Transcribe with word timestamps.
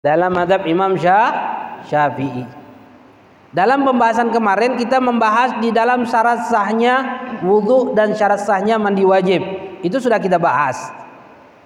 dalam 0.00 0.32
madhab 0.32 0.64
Imam 0.64 0.96
Syafi'i. 0.96 2.48
Dalam 3.52 3.84
pembahasan 3.84 4.32
kemarin 4.32 4.78
kita 4.80 4.96
membahas 4.96 5.60
di 5.60 5.74
dalam 5.74 6.08
syarat 6.08 6.48
sahnya 6.48 6.94
wudhu 7.44 7.92
dan 7.92 8.16
syarat 8.16 8.40
sahnya 8.40 8.80
mandi 8.80 9.04
wajib. 9.04 9.42
Itu 9.84 10.00
sudah 10.00 10.16
kita 10.16 10.40
bahas. 10.40 10.88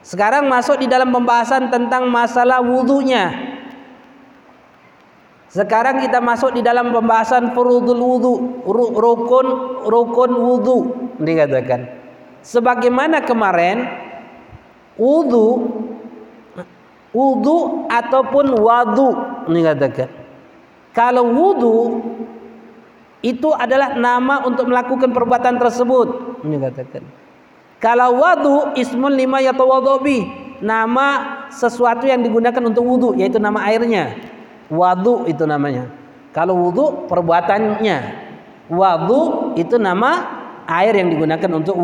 Sekarang 0.02 0.50
masuk 0.50 0.82
di 0.82 0.90
dalam 0.90 1.14
pembahasan 1.14 1.70
tentang 1.70 2.10
masalah 2.10 2.58
wudhunya. 2.58 3.54
Sekarang 5.46 6.02
kita 6.02 6.18
masuk 6.18 6.58
di 6.58 6.66
dalam 6.66 6.90
pembahasan 6.90 7.54
furudul 7.54 8.02
wudhu, 8.02 8.34
rukun 8.98 9.46
rukun 9.86 10.30
wudhu 10.34 10.78
dikatakan. 11.22 11.86
Sebagaimana 12.42 13.22
kemarin 13.22 13.86
wudhu 14.98 15.70
wudhu 17.14 17.86
ataupun 17.86 18.58
wadu 18.58 19.14
dikatakan. 19.46 20.10
Kalau 20.90 21.30
wudhu 21.30 22.02
itu 23.24 23.48
adalah 23.54 23.96
nama 23.96 24.44
untuk 24.44 24.68
melakukan 24.68 25.14
perbuatan 25.14 25.56
tersebut 25.56 26.42
dikatakan. 26.44 27.02
Kalau 27.78 28.18
wadu 28.18 28.74
ismun 28.76 29.14
lima 29.14 29.40
yatawadhabi 29.40 30.26
nama 30.60 31.06
sesuatu 31.54 32.04
yang 32.04 32.20
digunakan 32.20 32.60
untuk 32.60 32.84
wudhu 32.84 33.14
yaitu 33.16 33.38
nama 33.38 33.62
airnya. 33.70 34.18
Wadu 34.68 35.24
itu 35.30 35.46
namanya. 35.46 35.88
Kalau 36.34 36.58
wudhu 36.58 37.06
perbuatannya. 37.06 38.26
Wadu 38.64 39.52
itu 39.60 39.76
nama 39.76 40.24
air 40.64 40.96
yang 40.96 41.12
digunakan 41.12 41.50
untuk 41.52 41.76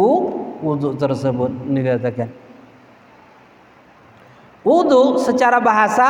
wudhu 0.64 0.96
tersebut 0.96 1.52
dikatakan. 1.68 2.39
Wudhu 4.60 5.16
secara 5.16 5.56
bahasa 5.56 6.08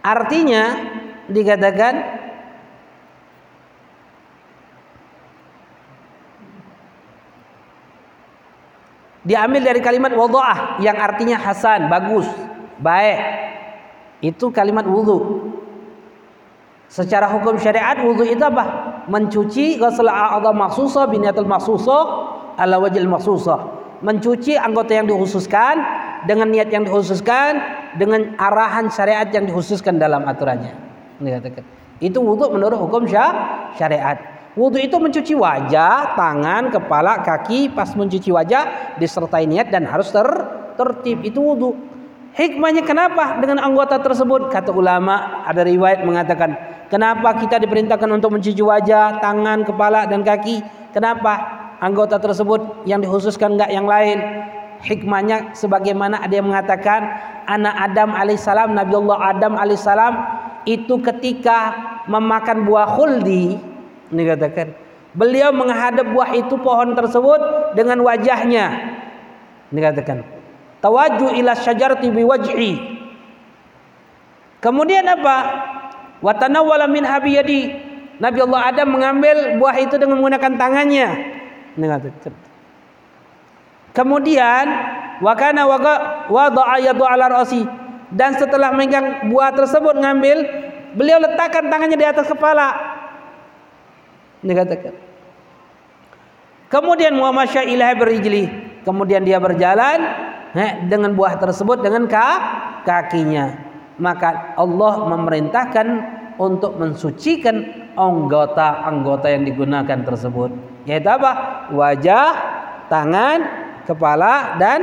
artinya 0.00 0.96
dikatakan 1.28 2.20
diambil 9.20 9.60
dari 9.60 9.80
kalimat 9.84 10.16
wada'ah 10.16 10.80
yang 10.80 10.96
artinya 10.96 11.36
hasan, 11.36 11.92
bagus, 11.92 12.24
baik. 12.80 13.20
Itu 14.20 14.52
kalimat 14.52 14.84
wudhu. 14.84 15.48
Secara 16.90 17.30
hukum 17.30 17.56
syariat 17.56 18.00
wudhu 18.00 18.26
itu 18.26 18.42
apa? 18.42 18.64
Mencuci 19.08 19.80
ghusl 19.80 20.08
a'dha 20.08 20.52
maksusah 20.52 21.08
biniatul 21.08 21.48
maksusah 21.48 22.02
ala 22.56 22.76
wajil 22.80 23.08
maksusah. 23.08 23.79
Mencuci 24.00 24.56
anggota 24.56 24.96
yang 24.96 25.04
dikhususkan 25.04 25.76
dengan 26.24 26.48
niat 26.48 26.72
yang 26.72 26.88
dikhususkan 26.88 27.60
dengan 28.00 28.32
arahan 28.40 28.88
syariat 28.88 29.28
yang 29.28 29.44
dikhususkan 29.44 30.00
dalam 30.00 30.24
aturannya. 30.24 30.72
Dikatakan. 31.20 31.64
Itu 32.00 32.24
wudhu 32.24 32.48
menurut 32.56 32.80
hukum 32.80 33.04
syariat. 33.76 34.16
Wudhu 34.56 34.80
itu 34.80 34.96
mencuci 34.96 35.36
wajah, 35.36 36.16
tangan, 36.16 36.72
kepala, 36.72 37.20
kaki. 37.20 37.70
Pas 37.70 37.92
mencuci 37.92 38.32
wajah 38.32 38.96
disertai 38.96 39.44
niat 39.44 39.68
dan 39.68 39.84
harus 39.84 40.08
ter 40.08 40.26
tertib. 40.80 41.20
Itu 41.20 41.44
wudhu. 41.44 41.76
Hikmahnya 42.30 42.86
kenapa 42.86 43.36
dengan 43.42 43.60
anggota 43.60 44.00
tersebut? 44.00 44.48
Kata 44.48 44.72
ulama 44.72 45.44
ada 45.44 45.66
riwayat 45.66 46.06
mengatakan 46.06 46.54
kenapa 46.86 47.36
kita 47.36 47.58
diperintahkan 47.58 48.06
untuk 48.06 48.32
mencuci 48.32 48.62
wajah, 48.64 49.18
tangan, 49.20 49.66
kepala 49.66 50.06
dan 50.08 50.24
kaki? 50.24 50.62
Kenapa 50.94 51.59
anggota 51.80 52.20
tersebut 52.20 52.84
yang 52.86 53.00
dikhususkan 53.00 53.56
enggak 53.56 53.72
yang 53.72 53.88
lain? 53.88 54.20
hikmahnya 54.80 55.52
sebagaimana 55.52 56.24
ada 56.24 56.34
yang 56.40 56.48
mengatakan 56.48 57.04
anak 57.44 57.74
Adam 57.76 58.16
alaihissalam 58.16 58.72
Nabi 58.72 58.94
Allah 58.96 59.18
Adam 59.36 59.52
alaihissalam 59.56 60.14
itu 60.64 61.00
ketika 61.04 61.76
memakan 62.08 62.64
buah 62.64 62.88
khuldi 62.96 63.60
ini 64.10 64.22
katakan 64.24 64.72
beliau 65.12 65.52
menghadap 65.52 66.06
buah 66.10 66.32
itu 66.34 66.54
pohon 66.60 66.94
tersebut 66.94 67.74
dengan 67.74 68.02
wajahnya. 68.02 68.66
Ini 69.70 69.80
katakan 69.82 70.26
tawaju 70.82 71.34
ila 71.34 71.52
syajarati 71.54 72.08
biwajhi. 72.10 72.72
Kemudian 74.60 75.08
apa? 75.08 75.36
Watanawwala 76.20 76.84
min 76.84 77.00
habiyadi 77.00 77.72
Nabi 78.20 78.38
Allah 78.44 78.60
Adam 78.68 78.92
mengambil 78.92 79.56
buah 79.56 79.76
itu 79.80 79.96
dengan 79.96 80.20
menggunakan 80.20 80.52
tangannya 80.60 81.08
katakan 81.78 82.34
Kemudian 83.90 84.66
wakana 85.18 85.66
wada'a 86.30 86.76
yadu 86.78 87.02
ala 87.02 87.26
rasi 87.42 87.66
dan 88.14 88.38
setelah 88.38 88.70
memegang 88.74 89.30
buah 89.30 89.50
tersebut 89.54 89.98
ngambil 89.98 90.46
beliau 90.94 91.18
letakkan 91.22 91.66
tangannya 91.66 91.98
di 91.98 92.06
atas 92.06 92.26
kepala. 92.30 92.74
Ini 94.46 94.52
katakan. 94.54 94.94
Kemudian 96.70 97.18
Muhammad 97.18 97.50
ilahi 97.50 97.94
berijli. 97.98 98.44
Kemudian 98.86 99.26
dia 99.26 99.42
berjalan 99.42 99.98
dengan 100.86 101.12
buah 101.12 101.36
tersebut 101.36 101.82
dengan 101.82 102.06
kakinya. 102.86 103.68
Maka 104.00 104.56
Allah 104.56 104.94
memerintahkan 105.04 105.86
untuk 106.40 106.78
mensucikan 106.80 107.90
anggota-anggota 107.98 109.28
yang 109.28 109.44
digunakan 109.44 109.98
tersebut. 110.06 110.69
Yaitu 110.88 111.08
apa? 111.08 111.30
Wajah, 111.72 112.28
tangan, 112.88 113.38
kepala 113.84 114.56
dan 114.56 114.80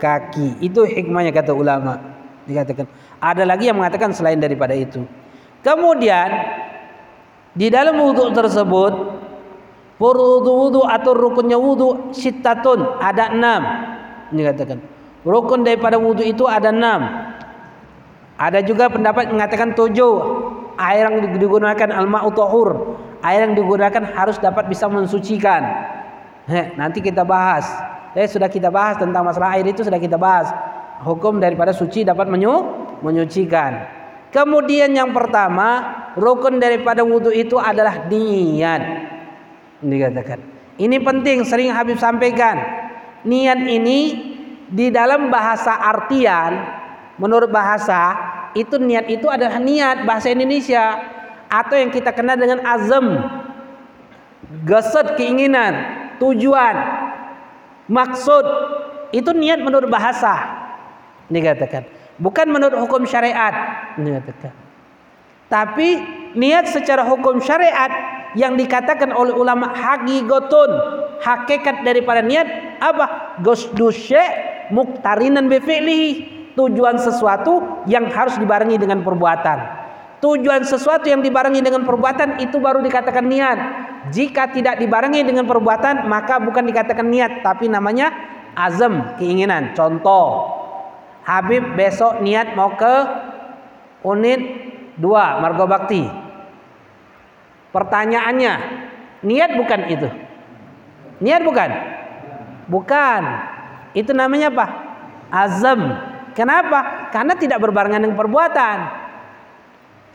kaki. 0.00 0.60
Itu 0.64 0.84
hikmahnya 0.84 1.30
kata 1.30 1.52
ulama. 1.54 2.00
Dikatakan. 2.44 2.88
Ada 3.20 3.44
lagi 3.44 3.68
yang 3.68 3.76
mengatakan 3.76 4.16
selain 4.16 4.40
daripada 4.40 4.72
itu. 4.72 5.04
Kemudian 5.60 6.28
di 7.52 7.68
dalam 7.68 8.00
wudhu 8.00 8.32
tersebut 8.32 8.92
furudhu 10.00 10.50
wudhu 10.66 10.82
atau 10.88 11.12
rukunnya 11.12 11.60
wudhu 11.60 12.16
sitatun 12.16 12.96
ada 12.98 13.30
enam. 13.30 13.62
Dikatakan. 14.32 14.80
Rukun 15.20 15.68
daripada 15.68 16.00
wudhu 16.00 16.24
itu 16.24 16.48
ada 16.48 16.72
enam. 16.72 17.28
Ada 18.40 18.64
juga 18.64 18.88
pendapat 18.88 19.28
mengatakan 19.28 19.76
tujuh. 19.76 20.48
Air 20.80 21.12
yang 21.12 21.36
digunakan 21.36 21.92
al-ma'u 21.92 22.32
Air 23.20 23.48
yang 23.48 23.54
digunakan 23.56 24.02
harus 24.16 24.40
dapat 24.40 24.66
bisa 24.68 24.88
mensucikan. 24.88 25.60
Heh, 26.48 26.72
nanti 26.74 27.04
kita 27.04 27.20
bahas. 27.22 27.68
Eh 28.16 28.26
sudah 28.26 28.50
kita 28.50 28.72
bahas 28.72 28.98
tentang 28.98 29.22
masalah 29.22 29.54
air 29.54 29.68
itu 29.68 29.84
sudah 29.84 30.00
kita 30.00 30.16
bahas. 30.16 30.50
Hukum 31.04 31.38
daripada 31.38 31.70
suci 31.70 32.02
dapat 32.04 32.26
menyu, 32.28 32.64
menyucikan. 33.04 33.86
Kemudian 34.30 34.94
yang 34.94 35.10
pertama, 35.10 35.96
rukun 36.14 36.62
daripada 36.62 37.02
wudhu 37.02 37.34
itu 37.34 37.58
adalah 37.58 38.06
niat. 38.06 38.82
Dikatakan. 39.80 40.38
Ini 40.80 40.96
penting 41.04 41.44
sering 41.44 41.76
Habib 41.76 42.00
sampaikan. 42.00 42.56
Niat 43.26 43.60
ini 43.68 44.00
di 44.70 44.88
dalam 44.88 45.28
bahasa 45.28 45.76
artian 45.76 46.56
menurut 47.20 47.52
bahasa 47.52 48.16
itu 48.56 48.80
niat 48.80 49.10
itu 49.10 49.26
adalah 49.28 49.58
niat 49.60 50.08
bahasa 50.08 50.32
Indonesia 50.32 50.96
atau 51.50 51.74
yang 51.74 51.90
kita 51.90 52.14
kenal 52.14 52.38
dengan 52.38 52.62
azam. 52.62 53.06
Gesed 54.64 55.18
keinginan 55.18 55.74
tujuan 56.22 56.76
maksud. 57.90 58.46
Itu 59.10 59.34
niat 59.34 59.58
menurut 59.58 59.90
bahasa. 59.90 60.38
Dikatakan 61.26 61.86
bukan 62.22 62.46
menurut 62.46 62.78
hukum 62.78 63.02
syariat. 63.02 63.52
Dikatakan 63.98 64.54
tapi 65.50 65.98
niat 66.38 66.70
secara 66.70 67.02
hukum 67.02 67.42
syariat 67.42 67.90
yang 68.38 68.54
dikatakan 68.54 69.10
oleh 69.10 69.34
ulama 69.34 69.74
hagigotun. 69.74 70.70
Hakikat 71.20 71.82
daripada 71.82 72.22
niat 72.22 72.78
apa? 72.80 73.36
Gosdusye 73.42 74.22
muktarinan 74.70 75.50
bifi'lihi 75.50 76.10
tujuan 76.54 76.96
sesuatu 77.02 77.82
yang 77.90 78.08
harus 78.08 78.38
dibarengi 78.38 78.78
dengan 78.78 79.02
perbuatan 79.02 79.58
tujuan 80.20 80.62
sesuatu 80.68 81.08
yang 81.08 81.24
dibarengi 81.24 81.64
dengan 81.64 81.88
perbuatan 81.88 82.44
itu 82.44 82.60
baru 82.60 82.84
dikatakan 82.84 83.24
niat 83.24 83.58
jika 84.12 84.52
tidak 84.52 84.76
dibarengi 84.80 85.24
dengan 85.24 85.48
perbuatan 85.48 86.08
maka 86.08 86.40
bukan 86.40 86.64
dikatakan 86.64 87.08
niat 87.08 87.40
tapi 87.44 87.68
namanya 87.68 88.12
azam, 88.54 89.16
keinginan. 89.18 89.72
Contoh, 89.76 90.58
Habib 91.24 91.76
besok 91.78 92.24
niat 92.24 92.56
mau 92.58 92.74
ke 92.74 92.94
unit 94.02 94.40
2 94.98 95.42
Margo 95.42 95.64
Bakti. 95.68 96.02
Pertanyaannya, 97.70 98.52
niat 99.22 99.50
bukan 99.54 99.80
itu? 99.86 100.08
Niat 101.22 101.42
bukan? 101.44 101.70
Bukan. 102.66 103.22
Itu 103.94 104.10
namanya 104.16 104.50
apa? 104.50 104.66
Azam. 105.30 105.80
Kenapa? 106.34 107.10
Karena 107.14 107.34
tidak 107.38 107.62
berbarengan 107.62 108.02
dengan 108.02 108.18
perbuatan. 108.18 108.76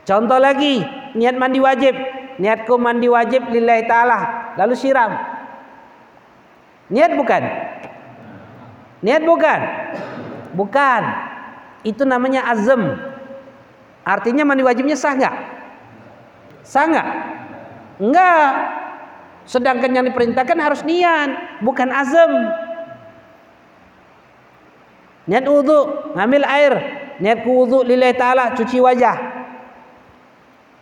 Contoh 0.06 0.38
lagi, 0.38 0.86
niat 1.18 1.34
mandi 1.34 1.58
wajib 1.58 1.94
niatku 2.36 2.78
mandi 2.78 3.08
wajib 3.08 3.48
lillahi 3.48 3.88
ta'ala 3.88 4.52
lalu 4.60 4.76
siram 4.76 5.08
niat 6.92 7.16
bukan 7.16 7.42
niat 9.00 9.24
bukan 9.24 9.60
bukan 10.52 11.02
itu 11.80 12.04
namanya 12.04 12.44
azam 12.52 12.92
Artinya 14.06 14.46
mandi 14.46 14.62
wajibnya 14.62 14.94
sah 14.94 15.18
nggak? 15.18 15.34
Sah 16.62 16.86
nggak? 16.86 17.08
Enggak. 17.98 18.50
Sedangkan 19.50 19.90
yang 19.90 20.06
diperintahkan 20.06 20.58
harus 20.62 20.86
niat, 20.86 21.58
bukan 21.58 21.90
azam. 21.90 22.30
Niat 25.26 25.42
wudhu, 25.42 26.14
ngambil 26.14 26.42
air, 26.46 26.74
niat 27.18 27.42
wudhu 27.42 27.82
lillahi 27.82 28.14
ta'ala, 28.14 28.54
cuci 28.54 28.78
wajah. 28.78 29.25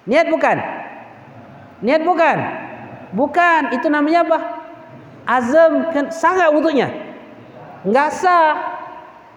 Niat 0.04 0.28
bukan? 0.28 0.56
Niat 1.80 2.02
bukan? 2.04 2.38
Bukan, 3.14 3.62
itu 3.72 3.86
namanya 3.88 4.26
apa? 4.26 4.38
Azam, 5.24 5.88
kan 5.94 6.12
sah 6.12 6.36
nggak 6.36 6.52
wudhunya? 6.52 6.88
Enggak 7.84 8.10
sah. 8.12 8.52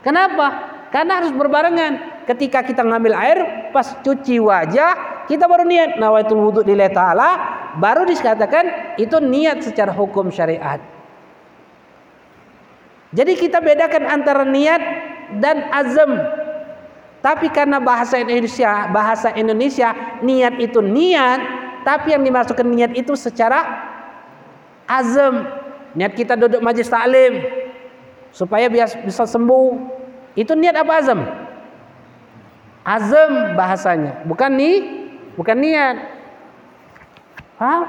Kenapa? 0.04 0.48
Karena 0.92 1.24
harus 1.24 1.32
berbarengan. 1.36 2.24
Ketika 2.28 2.64
kita 2.64 2.84
ngambil 2.84 3.14
air, 3.16 3.40
pas 3.72 3.96
cuci 4.04 4.40
wajah, 4.44 5.24
kita 5.32 5.48
baru 5.48 5.64
niat 5.64 6.00
nawaitul 6.00 6.44
wudhu 6.44 6.64
lillahi 6.64 6.92
ta'ala, 6.92 7.30
baru 7.80 8.04
dikatakan 8.04 8.96
itu 9.00 9.20
niat 9.20 9.64
secara 9.64 9.96
hukum 9.96 10.28
syariat. 10.32 10.80
Jadi 13.16 13.40
kita 13.40 13.64
bedakan 13.64 14.04
antara 14.04 14.44
niat 14.44 14.82
dan 15.40 15.72
azam. 15.72 16.12
Tapi 17.18 17.50
karena 17.50 17.82
bahasa 17.82 18.22
Indonesia, 18.22 18.88
bahasa 18.94 19.34
Indonesia 19.34 19.90
niat 20.22 20.62
itu 20.62 20.80
niat, 20.80 21.40
tapi 21.82 22.14
yang 22.14 22.24
dimasukkan 22.24 22.68
niat 22.68 22.94
itu 22.94 23.18
secara 23.18 23.64
azam. 24.86 25.44
Niat 25.98 26.14
kita 26.14 26.38
duduk 26.38 26.62
majlis 26.62 26.88
taklim 26.88 27.42
supaya 28.30 28.70
bisa 29.02 29.26
sembuh. 29.26 29.98
Itu 30.38 30.54
niat 30.54 30.78
apa 30.78 30.94
azam? 31.02 31.20
Azam 32.86 33.58
bahasanya, 33.58 34.24
bukan 34.30 34.54
nih, 34.54 34.78
bukan 35.36 35.58
niat. 35.58 35.98
Paham? 37.58 37.84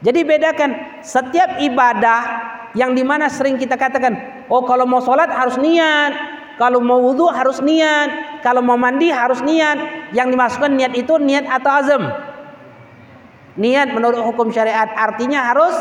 Jadi 0.00 0.20
bedakan 0.24 1.02
setiap 1.04 1.58
ibadah 1.60 2.22
yang 2.72 2.96
di 2.96 3.04
mana 3.04 3.28
sering 3.28 3.60
kita 3.60 3.76
katakan, 3.76 4.46
oh 4.48 4.64
kalau 4.64 4.86
mau 4.86 5.02
sholat 5.02 5.28
harus 5.28 5.58
niat, 5.60 6.37
kalau 6.58 6.82
mau 6.82 6.98
wudhu 6.98 7.30
harus 7.30 7.62
niat, 7.62 8.42
kalau 8.42 8.58
mau 8.58 8.74
mandi 8.74 9.14
harus 9.14 9.38
niat. 9.46 10.10
Yang 10.10 10.28
dimasukkan 10.34 10.72
niat 10.74 10.92
itu 10.98 11.14
niat 11.22 11.46
atau 11.46 11.70
azam? 11.70 12.02
Niat 13.54 13.94
menurut 13.94 14.18
hukum 14.26 14.50
syariat 14.50 14.90
artinya 14.98 15.54
harus 15.54 15.74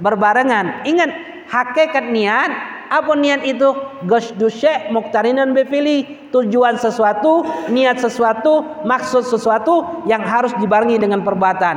berbarengan. 0.00 0.88
Ingat, 0.88 1.10
hakikat 1.52 2.08
niat 2.08 2.50
apa 2.88 3.12
niat 3.16 3.44
itu? 3.44 3.68
Gosdu 4.08 4.48
syekh 4.48 4.88
muktarinan 4.92 5.52
befili. 5.52 6.28
Tujuan 6.32 6.80
sesuatu, 6.80 7.44
niat 7.68 8.00
sesuatu, 8.00 8.84
maksud 8.84 9.28
sesuatu 9.28 10.04
yang 10.08 10.24
harus 10.24 10.56
dibarengi 10.56 10.96
dengan 10.96 11.20
perbuatan. 11.20 11.76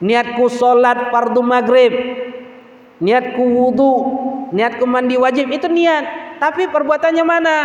Niatku 0.00 0.50
sholat 0.50 1.14
fardu 1.14 1.40
maghrib. 1.44 1.92
Niatku 2.98 3.42
wudhu. 3.42 3.92
Niatku 4.50 4.84
mandi 4.88 5.14
wajib. 5.20 5.52
Itu 5.52 5.68
niat. 5.68 6.29
Tapi 6.40 6.72
perbuatannya 6.72 7.24
mana? 7.24 7.56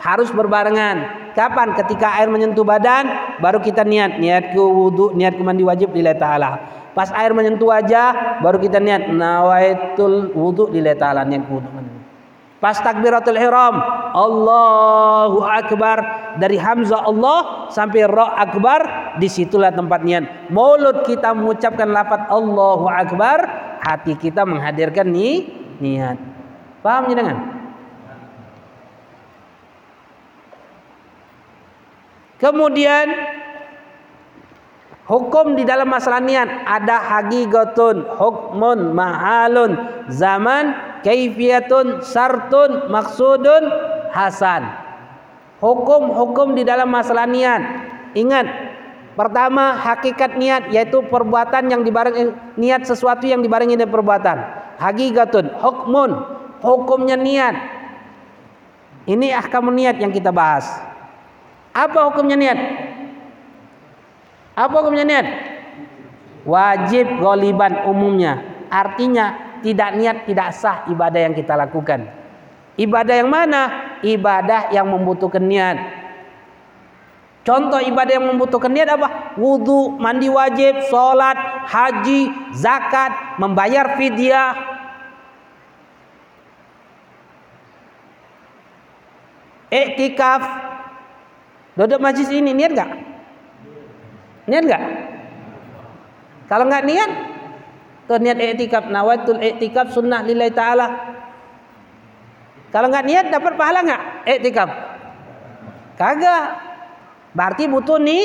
Harus 0.00 0.32
berbarengan. 0.32 1.28
Kapan? 1.36 1.76
Ketika 1.76 2.16
air 2.16 2.32
menyentuh 2.32 2.64
badan, 2.64 3.36
baru 3.44 3.60
kita 3.60 3.84
niat. 3.84 4.16
Niatku 4.16 4.56
wudhu, 4.56 5.12
niatku 5.12 5.44
mandi 5.44 5.60
wajib 5.60 5.92
lillahi 5.92 6.16
ta'ala. 6.16 6.50
Pas 6.96 7.12
air 7.12 7.36
menyentuh 7.36 7.68
wajah, 7.68 8.40
baru 8.40 8.56
kita 8.56 8.80
niat 8.80 9.12
nawaitul 9.12 10.32
wudhu 10.32 10.72
lillahi 10.72 10.96
ta'ala. 10.96 11.28
Niat 11.28 11.44
wudhu. 11.44 11.68
Pas 12.62 12.78
takbiratul 12.78 13.36
ihram, 13.36 13.74
Allahu 14.14 15.42
Akbar 15.42 15.98
dari 16.38 16.54
Hamzah 16.62 17.10
Allah 17.10 17.66
sampai 17.74 18.06
Ra 18.06 18.38
Akbar, 18.38 18.80
di 19.18 19.26
situlah 19.26 19.74
tempat 19.74 20.06
niat. 20.06 20.48
Mulut 20.48 21.02
kita 21.02 21.34
mengucapkan 21.34 21.90
lafaz 21.90 22.30
Allahu 22.30 22.86
Akbar, 22.86 23.38
hati 23.82 24.14
kita 24.14 24.46
menghadirkan 24.46 25.10
ni 25.10 25.50
niat. 25.82 26.16
Paham 26.86 27.10
dengan? 27.10 27.51
Kemudian 32.42 33.06
hukum 35.06 35.54
di 35.54 35.62
dalam 35.62 35.86
masalah 35.86 36.18
niat 36.18 36.66
ada 36.66 36.98
haqiqatun, 36.98 38.18
hukmun, 38.18 38.90
mahalun, 38.90 39.78
zaman, 40.10 40.74
kaifiyatun, 41.06 42.02
sartun, 42.02 42.90
maksudun, 42.90 43.62
hasan. 44.10 44.66
Hukum-hukum 45.62 46.58
di 46.58 46.66
dalam 46.66 46.90
masalah 46.90 47.30
niat. 47.30 47.62
Ingat, 48.18 48.50
pertama 49.14 49.78
hakikat 49.78 50.34
niat 50.34 50.74
yaitu 50.74 50.98
perbuatan 51.06 51.70
yang 51.70 51.86
dibarengi 51.86 52.34
niat 52.58 52.82
sesuatu 52.82 53.22
yang 53.22 53.38
dibarengi 53.38 53.78
dengan 53.78 53.94
perbuatan. 53.94 54.38
Haqiqatun, 54.82 55.62
hukmun, 55.62 56.10
hukumnya 56.58 57.14
niat. 57.14 57.54
Ini 59.06 59.30
ahkam 59.38 59.70
niat 59.70 60.02
yang 60.02 60.10
kita 60.10 60.34
bahas. 60.34 60.90
Apa 61.72 62.12
hukumnya 62.12 62.36
niat? 62.36 62.58
Apa 64.52 64.74
hukumnya 64.84 65.04
niat? 65.08 65.26
Wajib 66.44 67.16
goliban 67.16 67.88
umumnya. 67.88 68.44
Artinya 68.68 69.56
tidak 69.64 69.90
niat 69.96 70.16
tidak 70.28 70.52
sah 70.52 70.84
ibadah 70.92 71.20
yang 71.24 71.34
kita 71.36 71.56
lakukan. 71.56 72.08
Ibadah 72.76 73.14
yang 73.24 73.30
mana? 73.32 73.62
Ibadah 74.04 74.72
yang 74.72 74.88
membutuhkan 74.88 75.44
niat. 75.44 76.02
Contoh 77.42 77.82
ibadah 77.82 78.22
yang 78.22 78.26
membutuhkan 78.28 78.70
niat 78.70 78.86
apa? 78.86 79.34
Wudhu, 79.34 79.98
mandi 79.98 80.30
wajib, 80.30 80.78
sholat, 80.86 81.34
haji, 81.66 82.30
zakat, 82.54 83.40
membayar 83.42 83.98
fidyah. 83.98 84.54
Iktikaf, 89.72 90.42
Duduk 91.72 92.04
majlis 92.04 92.28
ini 92.28 92.52
niat 92.52 92.72
nggak? 92.76 92.90
Niat 94.44 94.64
nggak? 94.68 94.82
Kalau 96.52 96.68
nggak 96.68 96.84
niat, 96.84 97.10
tuh 98.04 98.20
niat 98.20 98.36
i'tikaf 98.36 98.92
nawaitul 98.92 99.40
i'tikaf 99.40 99.88
sunnah 99.88 100.20
lillahi 100.20 100.52
taala. 100.52 100.86
Kalau 102.68 102.92
nggak 102.92 103.06
niat 103.08 103.26
dapat 103.32 103.52
pahala 103.56 103.80
nggak 103.88 104.02
i'tikaf? 104.28 104.70
Kagak. 105.96 106.44
Berarti 107.32 107.64
butuh 107.64 107.96
nih, 107.96 108.24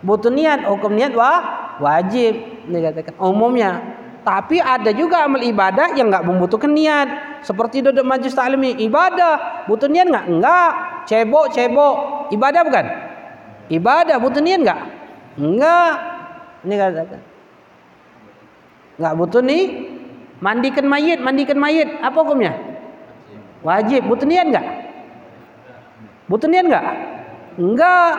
butuh 0.00 0.32
niat. 0.32 0.64
Hukum 0.64 0.96
niat 0.96 1.12
wah 1.12 1.76
wajib 1.76 2.64
dikatakan 2.72 3.20
umumnya. 3.20 3.84
Tapi 4.24 4.58
ada 4.64 4.96
juga 4.96 5.28
amal 5.28 5.44
ibadah 5.44 5.92
yang 5.92 6.08
nggak 6.08 6.24
membutuhkan 6.24 6.72
niat. 6.72 7.36
Seperti 7.44 7.84
duduk 7.84 8.02
majlis 8.02 8.32
taklim 8.32 8.64
ibadah, 8.80 9.68
butuh 9.68 9.92
niat 9.92 10.08
nggak? 10.08 10.24
Enggak. 10.24 10.72
Cebok, 11.06 11.54
cebok 11.54 12.15
ibadah 12.32 12.62
bukan? 12.66 12.86
Ibadah 13.66 14.16
butuh 14.22 14.42
niat 14.42 14.60
enggak? 14.62 14.80
Enggak. 15.36 15.92
Ini 16.62 16.74
katakan. 16.78 17.20
Enggak 18.96 19.14
butuh 19.18 19.42
nih. 19.42 19.64
Mandikan 20.36 20.86
mayit, 20.86 21.18
mandikan 21.18 21.58
mayit. 21.58 21.88
Apa 22.04 22.22
hukumnya? 22.22 22.54
Wajib. 23.64 24.06
Butuh 24.06 24.26
niat 24.28 24.46
enggak? 24.52 24.66
Butuh 26.30 26.48
niat 26.48 26.64
enggak? 26.70 26.86
Enggak. 27.58 28.12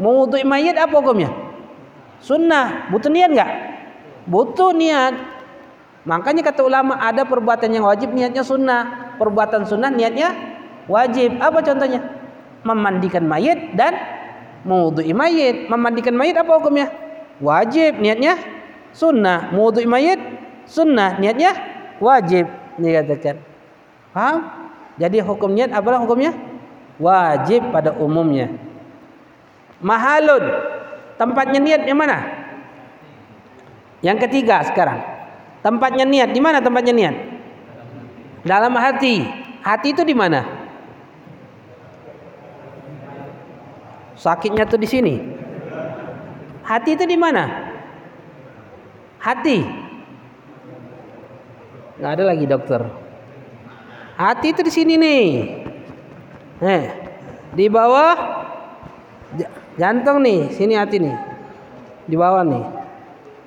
Mau 0.00 0.28
mayit 0.28 0.76
apa 0.76 0.94
hukumnya? 0.96 1.30
Sunnah. 2.20 2.92
Butuh 2.92 3.08
niat 3.08 3.30
enggak? 3.32 3.50
Butuh 4.28 4.76
niat. 4.76 5.14
Makanya 6.04 6.44
kata 6.44 6.64
ulama 6.64 6.96
ada 7.00 7.24
perbuatan 7.24 7.72
yang 7.72 7.88
wajib 7.88 8.12
niatnya 8.12 8.44
sunnah. 8.44 9.16
Perbuatan 9.16 9.64
sunnah 9.64 9.88
niatnya 9.88 10.32
wajib. 10.84 11.40
Apa 11.40 11.64
contohnya? 11.64 12.19
Memandikan 12.62 13.24
mayit 13.24 13.74
dan 13.76 13.96
mewudhui 14.64 15.12
mayit. 15.16 15.68
Memandikan 15.68 16.14
mayit 16.16 16.36
apa 16.36 16.52
hukumnya? 16.60 16.92
Wajib 17.40 18.00
niatnya 18.00 18.36
sunnah. 18.92 19.52
Mewudhui 19.52 19.88
mayit 19.88 20.20
sunnah 20.68 21.16
niatnya 21.16 21.56
wajib 22.00 22.48
dikatakan. 22.76 23.40
Paham? 24.10 24.38
Jadi 25.00 25.22
hukum 25.24 25.56
niat 25.56 25.72
apalah 25.72 26.02
hukumnya? 26.02 26.36
Wajib 27.00 27.72
pada 27.72 27.96
umumnya. 27.96 28.52
Mahalun 29.80 30.44
tempatnya 31.16 31.60
niat 31.60 31.82
di 31.88 31.94
mana? 31.96 32.16
Yang 34.04 34.28
ketiga 34.28 34.60
sekarang. 34.68 35.00
Tempatnya 35.64 36.04
niat 36.04 36.32
di 36.32 36.40
mana 36.40 36.60
tempatnya 36.60 36.92
niat? 36.92 37.16
Dalam 38.44 38.72
hati. 38.76 39.24
Hati 39.60 39.92
itu 39.92 40.04
di 40.04 40.16
mana? 40.16 40.59
Sakitnya 44.20 44.68
tuh 44.68 44.76
di 44.76 44.84
sini. 44.84 45.16
Hati 46.60 46.92
itu 46.92 47.08
di 47.08 47.16
mana? 47.16 47.48
Hati. 49.16 49.64
Nggak 51.96 52.12
ada 52.12 52.24
lagi 52.28 52.44
dokter. 52.44 52.80
Hati 54.20 54.52
itu 54.52 54.60
di 54.60 54.72
sini 54.72 55.00
nih. 55.00 55.24
Eh. 56.60 56.84
Di 57.56 57.66
bawah 57.72 58.12
jantung 59.80 60.20
nih, 60.20 60.52
sini 60.52 60.76
hati 60.76 61.00
nih. 61.00 61.16
Di 62.04 62.14
bawah 62.14 62.44
nih. 62.44 62.64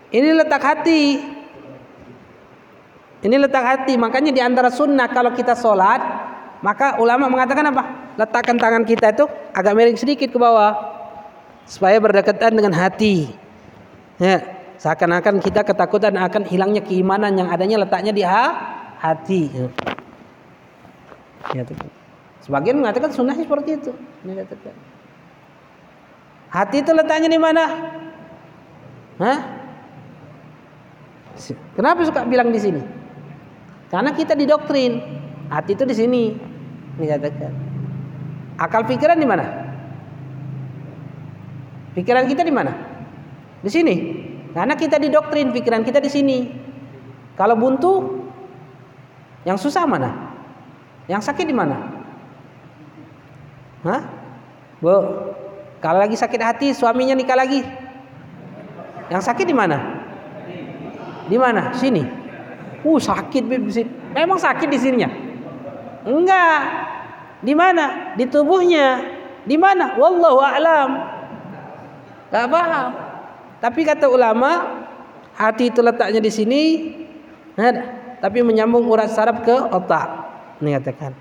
Ini 0.10 0.30
letak 0.42 0.62
hati. 0.66 1.22
Ini 3.22 3.36
letak 3.38 3.62
hati. 3.62 3.94
Makanya 3.94 4.34
di 4.34 4.42
antara 4.42 4.74
sunnah 4.74 5.06
kalau 5.14 5.38
kita 5.38 5.54
sholat, 5.54 6.02
maka 6.64 6.96
ulama 6.96 7.28
mengatakan 7.28 7.68
apa? 7.76 7.84
Letakkan 8.16 8.56
tangan 8.56 8.88
kita 8.88 9.12
itu 9.12 9.28
agak 9.52 9.76
miring 9.76 10.00
sedikit 10.00 10.32
ke 10.32 10.40
bawah 10.40 10.72
supaya 11.68 12.00
berdekatan 12.00 12.56
dengan 12.56 12.72
hati. 12.72 13.28
Ya, 14.16 14.40
seakan-akan 14.80 15.44
kita 15.44 15.68
ketakutan 15.68 16.16
akan 16.16 16.48
hilangnya 16.48 16.80
keimanan 16.80 17.36
yang 17.36 17.52
adanya 17.52 17.84
letaknya 17.84 18.16
di 18.16 18.24
hati. 18.24 19.52
Ya. 19.52 19.68
Ya, 21.52 21.64
Sebagian 22.48 22.80
mengatakan 22.80 23.12
sunnahnya 23.12 23.44
seperti 23.44 23.84
itu. 23.84 23.92
Hati 26.48 26.80
itu 26.80 26.92
letaknya 26.96 27.28
di 27.28 27.40
mana? 27.40 27.64
Hah? 29.20 29.40
Kenapa 31.76 32.08
suka 32.08 32.24
bilang 32.24 32.56
di 32.56 32.60
sini? 32.62 32.82
Karena 33.92 34.16
kita 34.16 34.38
didoktrin 34.38 35.02
hati 35.50 35.76
itu 35.76 35.84
di 35.84 35.96
sini. 35.96 36.24
Dikatakan. 36.98 37.54
Akal 38.62 38.86
pikiran 38.86 39.18
di 39.18 39.26
mana? 39.26 39.46
Pikiran 41.98 42.26
kita 42.30 42.46
di 42.46 42.54
mana? 42.54 42.74
Di 43.62 43.70
sini. 43.70 43.96
Karena 44.54 44.78
kita 44.78 45.02
didoktrin 45.02 45.50
pikiran 45.50 45.82
kita 45.82 45.98
di 45.98 46.10
sini. 46.10 46.38
Kalau 47.34 47.58
buntu, 47.58 48.22
yang 49.44 49.58
susah 49.58 49.90
mana? 49.90 50.38
Yang 51.10 51.26
sakit 51.30 51.46
di 51.50 51.56
mana? 51.56 51.78
Hah? 53.84 54.02
Bu, 54.80 54.96
kalau 55.82 56.00
lagi 56.00 56.16
sakit 56.16 56.40
hati 56.40 56.68
suaminya 56.72 57.18
nikah 57.18 57.36
lagi. 57.36 57.66
Yang 59.10 59.24
sakit 59.28 59.46
di 59.50 59.56
mana? 59.56 59.78
Di 61.28 61.38
mana? 61.42 61.74
Sini. 61.76 62.06
Uh, 62.84 63.00
sakit 63.00 63.48
Memang 64.14 64.38
sakit 64.38 64.68
di 64.68 64.78
sininya? 64.80 65.33
Enggak. 66.04 66.60
Di 67.44 67.54
mana? 67.56 68.16
Di 68.16 68.24
tubuhnya. 68.28 69.04
Di 69.44 69.56
mana? 69.60 70.00
Wallahu 70.00 70.40
a'lam. 70.40 70.90
Gak 72.32 72.48
paham. 72.48 72.90
Tapi 73.60 73.80
kata 73.88 74.12
ulama, 74.12 74.84
hati 75.36 75.72
itu 75.72 75.80
letaknya 75.80 76.20
di 76.20 76.32
sini, 76.32 76.64
tapi 78.20 78.44
menyambung 78.44 78.84
urat 78.88 79.12
saraf 79.12 79.44
ke 79.44 79.56
otak. 79.72 80.08
Ini 80.60 80.80
katakan. 80.80 81.12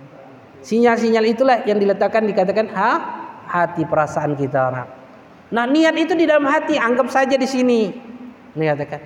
Sinyal-sinyal 0.62 1.27
itulah 1.27 1.59
yang 1.67 1.79
diletakkan 1.83 2.23
dikatakan 2.23 2.71
ha, 2.71 2.91
hati 3.47 3.83
perasaan 3.83 4.39
kita 4.39 4.71
orang. 4.71 4.89
Nah 5.51 5.67
niat 5.67 5.95
itu 5.99 6.15
di 6.15 6.25
dalam 6.27 6.47
hati, 6.47 6.79
anggap 6.79 7.11
saja 7.11 7.35
di 7.35 7.47
sini. 7.47 7.91
Ini 8.55 8.65
katakan. 8.75 9.01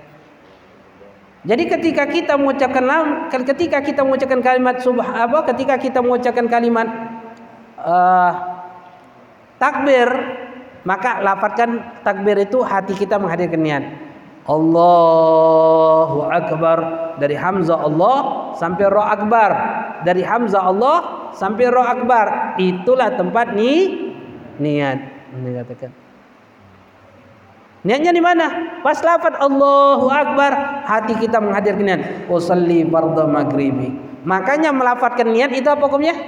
Jadi 1.47 1.62
ketika 1.71 2.11
kita 2.11 2.35
mengucapkan 2.35 2.85
ketika 3.31 3.79
kita 3.79 4.03
mengucapkan 4.03 4.43
kalimat 4.43 4.83
subh 4.83 4.99
apa 4.99 5.47
ketika 5.55 5.79
kita 5.79 6.03
mengucapkan 6.03 6.50
kalimat 6.50 6.91
uh, 7.79 8.33
takbir 9.55 10.11
maka 10.83 11.23
lafadzkan 11.23 12.03
takbir 12.03 12.35
itu 12.43 12.62
hati 12.67 12.99
kita 12.99 13.19
menghadirkan 13.23 13.62
niat. 13.62 13.85
Allahu 14.47 16.26
akbar. 16.31 16.79
Dari 17.19 17.35
Hamzah 17.35 17.79
Allah 17.83 18.19
sampai 18.55 18.87
Ra 18.87 19.05
akbar. 19.15 19.50
Dari 20.07 20.23
Hamzah 20.23 20.62
Allah 20.62 20.97
sampai 21.35 21.67
Ra 21.67 21.95
akbar. 21.95 22.26
Itulah 22.59 23.19
tempat 23.19 23.55
ni 23.55 23.73
niat. 24.62 24.99
Ini 25.35 25.62
katakan 25.62 26.05
Niatnya 27.87 28.11
di 28.11 28.19
mana? 28.19 28.47
Pas 28.83 28.99
lafaz 28.99 29.38
Allahu 29.38 30.11
Akbar, 30.11 30.83
hati 30.90 31.14
kita 31.23 31.38
menghadirkan 31.38 31.87
niat. 31.87 32.02
Usalli 32.26 32.83
fardhu 32.83 33.31
maghribi. 33.31 33.95
Makanya 34.26 34.75
melafatkan 34.75 35.31
niat 35.31 35.55
itu 35.55 35.71
apa 35.71 35.87
hukumnya? 35.87 36.19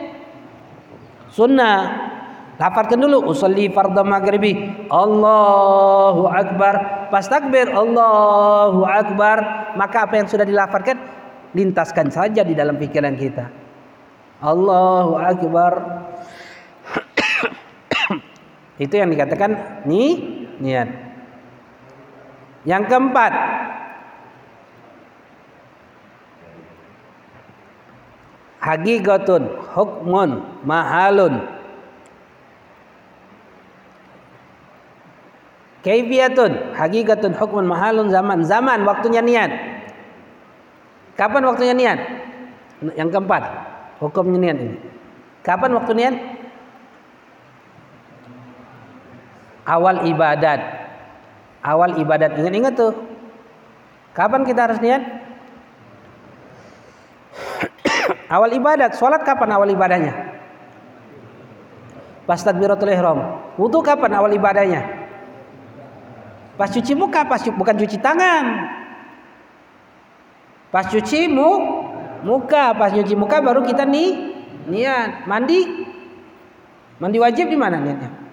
Sunnah. 1.35 2.07
Lafazkan 2.63 3.03
dulu 3.03 3.27
usalli 3.27 3.75
fardhu 3.75 4.07
maghribi. 4.07 4.87
Allahu 4.87 6.31
Akbar. 6.31 6.75
Pas 7.11 7.27
takbir 7.27 7.75
Allahu 7.75 8.87
Akbar, 8.87 9.75
maka 9.75 10.07
apa 10.07 10.15
yang 10.15 10.31
sudah 10.31 10.47
dilafatkan 10.47 10.95
lintaskan 11.59 12.15
saja 12.15 12.47
di 12.47 12.55
dalam 12.55 12.79
pikiran 12.79 13.19
kita. 13.19 13.51
Allahu 14.39 15.19
Akbar. 15.19 16.07
itu 18.87 18.95
yang 18.95 19.11
dikatakan 19.11 19.83
ni 19.91 20.23
niat. 20.63 21.08
Yang 22.67 22.83
keempat, 22.91 23.33
haqiqatun 28.59 29.43
hukmun 29.75 30.31
mahalun 30.67 31.59
Kaifiyatun 35.79 36.75
haqiqatun 36.75 37.39
hukmun 37.39 37.71
mahalun 37.71 38.11
zaman 38.11 38.43
zaman 38.43 38.83
waktunya 38.83 39.23
niat. 39.23 39.51
Kapan 41.15 41.43
waktunya 41.47 41.75
niat? 41.75 41.99
Yang 42.99 43.09
keempat, 43.15 43.43
hukumnya 44.03 44.39
niat 44.39 44.59
ini. 44.59 44.77
Kapan 45.47 45.71
waktu 45.79 45.93
niat? 45.95 46.15
Awal 49.67 50.07
ibadat 50.11 50.61
awal 51.63 51.99
ibadat 51.99 52.39
ingat-ingat 52.39 52.75
tuh. 52.79 52.95
Kapan 54.15 54.43
kita 54.43 54.67
harus 54.67 54.83
niat? 54.83 55.03
Awal 58.35 58.59
ibadat. 58.59 58.99
Sholat 58.99 59.23
kapan 59.23 59.55
awal 59.55 59.71
ibadahnya? 59.71 60.11
Pas 62.27 62.43
takbiratul 62.43 62.91
ihram. 62.91 63.39
Wudu 63.55 63.79
kapan 63.79 64.19
awal 64.19 64.35
ibadahnya? 64.35 64.85
Pas 66.59 66.67
cuci 66.67 66.99
muka 66.99 67.23
pas 67.31 67.39
bukan 67.47 67.79
cuci 67.79 68.03
tangan. 68.03 68.75
Pas 70.75 70.91
cuci 70.91 71.31
mu 71.31 71.49
muka. 72.27 72.75
Pas 72.75 72.91
cuci 72.91 73.15
muka 73.15 73.39
baru 73.39 73.63
kita 73.63 73.87
nih 73.87 74.35
niat. 74.67 75.31
Mandi. 75.31 75.87
Mandi 76.99 77.23
wajib 77.23 77.47
di 77.47 77.55
mana 77.55 77.79
niatnya 77.79 78.28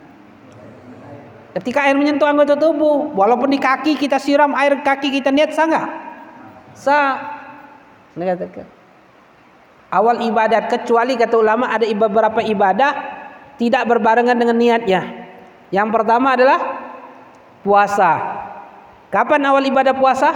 Ketika 1.55 1.87
air 1.87 1.95
menyentuh 1.95 2.27
anggota 2.27 2.59
tubuh, 2.59 3.15
walaupun 3.15 3.47
di 3.47 3.55
kaki 3.55 3.95
kita 3.95 4.19
siram 4.19 4.51
air 4.59 4.83
kaki 4.83 5.07
kita 5.07 5.31
niat 5.31 5.55
sah 5.55 5.63
nggak? 5.63 5.87
Sah. 6.75 7.07
Awal 9.87 10.27
ibadat 10.27 10.67
kecuali 10.67 11.15
kata 11.15 11.35
ulama 11.39 11.71
ada 11.71 11.87
beberapa 11.87 12.43
ibadah 12.43 12.91
tidak 13.55 13.87
berbarengan 13.87 14.35
dengan 14.35 14.59
niatnya. 14.59 15.01
Yang 15.71 15.89
pertama 15.95 16.35
adalah 16.35 16.59
puasa. 17.63 18.11
Kapan 19.07 19.47
awal 19.47 19.63
ibadah 19.63 19.95
puasa? 19.95 20.35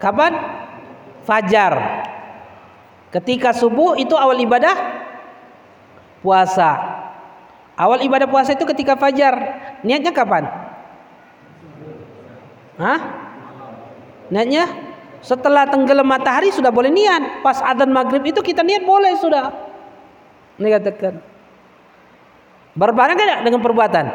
Kapan? 0.00 0.32
Fajar. 1.28 1.74
Ketika 3.12 3.52
subuh 3.52 4.00
itu 4.00 4.16
awal 4.16 4.40
ibadah 4.40 4.72
puasa. 6.24 6.95
Awal 7.76 8.08
ibadah 8.08 8.24
puasa 8.24 8.56
itu 8.56 8.64
ketika 8.64 8.96
fajar. 8.96 9.36
Niatnya 9.84 10.08
kapan? 10.16 10.48
Hah? 12.80 13.00
Niatnya 14.32 14.64
setelah 15.20 15.68
tenggelam 15.68 16.08
matahari 16.08 16.48
sudah 16.48 16.72
boleh 16.72 16.88
niat. 16.88 17.44
Pas 17.44 17.60
adzan 17.60 17.92
maghrib 17.92 18.24
itu 18.24 18.40
kita 18.40 18.64
niat 18.64 18.80
boleh 18.80 19.12
sudah. 19.20 19.52
Ini 20.56 20.68
katakan. 20.72 21.20
Berbareng 22.76 23.16
tidak 23.16 23.44
dengan 23.44 23.60
perbuatan? 23.60 24.06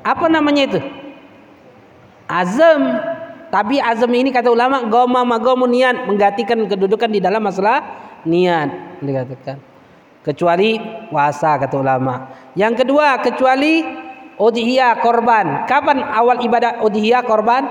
Apa 0.00 0.26
namanya 0.32 0.72
itu? 0.72 0.80
Azam. 2.24 2.80
Tapi 3.52 3.80
azam 3.80 4.12
ini 4.12 4.32
kata 4.32 4.48
ulama 4.48 4.88
goma 4.88 5.20
magomu 5.24 5.68
niat 5.68 6.08
menggantikan 6.08 6.64
kedudukan 6.64 7.12
di 7.12 7.20
dalam 7.20 7.44
masalah 7.44 7.84
niat. 8.24 9.00
Dikatakan 9.04 9.67
kecuali 10.28 10.76
puasa 11.08 11.56
kata 11.56 11.80
ulama. 11.80 12.28
Yang 12.52 12.84
kedua 12.84 13.16
kecuali 13.24 13.80
udhiyah 14.36 15.00
korban. 15.00 15.64
Kapan 15.64 16.04
awal 16.04 16.44
ibadah 16.44 16.84
udhiyah 16.84 17.24
korban? 17.24 17.64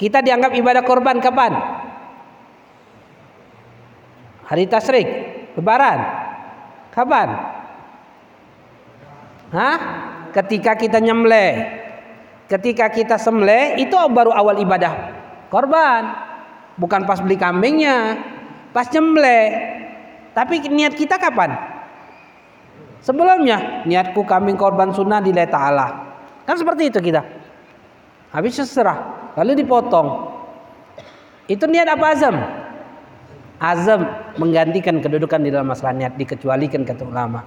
Kita 0.00 0.24
dianggap 0.24 0.56
ibadah 0.56 0.82
korban 0.82 1.20
kapan? 1.20 1.52
Hari 4.48 4.64
tasrik, 4.64 5.08
lebaran. 5.60 5.98
Kapan? 6.88 7.28
Hah? 9.52 9.78
Ketika 10.32 10.72
kita 10.80 11.04
nyembelih. 11.04 11.84
Ketika 12.48 12.88
kita 12.88 13.20
sembelih 13.20 13.76
itu 13.76 13.96
baru 14.08 14.32
awal 14.32 14.56
ibadah 14.64 14.92
korban. 15.52 16.32
Bukan 16.80 17.04
pas 17.04 17.20
beli 17.20 17.36
kambingnya, 17.36 18.16
pas 18.72 18.88
nyembelih 18.88 19.81
Tapi 20.32 20.64
niat 20.72 20.96
kita 20.96 21.20
kapan? 21.20 21.52
Sebelumnya 23.04 23.82
niatku 23.84 24.22
kambing 24.24 24.56
korban 24.56 24.94
sunnah 24.94 25.18
di 25.18 25.34
Ta'ala. 25.34 25.86
Kan 26.46 26.56
seperti 26.56 26.88
itu 26.88 26.98
kita. 27.02 27.20
Habis 28.32 28.64
seserah, 28.64 29.32
lalu 29.36 29.60
dipotong. 29.60 30.32
Itu 31.50 31.68
niat 31.68 31.84
apa 31.90 32.06
azam? 32.14 32.36
Azam 33.60 34.00
menggantikan 34.40 34.98
kedudukan 35.02 35.42
di 35.42 35.50
dalam 35.52 35.68
masalah 35.68 35.92
niat 35.92 36.16
dikecualikan 36.16 36.86
kata 36.86 37.04
ulama. 37.04 37.44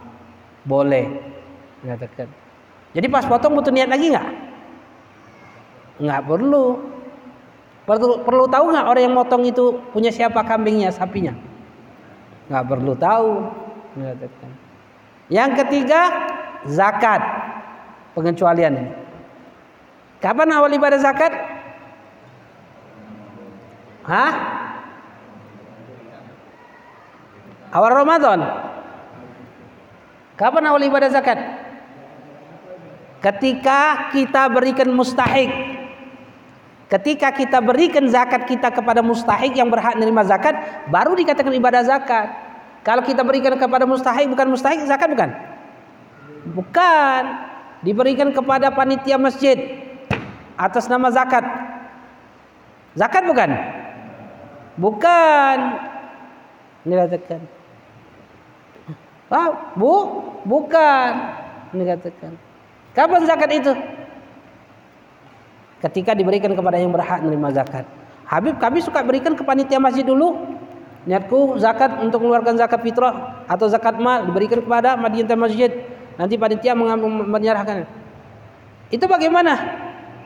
Boleh. 0.68 1.10
Mengatakan. 1.82 2.30
Jadi 2.96 3.08
pas 3.12 3.26
potong 3.26 3.56
butuh 3.58 3.74
niat 3.74 3.90
lagi 3.90 4.14
nggak? 4.14 4.28
Nggak 6.06 6.22
perlu. 6.28 6.66
Perlu, 7.86 8.14
perlu 8.26 8.46
tahu 8.50 8.66
nggak 8.76 8.86
orang 8.88 9.04
yang 9.08 9.16
motong 9.16 9.44
itu 9.48 9.78
punya 9.94 10.10
siapa 10.12 10.44
kambingnya, 10.44 10.92
sapinya? 10.92 11.36
Nggak 12.50 12.66
perlu 12.70 12.94
tahu. 12.98 13.32
Mengatakan. 13.96 14.52
Yang 15.32 15.52
ketiga 15.66 16.02
zakat 16.70 17.22
pengecualian 18.14 18.74
ini. 18.78 18.92
Kapan 20.22 20.50
awal 20.54 20.74
ibadah 20.74 21.00
zakat? 21.02 21.34
Hah? 24.06 24.32
Awal 27.74 27.92
Ramadan. 27.92 28.40
Kapan 30.38 30.64
awal 30.70 30.82
ibadah 30.86 31.10
zakat? 31.10 31.38
Ketika 33.20 34.14
kita 34.14 34.48
berikan 34.54 34.94
mustahik. 34.94 35.75
Ketika 36.86 37.34
kita 37.34 37.66
berikan 37.66 38.06
zakat 38.06 38.46
kita 38.46 38.70
kepada 38.70 39.02
mustahik 39.02 39.58
yang 39.58 39.74
berhak 39.74 39.98
menerima 39.98 40.24
zakat, 40.30 40.54
baru 40.94 41.18
dikatakan 41.18 41.54
ibadah 41.58 41.82
zakat. 41.82 42.30
Kalau 42.86 43.02
kita 43.02 43.26
berikan 43.26 43.58
kepada 43.58 43.90
mustahik 43.90 44.30
bukan 44.30 44.54
mustahik 44.54 44.86
zakat 44.86 45.10
bukan? 45.10 45.34
Bukan. 46.54 47.22
Diberikan 47.82 48.30
kepada 48.30 48.70
panitia 48.70 49.18
masjid 49.18 49.58
atas 50.54 50.86
nama 50.86 51.10
zakat. 51.10 51.42
Zakat 52.94 53.26
bukan? 53.26 53.50
Bukan. 54.78 55.58
Dikatakan. 56.86 57.42
Ah, 59.34 59.74
bu, 59.74 60.22
bukan. 60.46 61.12
Dikatakan. 61.74 62.38
Kapan 62.94 63.22
zakat 63.26 63.50
itu? 63.58 63.74
Ketika 65.86 66.18
diberikan 66.18 66.50
kepada 66.58 66.82
yang 66.82 66.90
berhak 66.90 67.22
menerima 67.22 67.62
zakat. 67.62 67.86
Habib 68.26 68.58
kami 68.58 68.82
suka 68.82 69.06
berikan 69.06 69.38
ke 69.38 69.46
panitia 69.46 69.78
masjid 69.78 70.02
dulu. 70.02 70.34
Niatku 71.06 71.62
zakat 71.62 72.02
untuk 72.02 72.26
mengeluarkan 72.26 72.58
zakat 72.58 72.82
fitrah 72.82 73.46
atau 73.46 73.70
zakat 73.70 74.02
mal 74.02 74.26
diberikan 74.26 74.66
kepada 74.66 74.98
panitia 74.98 75.38
masjid. 75.38 75.70
Nanti 76.18 76.42
panitia 76.42 76.74
menyerahkan. 76.74 77.86
Itu 78.90 79.06
bagaimana? 79.06 79.62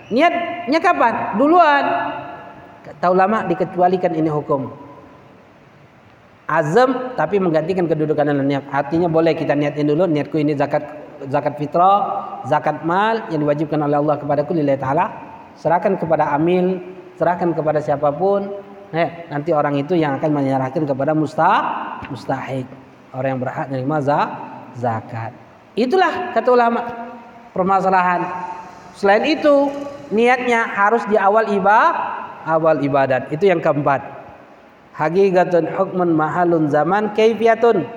Niatnya 0.07 0.79
kapan? 0.79 1.35
Duluan. 1.35 1.83
Tahu 3.03 3.11
lama 3.11 3.43
dikecualikan 3.51 4.15
ini 4.15 4.31
hukum. 4.31 4.71
Azam 6.47 7.19
tapi 7.19 7.35
menggantikan 7.43 7.83
kedudukan 7.83 8.23
dalam 8.23 8.47
niat. 8.47 8.63
Artinya 8.71 9.11
boleh 9.11 9.35
kita 9.35 9.59
niatin 9.59 9.91
dulu 9.91 10.07
niatku 10.07 10.39
ini 10.39 10.55
zakat 10.55 10.87
zakat 11.27 11.59
fitrah, 11.59 11.99
zakat 12.47 12.87
mal 12.87 13.27
yang 13.27 13.43
diwajibkan 13.43 13.83
oleh 13.83 13.99
Allah 13.99 14.15
kepadaku 14.15 14.55
lillahi 14.55 14.79
taala. 14.79 15.28
Serahkan 15.59 15.99
kepada 15.99 16.31
amil, 16.31 16.79
serahkan 17.19 17.51
kepada 17.51 17.83
siapa 17.83 18.15
pun. 18.15 18.47
Eh, 18.95 19.27
nanti 19.29 19.51
orang 19.51 19.75
itu 19.77 19.93
yang 19.93 20.17
akan 20.17 20.31
menyerahkan 20.31 20.87
kepada 20.87 21.11
mustah 21.11 21.59
mustahik. 22.07 22.65
Orang 23.11 23.37
yang 23.37 23.41
berhak 23.43 23.67
menerima 23.67 23.97
zakat. 24.73 25.35
Itulah 25.75 26.31
kata 26.31 26.49
ulama 26.49 26.81
permasalahan. 27.51 28.23
Selain 28.95 29.27
itu, 29.27 29.69
niatnya 30.09 30.63
harus 30.63 31.03
di 31.05 31.19
awal 31.19 31.51
ibadah 31.53 32.19
awal 32.49 32.79
ibadat. 32.79 33.29
Itu 33.33 33.49
yang 33.49 33.59
keempat. 33.59 34.01
Hakikatun 34.95 35.75
hukmun 35.75 36.11
mahalun 36.11 36.67
zaman 36.67 37.15
kaifiyatun. 37.15 37.87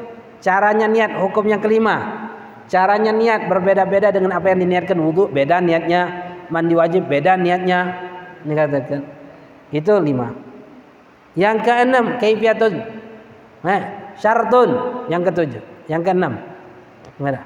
Caranya 0.43 0.87
niat 0.87 1.19
hukum 1.19 1.47
yang 1.47 1.63
kelima. 1.63 2.29
Caranya 2.71 3.11
niat 3.11 3.51
berbeda-beda 3.51 4.15
dengan 4.15 4.39
apa 4.39 4.55
yang 4.55 4.63
diniatkan 4.63 4.97
wudhu 4.97 5.29
beda 5.29 5.59
niatnya 5.61 6.32
mandi 6.49 6.75
wajib 6.75 7.07
beda 7.07 7.39
niatnya. 7.39 8.11
Dikatakan 8.43 9.03
itu 9.73 9.93
lima. 10.03 10.35
Yang 11.33 11.57
keenam 11.65 12.05
kaifiyatun 12.21 12.75
eh, 13.65 13.83
syartun. 14.21 14.71
Yang 15.09 15.23
ketujuh. 15.33 15.63
Yang 15.89 16.03
keenam. 16.05 16.33
Gimana? 17.17 17.41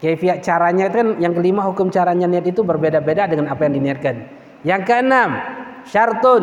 Kaifiat 0.00 0.44
caranya 0.44 0.92
kan 0.92 1.16
yang 1.16 1.32
kelima 1.32 1.64
hukum 1.64 1.88
caranya 1.88 2.28
niat 2.28 2.44
itu 2.44 2.60
berbeda-beda 2.60 3.28
dengan 3.28 3.52
apa 3.52 3.64
yang 3.68 3.74
diniatkan. 3.80 4.16
Yang 4.64 4.82
keenam 4.88 5.30
syartun. 5.88 6.42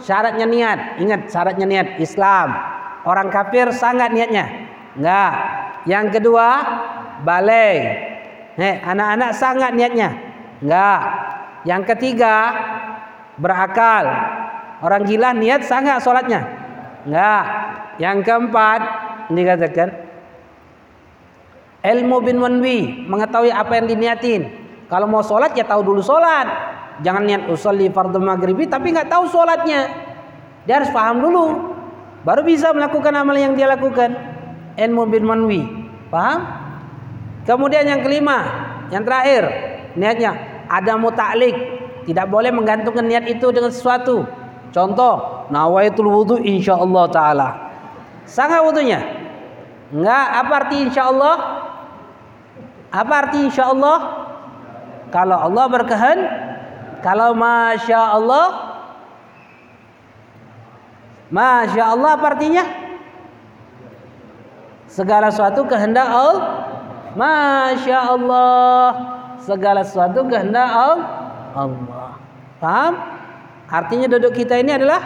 Syaratnya 0.00 0.46
niat. 0.48 0.78
Ingat 1.02 1.20
syaratnya 1.28 1.66
niat. 1.68 1.86
Islam. 2.00 2.56
Orang 3.04 3.28
kafir 3.28 3.70
sangat 3.70 4.10
niatnya. 4.10 4.48
Enggak. 4.96 5.32
Yang 5.84 6.06
kedua 6.20 6.46
balik 7.20 8.10
eh 8.60 8.76
anak-anak 8.84 9.30
sangat 9.36 9.72
niatnya 9.72 10.29
enggak 10.60 11.00
yang 11.64 11.82
ketiga 11.84 12.36
berakal 13.36 14.04
orang 14.84 15.02
gila 15.04 15.32
niat 15.36 15.64
sangat 15.64 16.00
sholatnya 16.04 16.40
enggak 17.04 17.44
yang 18.00 18.20
keempat 18.24 18.80
dikatakan 19.32 19.88
ilmu 21.80 22.16
bin 22.20 22.36
wanwi 22.40 23.08
mengetahui 23.08 23.52
apa 23.52 23.72
yang 23.80 23.86
diniatin 23.88 24.42
kalau 24.88 25.08
mau 25.08 25.24
sholat 25.24 25.56
ya 25.56 25.64
tahu 25.64 25.80
dulu 25.84 26.04
sholat 26.04 26.70
Jangan 27.00 27.22
niat 27.24 27.42
usolli 27.48 27.88
fardhu 27.88 28.20
maghribi 28.20 28.68
tapi 28.68 28.92
nggak 28.92 29.08
tahu 29.08 29.24
sholatnya. 29.28 29.88
Dia 30.68 30.80
harus 30.80 30.92
paham 30.92 31.24
dulu. 31.24 31.44
Baru 32.20 32.44
bisa 32.44 32.76
melakukan 32.76 33.16
amal 33.16 33.32
yang 33.36 33.56
dia 33.56 33.64
lakukan. 33.64 34.12
Ilmu 34.76 35.02
bin 35.08 35.24
manwi. 35.24 35.60
Paham? 36.12 36.40
Kemudian 37.48 37.88
yang 37.88 38.04
kelima, 38.04 38.38
yang 38.92 39.00
terakhir, 39.00 39.48
niatnya 39.96 40.36
ada 40.70 40.94
mutaklik. 40.94 41.54
Tidak 42.06 42.26
boleh 42.30 42.54
menggantungkan 42.54 43.04
niat 43.04 43.26
itu 43.26 43.50
dengan 43.50 43.74
sesuatu. 43.74 44.24
Contoh, 44.70 45.46
nawaitul 45.50 46.08
wudu 46.08 46.38
insyaallah 46.38 47.04
taala. 47.10 47.48
Sangat 48.24 48.62
wudunya? 48.62 49.02
Enggak, 49.90 50.26
apa 50.38 50.52
arti 50.64 50.76
insyaallah? 50.86 51.36
Apa 52.94 53.12
arti 53.26 53.38
insyaallah? 53.50 53.98
Kalau 55.10 55.36
Allah 55.42 55.64
berkehendak 55.66 56.50
kalau 57.00 57.32
masya 57.32 58.20
Allah, 58.20 58.46
masya 61.32 61.84
Allah 61.96 62.10
apa 62.20 62.26
artinya? 62.36 62.64
Segala 64.84 65.32
sesuatu 65.32 65.64
kehendak 65.64 66.04
Allah. 66.04 66.68
Masya 67.10 67.98
Allah, 68.06 68.86
segala 69.44 69.84
sesuatu 69.84 70.24
kehendak 70.28 70.68
Allah. 70.68 72.16
Paham? 72.60 72.94
Artinya 73.70 74.06
duduk 74.10 74.34
kita 74.34 74.58
ini 74.58 74.74
adalah 74.74 74.98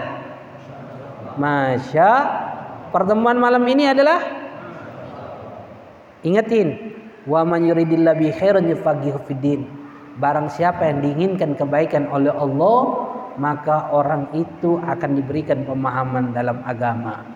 Masya 1.36 2.12
Pertemuan 2.88 3.36
malam 3.36 3.60
ini 3.68 3.92
adalah 3.92 4.24
Ingatin 6.24 6.96
Wa 7.28 7.44
man 7.44 7.64
bi 8.16 8.28
khairan 8.32 8.68
fiddin 9.28 9.68
Barang 10.14 10.46
siapa 10.46 10.86
yang 10.86 11.02
diinginkan 11.02 11.58
kebaikan 11.58 12.06
oleh 12.06 12.30
Allah, 12.30 12.78
maka 13.34 13.90
orang 13.90 14.30
itu 14.30 14.78
akan 14.78 15.18
diberikan 15.18 15.66
pemahaman 15.66 16.30
dalam 16.30 16.62
agama. 16.62 17.26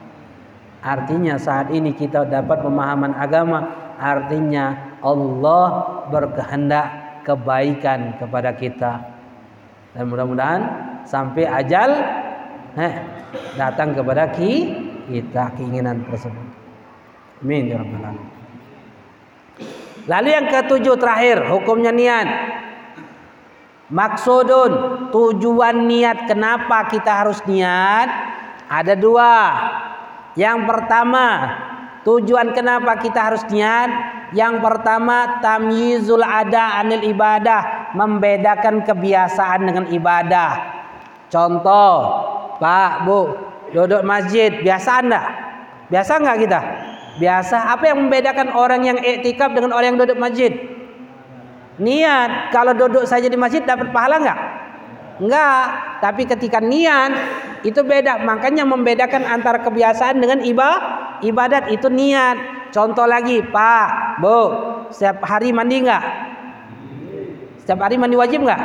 Artinya 0.78 1.34
saat 1.42 1.74
ini 1.74 1.90
kita 1.90 2.22
dapat 2.30 2.62
pemahaman 2.62 3.18
agama, 3.18 3.66
artinya 3.98 4.87
Allah 5.02 5.66
berkehendak 6.10 7.22
kebaikan 7.22 8.16
kepada 8.16 8.56
kita. 8.56 8.92
Dan 9.92 10.08
mudah-mudahan 10.08 10.62
sampai 11.04 11.44
ajal 11.48 11.90
eh, 12.76 12.94
datang 13.56 13.92
kepada 13.96 14.30
kita 14.32 15.44
keinginan 15.56 16.04
tersebut. 16.08 16.46
Amin 17.44 17.70
ya 17.70 17.78
rabbal 17.78 18.02
alamin. 18.02 18.26
Lalu 20.08 20.28
yang 20.32 20.46
ketujuh 20.48 20.96
terakhir 20.96 21.52
hukumnya 21.52 21.92
niat. 21.92 22.28
Maksudun 23.88 24.72
tujuan 25.12 25.88
niat 25.88 26.28
kenapa 26.28 26.88
kita 26.92 27.24
harus 27.24 27.40
niat 27.44 28.08
ada 28.68 28.94
dua. 28.96 29.36
Yang 30.36 30.58
pertama 30.68 31.26
tujuan 32.06 32.54
kenapa 32.54 32.98
kita 33.02 33.32
harus 33.32 33.42
niat 33.50 33.90
yang 34.36 34.60
pertama 34.60 35.40
tamyizul 35.40 36.20
ada 36.20 36.78
anil 36.84 37.00
ibadah 37.00 37.92
membedakan 37.96 38.84
kebiasaan 38.84 39.60
dengan 39.64 39.84
ibadah. 39.88 40.50
Contoh 41.32 41.92
Pak 42.60 42.92
Bu 43.08 43.20
duduk 43.72 44.04
masjid 44.04 44.52
biasa 44.52 44.90
anda? 45.00 45.22
Biasa 45.88 46.20
nggak 46.20 46.38
kita? 46.44 46.60
Biasa. 47.18 47.72
Apa 47.74 47.90
yang 47.90 48.06
membedakan 48.06 48.52
orang 48.52 48.84
yang 48.84 48.98
iktikaf 49.00 49.50
dengan 49.56 49.72
orang 49.72 49.96
yang 49.96 50.00
duduk 50.00 50.20
masjid? 50.20 50.52
Niat. 51.80 52.52
Kalau 52.52 52.76
duduk 52.76 53.08
saja 53.08 53.26
di 53.26 53.38
masjid 53.38 53.64
dapat 53.64 53.90
pahala 53.90 54.20
enggak? 54.20 54.40
Enggak. 55.18 55.64
Tapi 55.98 56.22
ketika 56.26 56.62
niat 56.62 57.12
itu 57.66 57.82
beda. 57.82 58.22
Makanya 58.22 58.62
membedakan 58.62 59.26
antara 59.26 59.62
kebiasaan 59.62 60.22
dengan 60.22 60.42
ibadah. 60.42 60.98
Ibadat 61.22 61.74
itu 61.74 61.90
niat. 61.90 62.70
Contoh 62.70 63.08
lagi, 63.08 63.42
Pak, 63.42 64.20
Bu, 64.20 64.38
setiap 64.92 65.24
hari 65.24 65.50
mandi 65.50 65.82
enggak? 65.82 66.04
Setiap 67.64 67.80
hari 67.80 67.96
mandi 67.96 68.14
wajib 68.14 68.44
enggak? 68.44 68.62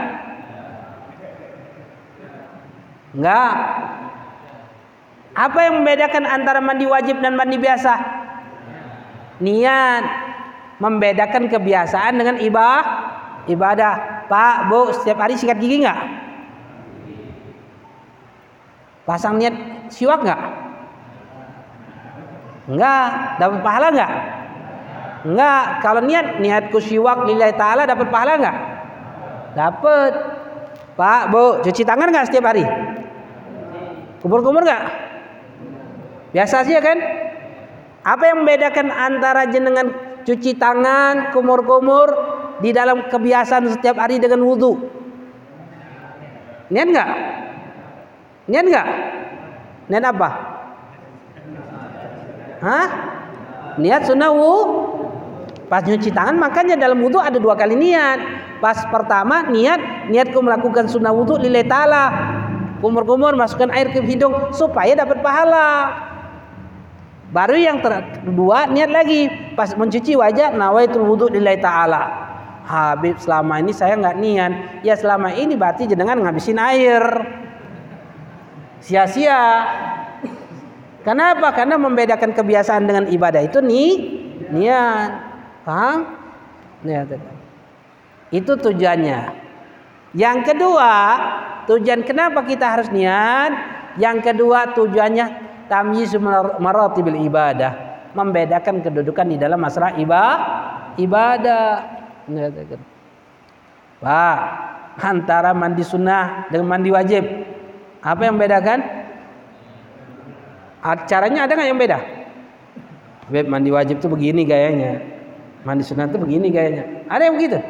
Enggak. 3.15 3.53
Apa 5.33 5.59
yang 5.65 5.81
membedakan 5.81 6.29
antara 6.29 6.61
mandi 6.61 6.85
wajib 6.85 7.17
dan 7.25 7.33
mandi 7.33 7.57
biasa? 7.57 7.93
Niat. 9.41 10.03
Membedakan 10.77 11.49
kebiasaan 11.49 12.13
dengan 12.19 12.37
ibadah. 12.37 12.85
Ibadah. 13.49 13.93
Pak, 14.29 14.55
Bu, 14.69 14.93
setiap 14.93 15.25
hari 15.25 15.39
sikat 15.39 15.57
gigi 15.57 15.81
enggak? 15.81 16.22
Pasang 19.03 19.35
niat 19.35 19.55
siwak 19.91 20.23
enggak? 20.23 20.41
Enggak. 22.71 23.07
Dapat 23.39 23.59
pahala 23.59 23.87
enggak? 23.91 24.11
Enggak. 25.27 25.63
Kalau 25.83 26.01
niat 26.07 26.27
niatku 26.39 26.79
siwak 26.79 27.27
lillahi 27.27 27.53
taala 27.59 27.83
dapat 27.83 28.07
pahala 28.07 28.39
enggak? 28.39 28.57
Dapat. 29.59 30.13
Pak, 30.93 31.21
Bu, 31.33 31.65
cuci 31.65 31.83
tangan 31.83 32.07
enggak 32.13 32.31
setiap 32.31 32.53
hari? 32.53 32.63
Kumur-kumur 34.23 34.63
enggak? 34.63 34.87
Biasa 36.31 36.63
sih 36.63 36.73
ya 36.73 36.81
kan? 36.81 36.97
Apa 38.03 38.23
yang 38.31 38.43
membedakan 38.43 38.87
antara 38.87 39.47
jenengan 39.51 39.91
cuci 40.23 40.55
tangan, 40.55 41.35
kumur-kumur 41.35 42.07
di 42.63 42.71
dalam 42.71 43.11
kebiasaan 43.11 43.67
setiap 43.67 43.99
hari 43.99 44.23
dengan 44.23 44.39
wudhu? 44.47 44.79
Niat 46.71 46.87
nggak? 46.87 47.09
Niat 48.47 48.65
nggak? 48.67 48.87
Niat 49.87 50.03
apa? 50.03 50.29
Hah? 52.63 52.87
Niat 53.79 54.07
sunnah 54.07 54.31
wudhu? 54.31 55.01
Pas 55.71 55.81
cuci 55.81 56.13
tangan 56.13 56.37
makanya 56.37 56.77
dalam 56.77 57.01
wudhu 57.01 57.17
ada 57.17 57.39
dua 57.39 57.57
kali 57.57 57.73
niat. 57.73 58.19
Pas 58.61 58.77
pertama 58.87 59.47
niat 59.49 60.07
niatku 60.11 60.37
melakukan 60.39 60.85
sunnah 60.85 61.09
wudhu 61.09 61.39
lillahi 61.39 61.65
ta'ala. 61.65 62.05
Kumur-kumur 62.83 63.33
masukkan 63.39 63.71
air 63.71 63.89
ke 63.95 64.03
hidung 64.03 64.51
supaya 64.51 64.91
dapat 64.93 65.23
pahala. 65.23 65.89
Baru 67.33 67.57
yang 67.57 67.81
kedua 67.81 68.69
niat 68.69 68.91
lagi 68.93 69.25
pas 69.57 69.73
mencuci 69.73 70.13
wajah 70.13 70.53
nawaitul 70.53 71.07
wudhu 71.07 71.33
lillahi 71.33 71.57
taala. 71.57 72.03
Habib 72.63 73.17
selama 73.17 73.57
ini 73.59 73.73
saya 73.73 73.97
nggak 73.97 74.17
niat. 74.19 74.53
Ya 74.85 74.93
selama 74.93 75.33
ini 75.33 75.57
berarti 75.57 75.89
jenengan 75.89 76.21
ngabisin 76.21 76.61
air. 76.61 77.01
Sia-sia. 78.83 79.63
Kenapa? 81.07 81.55
Karena 81.55 81.79
membedakan 81.79 82.35
kebiasaan 82.35 82.83
dengan 82.83 83.05
ibadah 83.07 83.39
itu 83.43 83.63
nih 83.63 83.91
niat. 84.51 85.09
Paham? 85.63 85.99
Niat. 86.83 87.15
Itu 88.31 88.59
tujuannya. 88.59 89.19
Yang 90.13 90.37
kedua, 90.51 90.91
tujuan 91.71 92.03
kenapa 92.03 92.43
kita 92.43 92.75
harus 92.75 92.91
niat? 92.91 93.51
Yang 93.95 94.31
kedua 94.31 94.75
tujuannya 94.75 95.25
tamyiz 95.71 96.13
maratibil 96.59 97.17
ibadah 97.23 97.93
membedakan 98.13 98.81
kedudukan 98.83 99.25
di 99.25 99.37
dalam 99.41 99.57
masalah 99.57 99.97
ibadah 99.97 100.33
ibadah 100.97 101.65
Pak 104.03 104.39
antara 105.01 105.55
mandi 105.55 105.81
sunnah 105.81 106.49
dengan 106.53 106.67
mandi 106.69 106.89
wajib 106.93 107.23
apa 108.03 108.21
yang 108.27 108.35
membedakan? 108.35 108.79
Caranya 111.07 111.47
ada 111.47 111.55
nggak 111.55 111.69
yang 111.71 111.79
beda? 111.79 111.99
Beb, 113.31 113.47
mandi 113.47 113.71
wajib 113.71 114.03
tuh 114.03 114.11
begini 114.11 114.43
gayanya. 114.43 114.99
Mandi 115.63 115.87
sunnah 115.87 116.11
tuh 116.11 116.19
begini 116.19 116.51
gayanya. 116.51 117.07
Ada 117.07 117.31
yang 117.31 117.39
begitu? 117.39 117.63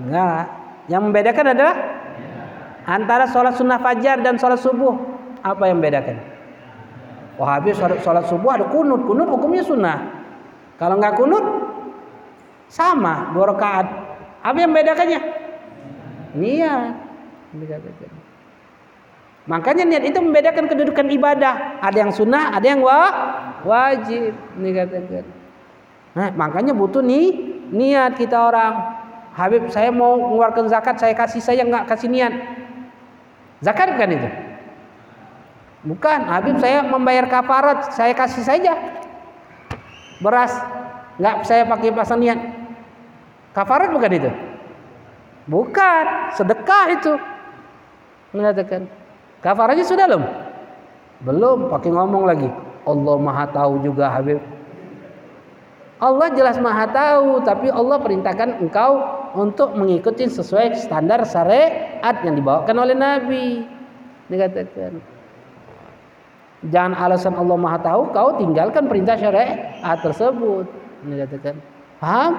Enggak. 0.00 0.48
Yang 0.88 1.02
membedakan 1.04 1.46
adalah 1.52 1.76
antara 2.88 3.28
sholat 3.28 3.60
sunnah 3.60 3.76
fajar 3.76 4.24
dan 4.24 4.40
sholat 4.40 4.56
subuh. 4.56 4.96
Apa 5.44 5.68
yang 5.68 5.84
membedakan? 5.84 6.16
Wahabi 7.36 7.76
sholat, 7.76 8.00
sholat 8.00 8.24
subuh 8.32 8.56
ada 8.56 8.64
kunut, 8.72 9.04
kunut 9.04 9.28
hukumnya 9.28 9.60
sunnah. 9.60 10.24
Kalau 10.80 10.96
nggak 10.96 11.20
kunut 11.20 11.44
sama. 12.72 13.36
Dua 13.36 13.52
rakaat. 13.52 13.86
Apa 14.40 14.56
yang 14.56 14.72
bedakannya? 14.72 15.20
Niat. 16.40 16.96
Makanya 19.48 19.88
niat 19.88 20.04
itu 20.04 20.20
membedakan 20.20 20.68
kedudukan 20.68 21.08
ibadah. 21.08 21.80
Ada 21.80 22.08
yang 22.08 22.12
sunnah, 22.12 22.52
ada 22.52 22.66
yang 22.66 22.84
wa, 22.84 23.00
wajib. 23.64 24.36
Ini 24.60 24.70
Nah, 26.10 26.28
makanya 26.34 26.74
butuh 26.74 27.00
nih 27.00 27.32
niat 27.70 28.18
kita 28.18 28.36
orang. 28.36 28.98
Habib 29.30 29.70
saya 29.70 29.94
mau 29.94 30.18
mengeluarkan 30.18 30.66
zakat, 30.66 30.98
saya 30.98 31.14
kasih 31.14 31.40
saya 31.40 31.62
nggak 31.62 31.86
kasih 31.86 32.10
niat. 32.10 32.34
Zakat 33.62 33.94
kan 33.94 34.10
itu? 34.10 34.28
Bukan, 35.86 36.20
Habib 36.28 36.60
saya 36.60 36.84
membayar 36.84 37.24
kafarat, 37.24 37.94
saya 37.94 38.12
kasih 38.12 38.44
saja 38.44 38.74
beras, 40.20 40.52
nggak 41.16 41.36
saya 41.48 41.64
pakai 41.64 41.94
pasang 41.94 42.20
niat. 42.20 42.36
Kafarat 43.56 43.88
bukan 43.88 44.12
itu? 44.12 44.30
Bukan, 45.48 46.04
sedekah 46.36 46.84
itu. 46.92 47.12
Mengatakan, 48.30 48.86
kafaratnya 49.40 49.84
sudah 49.84 50.06
belum? 50.08 50.24
Belum, 51.20 51.58
pakai 51.68 51.90
ngomong 51.92 52.24
lagi. 52.24 52.48
Allah 52.88 53.16
Maha 53.20 53.44
tahu 53.52 53.84
juga 53.84 54.08
Habib. 54.08 54.40
Allah 56.00 56.32
jelas 56.32 56.56
Maha 56.56 56.88
tahu, 56.88 57.44
tapi 57.44 57.68
Allah 57.68 58.00
perintahkan 58.00 58.64
engkau 58.64 59.04
untuk 59.36 59.76
mengikuti 59.76 60.24
sesuai 60.24 60.72
standar 60.80 61.20
syariat 61.28 62.16
yang 62.24 62.40
dibawakan 62.40 62.76
oleh 62.80 62.96
Nabi. 62.96 63.68
Dikatakan, 64.32 64.96
Jangan 66.68 66.92
alasan 66.92 67.32
Allah 67.36 67.56
Maha 67.56 67.80
tahu 67.80 68.12
kau 68.12 68.36
tinggalkan 68.36 68.84
perintah 68.84 69.16
syariat 69.16 69.80
tersebut. 70.04 70.68
Ini 71.08 71.24
katakan. 71.24 71.56
Paham? 71.96 72.32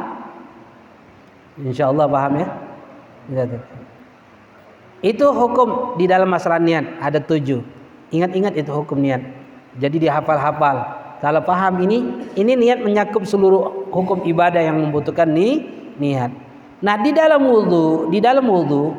Insya 1.66 1.90
Allah 1.90 2.06
paham 2.06 2.34
ya. 2.38 2.48
Itu 5.02 5.34
hukum 5.34 5.98
di 5.98 6.06
dalam 6.06 6.30
masalah 6.30 6.62
niat 6.62 7.02
ada 7.02 7.18
tujuh. 7.18 7.66
Ingat-ingat 8.14 8.54
itu 8.54 8.70
hukum 8.70 9.02
niat. 9.02 9.22
Jadi 9.82 10.08
dihafal-hafal. 10.08 11.02
Kalau 11.22 11.42
paham 11.46 11.82
ini, 11.86 12.30
ini 12.38 12.54
niat 12.58 12.82
menyakup 12.82 13.26
seluruh 13.26 13.90
hukum 13.94 14.26
ibadah 14.26 14.62
yang 14.62 14.78
membutuhkan 14.78 15.30
ni, 15.30 15.70
niat. 15.98 16.34
Nah 16.82 16.98
di 16.98 17.14
dalam 17.14 17.46
wudhu, 17.46 18.10
di 18.10 18.18
dalam 18.18 18.46
wudhu, 18.46 18.94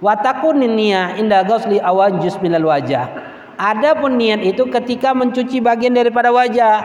watakun 0.00 0.60
niat 0.64 1.20
indah 1.20 1.44
ghusli 1.44 1.80
awanjus 1.80 2.40
minal 2.40 2.68
wajah 2.68 3.36
Adapun 3.56 4.20
niat 4.20 4.44
itu 4.44 4.68
ketika 4.68 5.16
mencuci 5.16 5.64
bagian 5.64 5.96
daripada 5.96 6.28
wajah. 6.28 6.84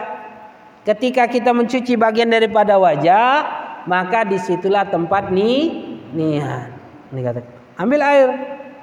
Ketika 0.88 1.28
kita 1.28 1.52
mencuci 1.52 2.00
bagian 2.00 2.32
daripada 2.32 2.80
wajah, 2.80 3.44
maka 3.84 4.24
di 4.24 4.40
situlah 4.40 4.88
tempat 4.88 5.28
ni 5.28 5.68
niat. 6.16 6.72
Ini 7.12 7.20
kata. 7.20 7.40
Ambil 7.76 8.00
air. 8.00 8.28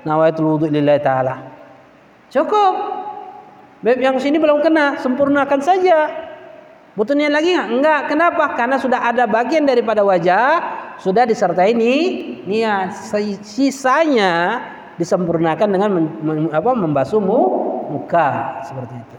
Nawaitul 0.07 0.55
wudhu 0.55 0.67
lillahi 0.71 1.01
ta'ala. 1.01 1.35
Cukup. 2.29 2.73
Beb 3.79 3.99
yang 4.03 4.19
sini 4.19 4.35
belum 4.35 4.59
kena, 4.59 4.99
sempurnakan 4.99 5.59
saja. 5.63 6.11
Butuh 6.99 7.15
niat 7.15 7.31
lagi 7.31 7.55
enggak? 7.55 7.67
Enggak. 7.71 8.01
Kenapa? 8.11 8.45
Karena 8.59 8.75
sudah 8.75 8.99
ada 9.07 9.23
bagian 9.23 9.63
daripada 9.63 10.03
wajah 10.03 10.59
sudah 10.99 11.23
disertai 11.23 11.71
ni 11.71 11.95
niat. 12.43 12.91
Sisanya 13.39 14.59
disempurnakan 14.99 15.67
dengan 15.71 15.89
apa 16.51 16.71
membasuhmu 16.75 17.39
muka 17.87 18.59
seperti 18.67 18.99
itu 18.99 19.17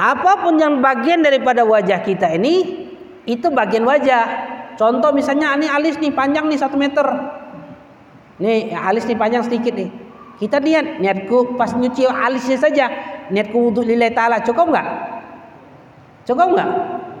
Apa 0.00 0.40
pun 0.40 0.56
yang 0.56 0.80
bagian 0.80 1.20
daripada 1.20 1.60
wajah 1.60 2.00
kita 2.00 2.32
ini 2.32 2.88
itu 3.28 3.52
bagian 3.52 3.84
wajah. 3.84 4.48
Contoh 4.80 5.12
misalnya 5.12 5.52
ini 5.60 5.68
alis 5.68 6.00
nih 6.00 6.08
panjang 6.16 6.48
nih 6.48 6.56
satu 6.56 6.80
meter. 6.80 7.04
Nih 8.40 8.72
alis 8.72 9.04
nih 9.04 9.20
panjang 9.20 9.44
sedikit 9.44 9.76
nih. 9.76 9.92
Kita 10.40 10.56
niat 10.56 11.04
niatku 11.04 11.52
pas 11.60 11.76
nyuci 11.76 12.08
alisnya 12.08 12.56
saja 12.56 12.86
niatku 13.28 13.60
untuk 13.60 13.84
lillahi 13.84 14.16
taala 14.16 14.40
cukup 14.40 14.72
nggak? 14.72 14.86
Cukup 16.24 16.48
nggak? 16.56 16.70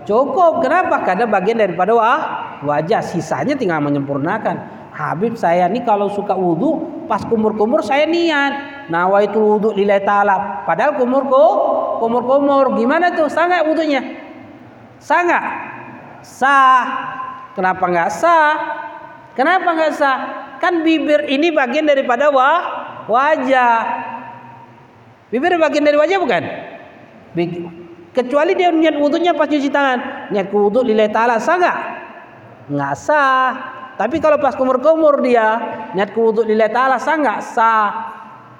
Cukup. 0.08 0.64
Kenapa? 0.64 1.04
Karena 1.04 1.28
bagian 1.28 1.60
daripada 1.60 1.92
wah, 1.92 2.20
wajah. 2.64 3.04
Sisanya 3.04 3.60
tinggal 3.60 3.84
menyempurnakan. 3.84 4.88
Habib 4.96 5.36
saya 5.36 5.68
nih 5.68 5.84
kalau 5.84 6.08
suka 6.08 6.32
wudhu 6.32 7.04
pas 7.04 7.20
kumur-kumur 7.28 7.84
saya 7.84 8.08
niat 8.08 8.79
nawaitul 8.88 9.58
wudhu 9.58 9.68
lillahi 9.76 10.06
ta'ala. 10.06 10.64
Padahal 10.64 10.96
kumurku 10.96 11.44
kumur-kumur. 12.00 12.78
Gimana 12.80 13.12
tuh? 13.12 13.28
Sah 13.28 13.44
nggak 13.44 13.66
wudhunya? 13.68 14.00
Sah 14.96 15.20
nggak? 15.26 15.44
Sah. 16.24 16.84
Kenapa 17.52 17.84
nggak 17.84 18.10
sah? 18.14 18.52
Kenapa 19.36 19.68
nggak 19.76 19.92
sah? 19.92 20.18
Kan 20.60 20.84
bibir 20.84 21.24
ini 21.28 21.52
bagian 21.52 21.84
daripada 21.84 22.28
wah 22.32 22.60
wajah. 23.08 23.76
Bibir 25.28 25.56
bagian 25.60 25.84
dari 25.84 25.96
wajah 25.96 26.18
bukan? 26.20 26.42
Kecuali 28.10 28.58
dia 28.58 28.74
niat 28.74 28.98
wudhunya 28.98 29.32
pas 29.38 29.46
cuci 29.46 29.70
tangan. 29.70 30.30
Niat 30.34 30.50
wudhu 30.50 30.82
lillahi 30.82 31.10
ta'ala. 31.14 31.38
Sah 31.38 31.56
nggak? 31.56 31.78
Nggak 32.70 32.94
sah. 32.98 33.50
Tapi 33.94 34.16
kalau 34.18 34.40
pas 34.40 34.56
kumur-kumur 34.56 35.20
dia 35.22 35.60
niat 35.94 36.10
wudhu 36.12 36.42
lillahi 36.42 36.72
ta'ala 36.74 36.96
sah 36.98 37.16
nggak? 37.16 37.38
Sah. 37.40 37.88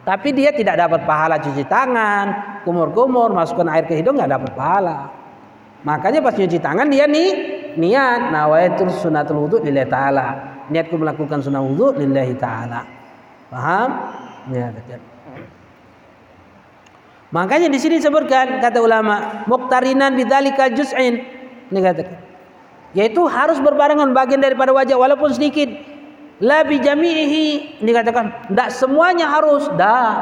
Tapi 0.00 0.32
dia 0.32 0.50
tidak 0.50 0.80
dapat 0.80 1.04
pahala 1.04 1.36
cuci 1.36 1.68
tangan, 1.68 2.26
kumur-kumur, 2.64 3.30
masukkan 3.36 3.68
air 3.68 3.84
ke 3.84 4.00
hidung 4.00 4.16
nggak 4.16 4.32
dapat 4.32 4.50
pahala. 4.56 5.12
Makanya 5.84 6.24
pas 6.24 6.32
cuci 6.32 6.56
tangan 6.60 6.88
dia 6.88 7.04
nih 7.04 7.30
niat 7.76 8.32
nawaitul 8.32 8.88
sunatul 8.92 9.44
wudhu 9.44 9.60
lillahi 9.60 9.88
ta'ala. 9.88 10.26
Niatku 10.72 10.96
melakukan 10.96 11.44
sunat 11.44 11.60
wudhu 11.60 11.96
lillahi 12.00 12.32
ta'ala. 12.36 12.80
Paham? 13.52 13.88
Ya, 14.50 14.72
Makanya 17.30 17.70
di 17.70 17.78
sini 17.78 18.02
disebutkan 18.02 18.58
kata 18.58 18.82
ulama, 18.82 19.46
muqtarinan 19.46 20.18
bidzalika 20.18 20.72
juz'in. 20.74 21.22
Ini 21.70 21.78
katakan 21.78 22.30
yaitu 22.90 23.22
harus 23.30 23.62
berbarengan 23.62 24.10
bagian 24.10 24.42
daripada 24.42 24.74
wajah 24.74 24.98
walaupun 24.98 25.30
sedikit 25.30 25.70
la 26.40 26.64
bi 26.64 26.80
jami'ihi. 26.80 27.78
Dikatakan 27.84 28.50
tidak 28.52 28.68
semuanya 28.74 29.28
harus. 29.30 29.68
Dah. 29.76 30.12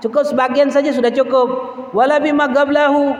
Cukup 0.00 0.24
sebagian 0.24 0.72
saja 0.72 0.90
sudah 0.90 1.12
cukup. 1.12 1.48
Wala 1.92 2.18
bi 2.18 2.32
magablahu 2.32 3.14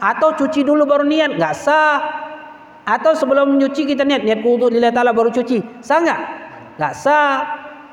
atau 0.00 0.28
cuci 0.34 0.64
dulu 0.64 0.88
baru 0.88 1.04
niat. 1.04 1.36
Enggak 1.36 1.54
sah. 1.54 2.00
Atau 2.84 3.16
sebelum 3.16 3.56
mencuci 3.56 3.88
kita 3.88 4.04
niat 4.04 4.28
niat 4.28 4.44
wudu 4.44 4.68
lillahi 4.68 4.92
taala 4.92 5.12
baru 5.12 5.32
cuci. 5.32 5.84
Sah 5.84 6.00
enggak 6.00 6.20
enggak 6.80 6.94
sah. 6.96 7.36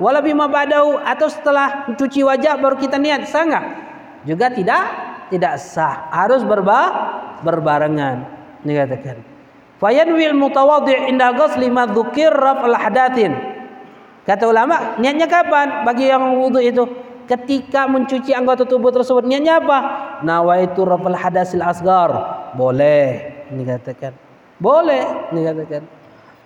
Wala 0.02 0.24
bi 0.24 0.34
mabadau 0.34 0.98
atau 0.98 1.30
setelah 1.30 1.86
mencuci 1.86 2.26
wajah 2.26 2.58
baru 2.58 2.76
kita 2.80 2.98
niat 2.98 3.30
sah 3.30 3.46
enggak 3.46 3.66
juga 4.26 4.48
tidak 4.52 4.84
tidak 5.32 5.56
sah. 5.60 6.12
Harus 6.12 6.44
berba 6.44 6.80
berbarengan. 7.44 8.28
Dikatakan 8.62 9.41
Fayanwil 9.82 10.38
mutawadhi' 10.38 11.10
inda 11.10 11.34
ghusli 11.34 11.66
ma 11.74 11.90
dzukir 11.90 12.30
raf'al 12.30 12.78
hadatin. 12.78 13.34
Kata 14.30 14.46
ulama, 14.46 15.02
niatnya 15.02 15.26
kapan 15.26 15.82
bagi 15.82 16.06
yang 16.06 16.38
wudu 16.38 16.62
itu? 16.62 16.86
Ketika 17.26 17.90
mencuci 17.90 18.30
anggota 18.38 18.70
tubuh 18.70 18.94
tersebut 18.94 19.26
niatnya 19.26 19.58
apa? 19.58 19.78
Nawaitu 20.22 20.86
raf'al 20.86 21.18
hadasil 21.18 21.66
asgar. 21.66 22.14
Boleh, 22.54 23.34
ini 23.50 23.66
katakan. 23.66 24.14
Boleh, 24.62 25.34
ini 25.34 25.50
katakan. 25.50 25.84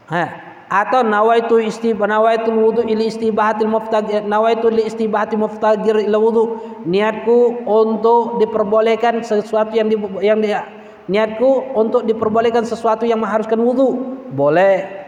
Ha. 0.08 0.24
Atau 0.66 1.06
nawaitu 1.06 1.62
istibah 1.62 2.10
nawaitu 2.10 2.50
wudu 2.50 2.82
ili 2.90 3.06
istibahatil 3.06 3.70
muftagir 3.70 4.26
nawaitu 4.26 4.74
li 4.74 4.90
istibahatil 4.90 5.38
muftagir 5.38 5.94
ila 6.10 6.18
wudu 6.18 6.58
niatku 6.90 7.62
untuk 7.70 8.42
diperbolehkan 8.42 9.22
sesuatu 9.22 9.78
yang 9.78 9.94
di, 9.94 9.98
yang 10.26 10.42
di, 10.42 10.50
niatku 11.06 11.78
untuk 11.78 12.06
diperbolehkan 12.06 12.66
sesuatu 12.66 13.06
yang 13.06 13.22
mengharuskan 13.22 13.58
wudhu 13.62 14.18
boleh. 14.34 15.06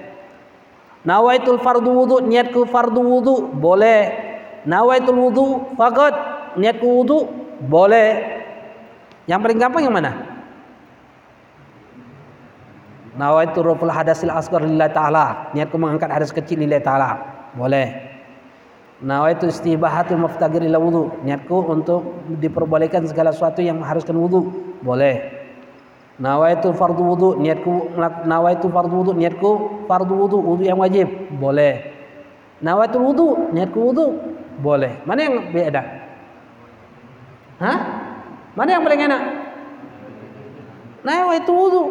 Nawaitul 1.08 1.62
fardu 1.62 1.88
wudhu 1.88 2.16
niatku 2.26 2.68
fardu 2.70 3.02
wudhu 3.02 3.36
boleh. 3.58 4.02
Nawaitul 4.68 5.18
wudhu 5.18 5.74
fakat 5.80 6.14
niatku 6.60 6.86
wudhu 6.86 7.18
boleh. 7.66 8.38
Yang 9.26 9.40
paling 9.44 9.60
gampang 9.60 9.84
yang 9.84 9.96
mana? 9.96 10.12
Nawaitul 13.18 13.66
ruful 13.66 13.90
hadasil 13.90 14.30
asgar 14.30 14.62
lillahi 14.62 14.94
ta'ala. 14.94 15.52
Niatku 15.58 15.76
mengangkat 15.82 16.14
hadas 16.14 16.30
kecil 16.30 16.62
lillahi 16.62 16.84
ta'ala. 16.86 17.10
Boleh. 17.58 18.06
Nawaitu 18.98 19.50
istibahatul 19.50 20.22
muftagir 20.22 20.62
ila 20.66 20.82
wudhu 20.82 21.22
niatku 21.22 21.58
untuk 21.70 22.18
diperbolehkan 22.42 23.06
segala 23.06 23.30
sesuatu 23.30 23.62
yang 23.62 23.78
mengharuskan 23.78 24.18
wudhu 24.18 24.50
boleh 24.82 25.37
Nawaitu 26.18 26.74
fardu 26.74 27.14
wudu 27.14 27.30
niatku 27.38 27.94
nawaitu 28.26 28.66
fardu 28.74 29.06
wudu 29.06 29.12
niatku 29.14 29.86
fardu 29.86 30.14
wudu 30.18 30.38
wudu 30.42 30.66
yang 30.66 30.82
wajib 30.82 31.06
boleh. 31.38 31.94
Nawaitu 32.58 32.98
wudu 32.98 33.54
niatku 33.54 33.78
wudu 33.78 34.06
boleh. 34.58 34.98
Mana 35.06 35.30
yang 35.30 35.54
beda? 35.54 35.82
Hah? 37.62 37.78
Mana 38.58 38.70
yang 38.74 38.82
paling 38.82 39.02
enak? 39.06 39.22
Nawaitu 41.06 41.52
wudu. 41.54 41.84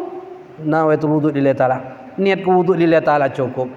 Nawaitu 0.59 1.07
wudu 1.07 1.31
lillahi 1.31 1.55
taala. 1.55 1.77
Niatku 2.19 2.51
wudu 2.51 2.75
lillahi 2.75 3.07
taala 3.07 3.31
cukup. 3.31 3.71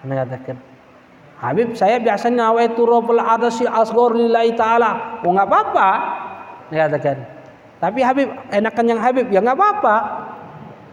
Anda 0.00 0.24
katakan. 0.24 0.56
Habib 1.36 1.76
saya 1.76 2.00
biasanya 2.00 2.48
nawaitu 2.48 2.80
rabbul 2.88 3.20
arsi 3.20 3.68
asghar 3.68 4.16
lillahi 4.16 4.56
taala. 4.56 5.20
Oh 5.20 5.36
enggak 5.36 5.52
apa-apa. 5.52 5.88
Anda 6.72 6.88
katakan. 6.88 7.41
Tapi 7.82 7.98
Habib 7.98 8.30
enakan 8.54 8.84
yang 8.86 9.00
Habib 9.02 9.26
ya 9.34 9.42
nggak 9.42 9.58
apa-apa. 9.58 9.96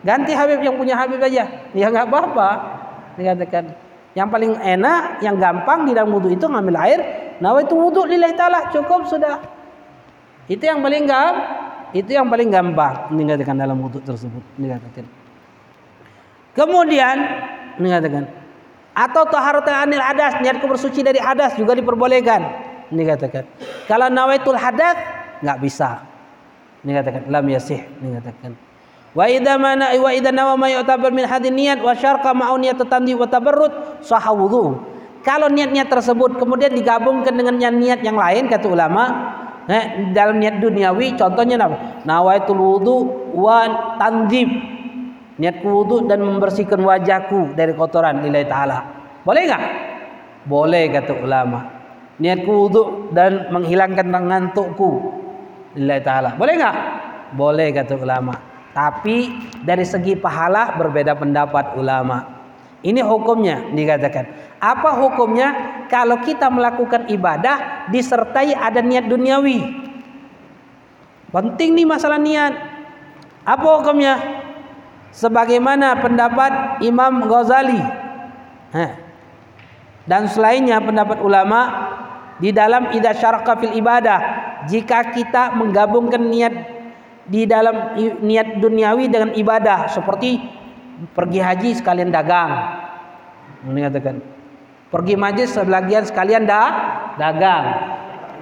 Ganti 0.02 0.34
Habib 0.34 0.66
yang 0.66 0.74
punya 0.74 0.98
Habib 0.98 1.22
aja. 1.22 1.46
Ya 1.78 1.86
nggak 1.94 2.10
apa-apa. 2.10 2.50
Dikatakan 3.14 3.78
yang 4.18 4.26
paling 4.34 4.58
enak, 4.58 5.22
yang 5.22 5.38
gampang 5.38 5.86
di 5.86 5.94
dalam 5.94 6.10
wudhu 6.10 6.34
itu 6.34 6.50
ngambil 6.50 6.76
air. 6.82 7.00
Nah 7.38 7.54
itu 7.62 7.78
wudhu 7.78 8.10
lillahi 8.10 8.34
ta'ala 8.34 8.74
cukup 8.74 9.06
sudah. 9.06 9.38
Itu 10.50 10.66
yang 10.66 10.82
paling 10.82 11.06
gampang. 11.06 11.38
Itu 11.94 12.10
yang 12.10 12.26
paling 12.26 12.50
gampang 12.50 13.14
dikatakan 13.14 13.54
dalam 13.62 13.78
wudhu 13.78 14.02
tersebut. 14.02 14.42
Dikatakan. 14.58 15.06
Kemudian 16.58 17.18
dikatakan 17.78 18.26
atau 18.98 19.24
taharat 19.30 19.64
anil 19.70 20.02
hadas 20.02 20.42
niatku 20.44 20.66
bersuci 20.68 21.06
dari 21.06 21.22
hadas 21.22 21.56
juga 21.56 21.72
diperbolehkan 21.72 22.42
dikatakan 22.92 23.48
kalau 23.88 24.12
nawaitul 24.12 24.60
hadas 24.60 25.00
nggak 25.40 25.58
bisa 25.64 26.04
ini 26.84 26.92
katakan 26.96 27.24
lam 27.28 27.46
yasih. 27.52 27.80
Ini 28.00 28.24
katakan. 28.24 28.52
Wa 29.12 29.26
idza 29.26 29.58
mana 29.58 29.92
wa 29.98 30.12
idza 30.14 30.32
nawa 30.32 30.54
ma 30.56 30.70
yu'tabar 30.70 31.10
min 31.12 31.26
hadin 31.26 31.58
niat 31.58 31.82
wa 31.82 31.92
syarqa 31.98 32.32
ma'u 32.32 32.56
niyat 32.62 32.80
tandi 32.88 33.18
wa 33.18 33.28
tabarrud 33.28 34.04
sahha. 34.06 34.32
Kalau 35.20 35.52
niat-niat 35.52 35.92
tersebut 35.92 36.40
kemudian 36.40 36.72
digabungkan 36.72 37.36
dengan 37.36 37.60
niat 37.60 38.00
yang 38.00 38.16
lain 38.16 38.48
kata 38.48 38.72
ulama, 38.72 39.04
eh, 39.68 40.16
dalam 40.16 40.40
niat 40.40 40.64
duniawi 40.64 41.20
contohnya 41.20 41.60
apa? 41.60 42.08
Nawaitul 42.08 42.56
wudu 42.56 42.98
wa 43.36 43.68
tanjib. 44.00 44.48
Niat 45.36 45.60
wudu 45.60 46.08
dan 46.08 46.24
membersihkan 46.24 46.80
wajahku 46.80 47.52
dari 47.52 47.76
kotoran 47.76 48.24
nilai 48.24 48.48
taala. 48.48 48.80
Boleh 49.28 49.44
enggak? 49.44 49.64
Boleh 50.48 50.88
kata 50.88 51.20
ulama. 51.20 51.68
Niat 52.24 52.48
wudu 52.48 53.12
dan 53.12 53.52
menghilangkan 53.52 54.08
ngantukku 54.08 55.19
lillahi 55.80 56.02
taala. 56.04 56.36
Boleh 56.36 56.54
nggak? 56.60 56.76
Boleh 57.40 57.72
kata 57.72 57.96
ulama. 57.96 58.36
Tapi 58.76 59.32
dari 59.64 59.88
segi 59.88 60.20
pahala 60.20 60.76
berbeda 60.76 61.16
pendapat 61.16 61.80
ulama. 61.80 62.38
Ini 62.84 63.00
hukumnya 63.04 63.72
dikatakan. 63.72 64.56
Apa 64.60 65.00
hukumnya 65.00 65.56
kalau 65.88 66.20
kita 66.20 66.52
melakukan 66.52 67.08
ibadah 67.08 67.88
disertai 67.92 68.56
ada 68.56 68.84
niat 68.84 69.08
duniawi? 69.08 69.88
Penting 71.32 71.76
nih 71.76 71.88
masalah 71.88 72.20
niat. 72.20 72.54
Apa 73.44 73.68
hukumnya? 73.80 74.16
Sebagaimana 75.10 76.00
pendapat 76.00 76.80
Imam 76.86 77.26
Ghazali. 77.26 77.82
Dan 80.06 80.30
selainnya 80.30 80.80
pendapat 80.80 81.20
ulama 81.20 81.60
di 82.40 82.50
dalam 82.56 82.92
idza 82.96 83.14
syaraka 83.16 83.60
fil 83.60 83.76
ibadah 83.76 84.20
jika 84.68 85.12
kita 85.12 85.56
menggabungkan 85.60 86.24
niat 86.24 86.56
di 87.30 87.46
dalam 87.46 88.00
niat 88.24 88.58
duniawi 88.58 89.12
dengan 89.12 89.36
ibadah 89.36 89.92
seperti 89.92 90.42
pergi 91.14 91.40
haji 91.40 91.70
sekalian 91.78 92.10
dagang 92.10 92.52
mengatakan 93.68 94.24
pergi 94.90 95.14
majlis 95.20 95.54
sebagian 95.54 96.08
sekalian 96.08 96.48
dah 96.50 96.68
dagang 97.20 97.66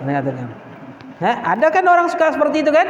mengatakan 0.05 0.67
ada 1.21 1.73
kan 1.73 1.85
orang 1.89 2.07
suka 2.13 2.29
seperti 2.29 2.61
itu 2.61 2.69
kan? 2.69 2.85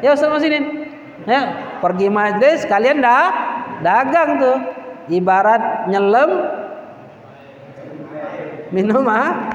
Ya 0.00 0.16
Ustaz 0.16 0.32
Masinin. 0.32 0.88
Ya, 1.26 1.40
pergi 1.80 2.08
majlis 2.08 2.64
sekalian 2.64 3.04
dah 3.04 3.28
dagang 3.84 4.40
tuh. 4.40 4.58
Ibarat 5.06 5.86
nyelam 5.86 6.30
minum 8.74 9.06
ah. 9.06 9.54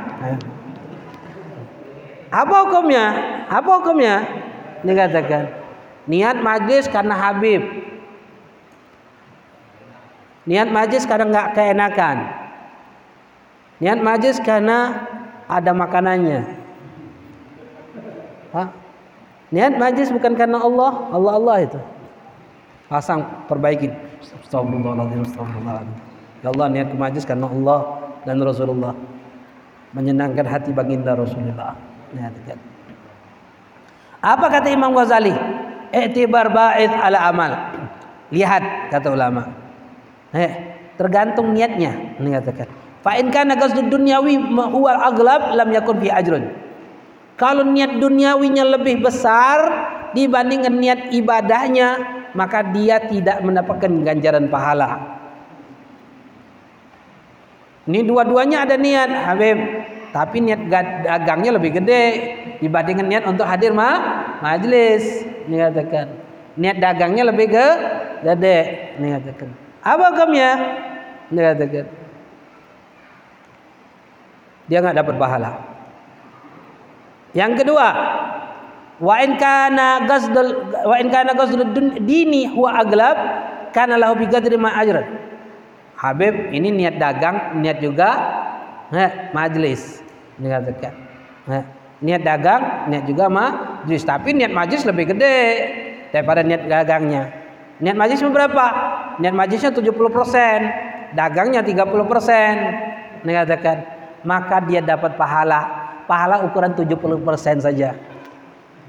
Apa 2.32 2.56
hukumnya? 2.64 3.06
Apa 3.52 3.84
hukumnya? 3.84 4.24
Dikatakan 4.82 5.62
niat 6.10 6.42
majlis 6.42 6.90
karena 6.90 7.14
Habib. 7.14 7.62
Niat 10.48 10.74
majlis 10.74 11.06
karena 11.06 11.26
nggak 11.30 11.50
keenakan. 11.54 12.18
Niat 13.78 14.00
majlis 14.02 14.42
karena 14.42 15.06
ada 15.46 15.72
makanannya. 15.76 16.42
Hah? 18.56 18.68
Niat 19.52 19.78
majlis 19.78 20.10
bukan 20.10 20.34
karena 20.34 20.64
Allah, 20.64 20.92
Allah 21.14 21.34
Allah 21.38 21.58
itu. 21.62 21.80
Pasang 22.90 23.22
astagfirullahaladzim. 23.48 25.22
Ya 26.42 26.50
Allah 26.50 26.68
niat 26.74 26.90
majlis 26.98 27.24
karena 27.24 27.48
Allah 27.48 27.80
dan 28.26 28.42
Rasulullah. 28.42 28.98
Menyenangkan 29.92 30.48
hati 30.48 30.72
baginda 30.72 31.14
Rasulullah. 31.14 31.91
Niatkan. 32.12 32.58
Apa 34.22 34.46
kata 34.54 34.70
Imam 34.70 34.94
Ghazali? 34.94 35.34
I'tibar 35.92 36.54
ba'id 36.54 36.92
ala 36.94 37.20
amal. 37.28 37.52
Lihat 38.32 38.94
kata 38.94 39.12
ulama. 39.12 39.50
Eh, 40.32 40.52
tergantung 40.96 41.52
niatnya. 41.52 42.16
Ini 42.22 42.30
katakan. 42.40 42.68
Fa 43.02 43.18
in 43.18 43.34
kana 43.34 43.58
qasdud 43.58 43.90
dunyawi 43.90 44.38
huwa 44.54 44.92
aglab 45.10 45.58
lam 45.58 45.70
yakun 45.74 45.98
fi 46.00 46.14
ajrun. 46.14 46.48
Kalau 47.36 47.66
niat 47.66 47.98
duniawinya 47.98 48.78
lebih 48.78 49.02
besar 49.02 49.58
dibandingkan 50.14 50.78
niat 50.78 51.00
ibadahnya, 51.10 51.90
maka 52.38 52.62
dia 52.70 53.02
tidak 53.02 53.42
mendapatkan 53.42 53.90
ganjaran 54.06 54.46
pahala. 54.48 55.18
Ini 57.90 58.06
dua-duanya 58.06 58.70
ada 58.70 58.78
niat, 58.78 59.10
Habib. 59.10 59.58
Tapi 60.12 60.38
niat 60.44 60.68
dagangnya 61.08 61.56
lebih 61.56 61.80
gede 61.80 62.04
dibandingkan 62.60 63.08
niat 63.08 63.24
untuk 63.28 63.48
hadir 63.48 63.72
ma 63.72 63.92
majlis. 64.44 65.24
Ini 65.48 65.72
katakan. 65.72 66.08
Niat 66.60 66.78
dagangnya 66.84 67.32
lebih 67.32 67.48
ke 67.52 67.68
gede. 68.28 68.60
Ini 69.00 69.08
katakan. 69.20 69.50
Apa 69.82 70.04
hukumnya? 70.12 70.52
Ini 71.32 71.40
katakan 71.40 71.86
dia 74.72 74.80
nggak 74.80 75.04
dapat 75.04 75.16
pahala. 75.20 75.52
Yang 77.36 77.64
kedua, 77.64 77.88
wa 79.04 79.16
in 79.20 79.36
kana 79.36 80.08
qasdul 80.08 80.72
wa 80.72 80.96
in 80.96 81.12
kana 81.12 81.36
qasdul 81.36 81.76
dini 82.08 82.48
huwa 82.48 82.80
aglab 82.80 83.18
kana 83.76 84.00
lahu 84.00 84.24
bi 84.24 84.32
qadri 84.32 84.56
ma 84.56 84.72
ajran. 84.80 85.04
Habib 86.00 86.56
ini 86.56 86.72
niat 86.72 86.96
dagang, 86.96 87.60
niat 87.60 87.84
juga 87.84 88.10
eh, 88.96 89.12
majlis. 89.32 90.04
Ini 90.40 90.48
katakan. 90.48 90.94
Eh, 91.52 91.64
niat 92.04 92.22
dagang, 92.22 92.92
niat 92.92 93.04
juga 93.08 93.28
majlis. 93.32 94.04
Tapi 94.04 94.36
niat 94.36 94.52
majlis 94.52 94.84
lebih 94.84 95.16
gede 95.16 95.38
daripada 96.12 96.44
niat 96.44 96.68
dagangnya. 96.68 97.24
Niat 97.82 97.98
majlis 97.98 98.22
berapa? 98.22 98.66
Niat 99.18 99.34
majlisnya 99.34 99.74
70%, 99.74 101.18
dagangnya 101.18 101.66
30%. 101.66 103.26
Ini 103.26 103.32
katakan 103.46 103.78
maka 104.26 104.62
dia 104.66 104.82
dapat 104.82 105.18
pahala. 105.18 105.82
Pahala 106.06 106.44
ukuran 106.44 106.76
70% 106.76 107.64
saja. 107.64 107.96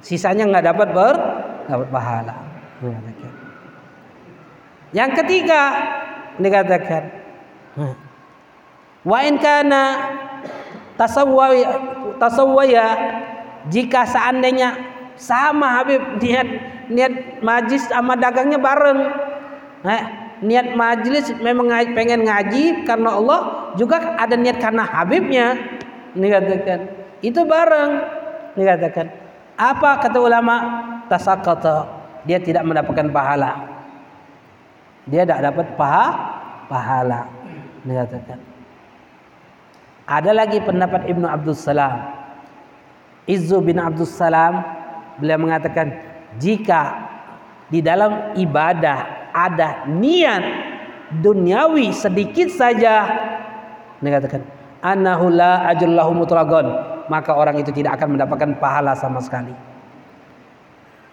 Sisanya 0.03 0.49
nggak 0.51 0.67
dapat 0.75 0.89
ber 0.91 1.15
dapat 1.71 1.89
pahala. 1.89 2.35
Yang 4.93 5.11
ketiga 5.23 5.63
dikatakan 6.37 7.03
wa 9.03 9.19
in 9.27 9.39
kana 9.39 9.83
tasawwaya 10.95 11.71
tasawwaya 12.23 12.87
jika 13.71 14.07
seandainya 14.07 14.75
sama 15.19 15.79
Habib 15.79 16.19
niat 16.19 16.49
niat 16.91 17.43
majlis 17.45 17.87
sama 17.87 18.19
dagangnya 18.19 18.59
bareng. 18.59 19.01
Nah, 19.83 20.01
niat 20.43 20.75
majlis 20.75 21.31
memang 21.39 21.71
pengen 21.95 22.27
ngaji 22.27 22.87
karena 22.87 23.11
Allah 23.19 23.41
juga 23.79 24.19
ada 24.19 24.35
niat 24.35 24.59
karena 24.59 24.83
Habibnya. 24.83 25.47
Dikatakan 26.13 26.81
itu 27.25 27.41
bareng. 27.47 27.91
Dikatakan 28.59 29.07
apa? 29.57 29.91
kata 30.03 30.19
ulama 30.21 30.57
tasakata 31.09 31.89
dia 32.27 32.43
tidak 32.43 32.67
mendapatkan 32.67 33.09
pahala. 33.09 33.51
Dia 35.07 35.27
tidak 35.27 35.51
dapat 35.51 35.67
paha 35.79 36.07
pahala. 36.67 37.21
Dikatakan 37.83 38.52
ada 40.13 40.31
lagi 40.37 40.61
pendapat 40.61 41.09
Ibnu 41.09 41.25
Abdul 41.25 41.57
Salam. 41.57 42.13
Izzu 43.25 43.65
bin 43.65 43.81
Abdul 43.81 44.05
Salam 44.05 44.61
beliau 45.17 45.41
mengatakan 45.41 45.95
jika 46.37 47.09
di 47.73 47.81
dalam 47.81 48.37
ibadah 48.37 49.31
ada 49.33 49.89
niat 49.89 50.45
duniawi 51.23 51.95
sedikit 51.97 52.53
saja 52.53 53.09
dikatakan 54.03 54.43
annahu 54.85 55.33
la 55.33 55.65
ajrullahu 55.73 56.13
mutragon 56.13 56.67
maka 57.07 57.33
orang 57.33 57.63
itu 57.63 57.71
tidak 57.73 57.97
akan 58.01 58.19
mendapatkan 58.19 58.51
pahala 58.59 58.93
sama 58.99 59.23
sekali. 59.23 59.55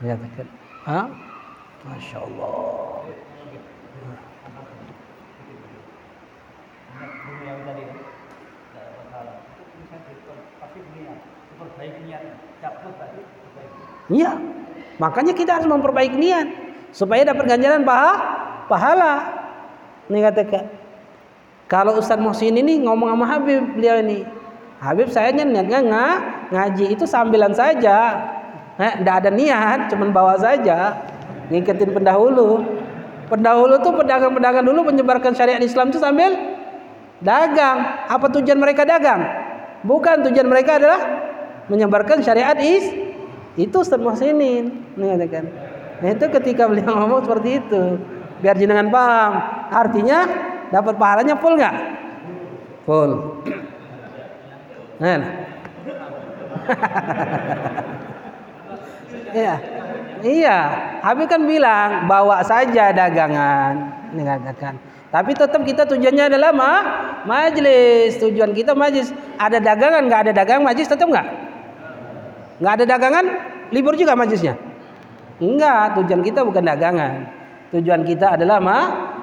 Dikatakan 0.03 0.47
ha 0.89 0.99
Masya 1.87 2.19
Iya, 14.09 14.31
makanya 14.97 15.33
kita 15.37 15.61
harus 15.61 15.67
memperbaiki 15.69 16.17
niat 16.17 16.47
supaya 16.89 17.23
dapat 17.23 17.45
ganjaran 17.45 17.85
paha, 17.85 18.13
pahala. 18.65 19.15
Ini 20.09 20.19
katakan. 20.25 20.65
Kalau 21.69 22.01
Ustadz 22.01 22.25
Muhsin 22.25 22.57
ini 22.57 22.81
ngomong 22.81 23.13
sama 23.13 23.25
Habib 23.29 23.61
beliau 23.77 24.01
ini, 24.01 24.25
Habib 24.81 25.13
saya 25.13 25.29
niatnya 25.29 25.85
nggak 25.85 26.15
ngaji 26.49 26.85
itu 26.97 27.05
sambilan 27.05 27.53
saja, 27.53 28.17
eh, 28.81 28.97
ada 29.05 29.29
niat, 29.29 29.93
cuman 29.93 30.09
bawa 30.09 30.33
saja, 30.41 30.97
ngikutin 31.53 31.93
pendahulu. 31.93 32.65
Pendahulu 33.29 33.77
tuh 33.85 33.93
pedagang-pedagang 33.93 34.65
dulu 34.65 34.89
menyebarkan 34.89 35.37
syariat 35.37 35.61
Islam 35.61 35.93
itu 35.93 36.01
sambil 36.01 36.33
dagang. 37.21 38.09
Apa 38.09 38.25
tujuan 38.33 38.57
mereka 38.57 38.81
dagang? 38.89 39.21
Bukan 39.85 40.25
tujuan 40.25 40.49
mereka 40.49 40.81
adalah 40.81 41.29
menyebarkan 41.69 42.25
syariat 42.25 42.57
is 42.59 42.89
itu 43.55 43.75
Ustadz 43.79 44.01
Muhsinin. 44.01 44.73
Ini 44.97 45.05
katakan. 45.15 45.45
Nah 45.99 46.09
itu 46.15 46.25
ketika 46.41 46.67
beliau 46.67 46.95
ngomong 46.95 47.23
seperti 47.23 47.63
itu, 47.63 47.83
biar 48.43 48.55
jenengan 48.57 48.89
paham. 48.91 49.31
Artinya 49.69 50.19
dapat 50.73 50.95
pahalanya 50.97 51.35
full 51.37 51.55
nggak? 51.55 51.75
Full. 52.85 53.11
Nah. 54.99 55.21
Iya. 59.29 59.61
Iya, 60.19 60.57
Habib 60.99 61.31
kan 61.31 61.47
bilang 61.47 62.09
bawa 62.09 62.43
saja 62.43 62.91
dagangan, 62.91 63.71
ini 64.11 64.27
katakan. 64.27 64.75
Tapi 65.09 65.31
tetap 65.31 65.63
kita 65.63 65.87
tujuannya 65.87 66.27
adalah 66.27 66.51
ma 66.51 66.73
majlis. 67.23 68.19
Tujuan 68.19 68.51
kita 68.51 68.75
majlis. 68.75 69.15
Ada 69.39 69.63
dagangan 69.63 70.05
nggak 70.05 70.21
ada 70.27 70.33
dagang 70.35 70.61
majlis 70.61 70.91
tetap 70.91 71.07
nggak? 71.07 71.48
Nggak 72.59 72.73
ada 72.79 72.85
dagangan 72.85 73.25
libur 73.71 73.95
juga 73.95 74.13
majlisnya. 74.19 74.55
Enggak, 75.39 75.95
tujuan 75.99 76.21
kita 76.21 76.43
bukan 76.43 76.63
dagangan. 76.67 77.13
Tujuan 77.71 78.03
kita 78.03 78.35
adalah 78.35 78.59
ma 78.59 78.79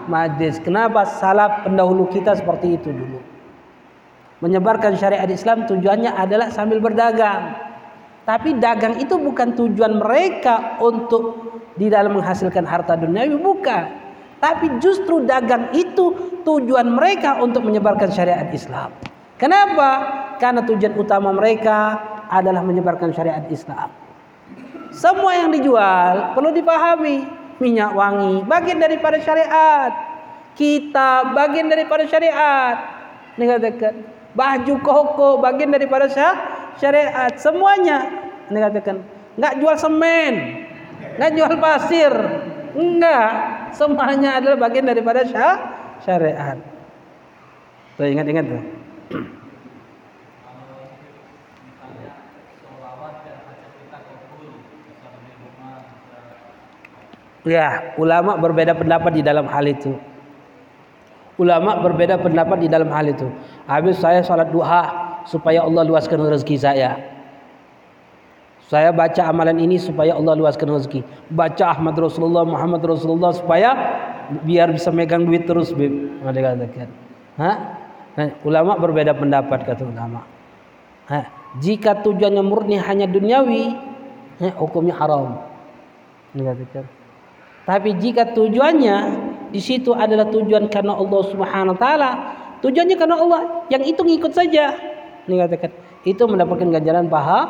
majlis. 0.08 0.56
Kenapa 0.64 1.04
salaf 1.04 1.68
pendahulu 1.68 2.08
kita 2.08 2.32
seperti 2.32 2.80
itu 2.80 2.88
dulu? 2.88 3.20
Menyebarkan 4.40 4.96
syariat 4.96 5.28
Islam 5.28 5.68
tujuannya 5.68 6.16
adalah 6.16 6.48
sambil 6.48 6.80
berdagang. 6.80 7.56
Tapi 8.24 8.58
dagang 8.58 8.98
itu 8.98 9.20
bukan 9.20 9.54
tujuan 9.54 10.02
mereka 10.02 10.80
untuk 10.82 11.52
di 11.76 11.92
dalam 11.92 12.16
menghasilkan 12.16 12.64
harta 12.64 12.96
duniawi 12.96 13.36
bukan. 13.38 13.84
Tapi 14.40 14.80
justru 14.80 15.24
dagang 15.24 15.72
itu 15.72 16.40
tujuan 16.44 16.88
mereka 16.92 17.40
untuk 17.40 17.64
menyebarkan 17.64 18.12
syariat 18.12 18.48
Islam. 18.52 18.92
Kenapa? 19.36 19.90
Karena 20.40 20.64
tujuan 20.64 20.96
utama 20.96 21.32
mereka 21.32 22.00
adalah 22.30 22.62
menyebarkan 22.62 23.12
syariat 23.14 23.44
Islam. 23.50 23.90
Semua 24.94 25.34
yang 25.36 25.50
dijual 25.52 26.32
perlu 26.32 26.54
dipahami. 26.54 27.46
Minyak 27.56 27.96
wangi 27.96 28.44
bagian 28.44 28.76
daripada 28.76 29.16
syariat. 29.16 29.88
Kita 30.52 31.32
bagian 31.32 31.72
daripada 31.72 32.04
syariat. 32.04 32.76
Dikatakan 33.40 34.04
baju 34.36 34.74
koko 34.84 35.40
bagian 35.40 35.72
daripada 35.72 36.04
syariat. 36.76 37.32
Semuanya 37.40 38.12
dikatakan 38.52 39.00
nggak 39.40 39.54
jual 39.60 39.76
semen, 39.80 40.64
nggak 41.16 41.32
jual 41.32 41.52
pasir, 41.56 42.12
enggak. 42.76 43.30
Semuanya 43.72 44.40
adalah 44.40 44.56
bagian 44.68 44.84
daripada 44.84 45.24
syariat. 46.04 46.60
Tuh 47.96 48.04
ingat-ingat. 48.04 48.44
Ya, 57.46 57.94
ulama 57.94 58.34
berbeda 58.34 58.74
pendapat 58.74 59.14
di 59.14 59.22
dalam 59.22 59.46
hal 59.46 59.62
itu. 59.70 59.94
Ulama 61.38 61.78
berbeda 61.78 62.18
pendapat 62.18 62.66
di 62.66 62.68
dalam 62.68 62.90
hal 62.90 63.06
itu. 63.06 63.30
Habis 63.70 64.02
saya 64.02 64.18
salat 64.26 64.50
duha 64.50 64.82
supaya 65.30 65.62
Allah 65.62 65.86
luaskan 65.86 66.26
rezeki 66.26 66.56
saya. 66.58 66.98
Saya 68.66 68.90
baca 68.90 69.22
amalan 69.30 69.62
ini 69.62 69.78
supaya 69.78 70.18
Allah 70.18 70.34
luaskan 70.34 70.74
rezeki. 70.74 71.06
Baca 71.30 71.70
Ahmad 71.70 71.94
Rasulullah, 71.94 72.42
Muhammad 72.42 72.82
Rasulullah 72.82 73.30
supaya 73.30 73.70
biar 74.42 74.74
bisa 74.74 74.90
megang 74.90 75.22
duit 75.22 75.46
terus, 75.46 75.70
Bib. 75.70 76.18
Ada 76.26 76.40
katakan. 76.42 76.88
Hah? 77.38 77.56
Nah, 78.18 78.28
ulama 78.42 78.74
berbeda 78.74 79.14
pendapat 79.14 79.62
kata 79.70 79.86
ulama. 79.86 80.26
Hah? 81.06 81.30
Jika 81.62 82.02
tujuannya 82.02 82.42
murni 82.42 82.74
hanya 82.74 83.06
duniawi, 83.06 83.70
eh, 84.42 84.52
hukumnya 84.58 84.98
haram. 84.98 85.38
Dikatakan. 86.34 87.05
Tapi 87.66 87.98
jika 87.98 88.30
tujuannya 88.30 88.96
di 89.50 89.58
situ 89.58 89.90
adalah 89.90 90.30
tujuan 90.30 90.70
karena 90.70 90.94
Allah 90.94 91.22
Subhanahu 91.26 91.74
wa 91.74 91.80
taala, 91.82 92.10
tujuannya 92.62 92.94
karena 92.94 93.16
Allah, 93.18 93.40
yang 93.74 93.82
itu 93.82 94.06
ngikut 94.06 94.30
saja. 94.30 94.70
Dikatakan. 95.26 95.74
Itu 96.06 96.30
mendapatkan 96.30 96.70
ganjaran 96.70 97.10
paha 97.10 97.40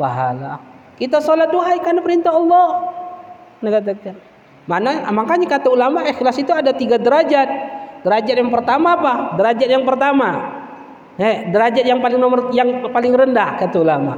pahala. 0.00 0.64
Kita 0.96 1.20
sholat 1.20 1.52
duha 1.52 1.76
karena 1.84 2.00
perintah 2.00 2.32
Allah. 2.32 2.96
Dikatakan. 3.60 4.16
Mana 4.64 5.04
makanya 5.12 5.60
kata 5.60 5.68
ulama 5.68 6.00
ikhlas 6.08 6.40
itu 6.40 6.52
ada 6.56 6.72
tiga 6.72 6.96
derajat. 6.96 7.48
Derajat 8.08 8.36
yang 8.40 8.48
pertama 8.48 8.96
apa? 8.96 9.36
Derajat 9.36 9.68
yang 9.68 9.84
pertama. 9.84 10.28
Eh, 11.20 11.52
derajat 11.52 11.84
yang 11.84 12.00
paling 12.00 12.16
nomor 12.16 12.48
yang 12.56 12.88
paling 12.88 13.12
rendah 13.12 13.60
kata 13.60 13.76
ulama. 13.76 14.16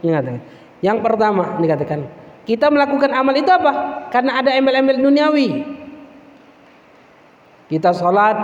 Dikatakan. 0.00 0.40
Yang 0.80 0.98
pertama 1.04 1.60
dikatakan 1.60 2.00
kita 2.46 2.70
melakukan 2.70 3.10
amal 3.10 3.34
itu 3.34 3.50
apa? 3.50 4.06
Karena 4.14 4.38
ada 4.38 4.54
embel-embel 4.54 5.02
duniawi. 5.02 5.66
Kita 7.66 7.90
sholat 7.90 8.38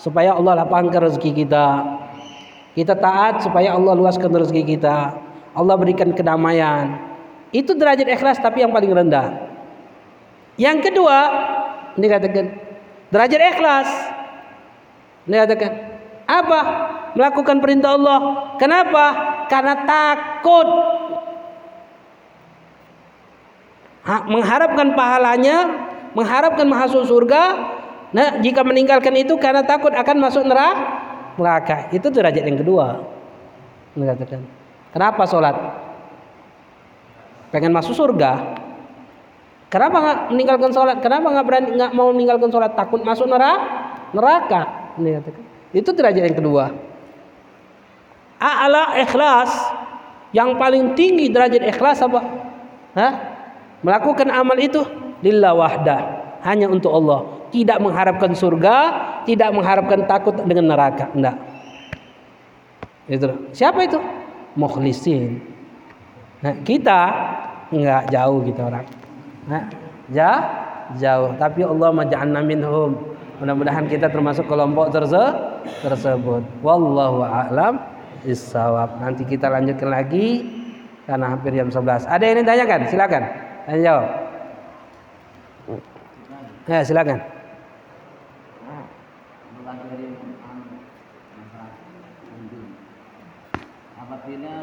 supaya 0.00 0.32
Allah 0.32 0.64
lapangkan 0.64 1.12
rezeki 1.12 1.44
kita. 1.44 1.66
Kita 2.72 2.96
taat 2.96 3.44
supaya 3.44 3.76
Allah 3.76 3.92
luaskan 3.92 4.32
rezeki 4.32 4.64
kita. 4.64 5.12
Allah 5.52 5.74
berikan 5.76 6.10
kedamaian. 6.16 6.96
Itu 7.52 7.76
derajat 7.76 8.08
ikhlas 8.08 8.40
tapi 8.40 8.64
yang 8.64 8.72
paling 8.72 8.90
rendah. 8.90 9.52
Yang 10.56 10.90
kedua, 10.90 11.18
ini 12.00 12.06
katakan 12.08 12.46
derajat 13.12 13.40
ikhlas. 13.54 13.88
Ini 15.28 15.36
katakan 15.44 15.72
apa? 16.24 16.60
Melakukan 17.12 17.60
perintah 17.60 17.94
Allah. 17.94 18.18
Kenapa? 18.56 19.04
Karena 19.52 19.84
takut 19.84 20.66
mengharapkan 24.04 24.92
pahalanya, 24.92 25.56
mengharapkan 26.12 26.68
masuk 26.68 27.08
surga. 27.08 27.42
Nah, 28.14 28.38
jika 28.38 28.62
meninggalkan 28.62 29.10
itu 29.18 29.34
karena 29.40 29.64
takut 29.66 29.90
akan 29.90 30.16
masuk 30.22 30.44
neraka. 30.46 31.90
Itu 31.90 32.12
derajat 32.12 32.44
yang 32.46 32.60
kedua. 32.60 33.02
Mengatakan. 33.98 34.44
Kenapa 34.94 35.26
sholat? 35.26 35.56
Pengen 37.50 37.74
masuk 37.74 37.98
surga. 37.98 38.62
Kenapa 39.66 39.96
nggak 39.98 40.18
meninggalkan 40.30 40.70
sholat? 40.70 41.02
Kenapa 41.02 41.34
nggak 41.34 41.46
berani 41.50 41.68
nggak 41.74 41.92
mau 41.98 42.14
meninggalkan 42.14 42.46
sholat? 42.54 42.78
Takut 42.78 43.02
masuk 43.02 43.26
neraka. 43.26 44.14
Neraka. 44.14 44.62
Itu 45.74 45.90
derajat 45.90 46.22
yang 46.30 46.38
kedua. 46.38 46.70
A'la 48.38 48.94
ikhlas. 49.02 49.50
Yang 50.30 50.50
paling 50.54 50.84
tinggi 50.94 51.26
derajat 51.30 51.62
ikhlas 51.66 51.98
apa? 52.06 52.20
Hah? 52.94 53.33
Melakukan 53.84 54.32
amal 54.32 54.56
itu 54.56 54.80
lillah 55.20 55.52
wahdah. 55.52 56.00
Hanya 56.42 56.72
untuk 56.72 56.90
Allah. 56.90 57.48
Tidak 57.52 57.78
mengharapkan 57.78 58.32
surga. 58.32 58.76
Tidak 59.28 59.52
mengharapkan 59.52 60.08
takut 60.08 60.34
dengan 60.44 60.72
neraka. 60.72 61.12
Enggak. 61.12 61.36
Itu. 63.06 63.52
Siapa 63.52 63.84
itu? 63.84 64.00
mukhlisin. 64.58 65.42
Nah, 66.40 66.54
kita 66.62 67.00
enggak 67.70 68.02
jauh 68.10 68.40
kita 68.42 68.60
orang. 68.70 68.86
Nah, 69.50 69.62
jauh, 70.10 70.44
jauh. 70.98 71.30
Tapi 71.36 71.60
Allah 71.66 71.90
maj'alna 71.90 72.40
minhum. 72.44 72.92
Mudah-mudahan 73.42 73.90
kita 73.90 74.08
termasuk 74.08 74.46
kelompok 74.46 74.94
terse 74.94 75.24
tersebut. 75.82 76.46
Wallahu 76.62 77.26
a'lam 77.26 77.82
bissawab. 78.22 79.02
Nanti 79.02 79.26
kita 79.26 79.50
lanjutkan 79.50 79.90
lagi 79.90 80.46
karena 81.04 81.34
hampir 81.34 81.52
jam 81.52 81.68
11. 81.68 82.06
Ada 82.06 82.24
yang 82.24 82.36
ditanyakan? 82.46 82.80
Silakan. 82.88 83.22
Jawab. 83.64 84.08
Ya, 86.68 86.84
silakan. 86.84 87.34
apabila 94.04 94.56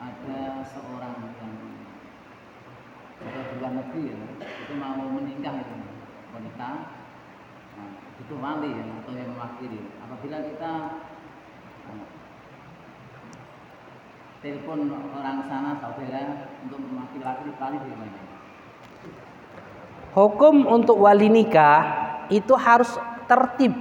ada 0.00 0.40
seorang 0.68 1.16
yang 1.40 1.56
sudah 3.20 3.44
luar 3.56 3.72
negeri 3.72 4.12
ya, 4.12 4.20
itu 4.36 4.72
mau 4.76 5.00
menikah 5.00 5.64
itu 5.64 5.76
wanita 6.28 6.70
nah, 7.80 7.92
itu 8.20 8.34
wali 8.36 8.68
ya, 8.68 8.84
atau 9.00 9.12
yang 9.16 9.32
mewakili 9.32 9.80
apabila 9.96 10.44
kita 10.44 10.72
nah, 11.88 12.04
telepon 14.44 14.92
orang 14.92 15.40
sana 15.48 15.80
saudara 15.80 16.52
untuk 16.68 16.76
mewakili 16.84 17.24
laki 17.24 17.48
wali 17.48 17.76
bagaimana 17.80 18.18
hukum 20.12 20.68
untuk 20.68 21.00
wali 21.00 21.32
nikah 21.32 21.80
itu 22.28 22.52
harus 22.52 22.92
tertib 23.24 23.72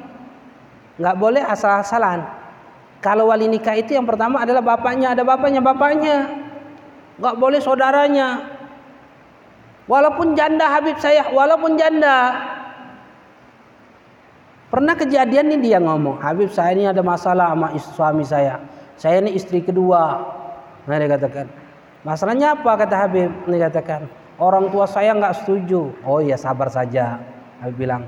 nggak 0.96 1.20
boleh 1.20 1.44
asal-asalan 1.44 2.24
kalau 3.04 3.28
wali 3.28 3.52
nikah 3.52 3.76
itu 3.76 3.92
yang 3.92 4.08
pertama 4.08 4.40
adalah 4.40 4.64
bapaknya, 4.64 5.12
ada 5.12 5.28
bapaknya, 5.28 5.60
bapaknya. 5.60 6.18
Enggak 7.20 7.36
boleh 7.36 7.60
saudaranya. 7.60 8.28
Walaupun 9.92 10.40
janda 10.40 10.72
Habib 10.72 10.96
saya, 11.04 11.28
walaupun 11.36 11.76
janda. 11.76 12.32
Pernah 14.72 14.96
kejadian 14.96 15.52
ini 15.52 15.68
dia 15.68 15.84
ngomong, 15.84 16.24
Habib 16.24 16.48
saya 16.48 16.72
ini 16.80 16.88
ada 16.88 17.04
masalah 17.04 17.52
sama 17.52 17.76
suami 17.76 18.24
saya. 18.24 18.64
Saya 18.96 19.20
ini 19.20 19.36
istri 19.36 19.60
kedua. 19.60 20.40
Nah 20.84 20.96
dia 21.00 21.10
katakan, 21.10 21.48
masalahnya 22.04 22.60
apa? 22.60 22.72
kata 22.76 22.96
Habib? 23.08 23.32
Dia 23.48 23.72
katakan, 23.72 24.12
orang 24.36 24.68
tua 24.68 24.84
saya 24.84 25.16
nggak 25.16 25.44
setuju. 25.44 25.96
Oh 26.04 26.20
iya 26.20 26.36
sabar 26.36 26.68
saja. 26.68 27.24
Habib 27.64 27.80
bilang, 27.80 28.04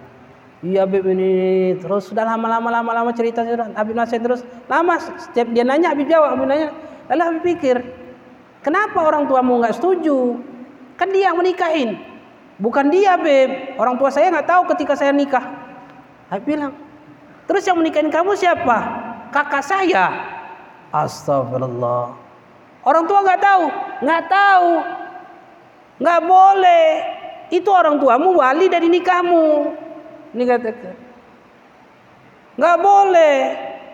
Iya 0.65 0.87
Habib 0.87 1.05
ini 1.05 1.31
terus 1.77 2.09
sudah 2.09 2.25
lama-lama 2.25 2.73
lama-lama 2.73 3.13
cerita 3.13 3.45
sudah. 3.45 3.69
Habib 3.77 3.93
nasihat 3.93 4.25
terus 4.25 4.41
lama 4.65 4.97
setiap 4.97 5.45
dia 5.53 5.61
nanya 5.61 5.93
Habib 5.93 6.09
jawab 6.09 6.35
Habib 6.35 6.49
nanya. 6.49 6.73
Lalu 7.11 7.21
Habib 7.21 7.41
pikir 7.53 7.77
kenapa 8.65 8.97
orang 9.05 9.29
tuamu 9.29 9.61
nggak 9.61 9.77
setuju? 9.77 10.41
Kan 10.97 11.13
dia 11.13 11.29
yang 11.29 11.37
menikahin. 11.37 12.01
Bukan 12.57 12.89
dia 12.89 13.13
Habib. 13.13 13.77
Orang 13.77 14.01
tua 14.01 14.09
saya 14.09 14.33
nggak 14.33 14.47
tahu 14.49 14.61
ketika 14.73 14.97
saya 14.97 15.13
nikah. 15.13 15.43
Habib 16.33 16.49
bilang 16.49 16.73
terus 17.45 17.61
yang 17.69 17.77
menikahin 17.77 18.09
kamu 18.09 18.33
siapa? 18.33 18.77
Kakak 19.29 19.61
saya. 19.61 20.33
Astagfirullah 20.89 22.24
orang 22.85 23.03
tua 23.09 23.19
nggak 23.25 23.41
tahu 23.41 23.65
nggak 24.05 24.23
tahu 24.29 24.71
nggak 25.99 26.21
boleh 26.23 26.87
itu 27.49 27.69
orang 27.69 27.97
tuamu 27.97 28.37
wali 28.37 28.69
dari 28.69 28.89
nikahmu 28.89 29.73
ini 30.35 30.43
katakan. 30.43 30.95
Nggak 32.59 32.77
boleh. 32.83 33.37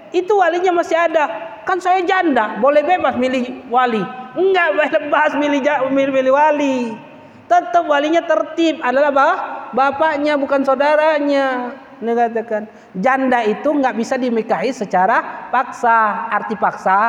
Itu 0.10 0.42
walinya 0.42 0.82
masih 0.82 0.98
ada. 0.98 1.26
Kan 1.70 1.78
saya 1.78 2.02
janda, 2.02 2.58
boleh 2.58 2.82
bebas 2.82 3.14
milih 3.14 3.70
wali. 3.70 4.02
Enggak 4.34 4.70
bebas 4.82 5.38
milih 5.38 5.62
milih, 5.94 6.14
milih 6.18 6.34
wali. 6.34 6.78
Tetap 7.46 7.86
walinya 7.86 8.26
tertib 8.26 8.82
adalah 8.82 9.12
bah, 9.14 9.36
bapaknya 9.70 10.34
bukan 10.42 10.66
saudaranya. 10.66 11.78
Ini 12.02 12.18
katakan 12.18 12.66
janda 12.98 13.46
itu 13.46 13.70
nggak 13.70 13.94
bisa 13.94 14.18
dinikahi 14.18 14.74
secara 14.74 15.48
paksa. 15.54 16.26
Arti 16.34 16.58
paksa 16.58 17.00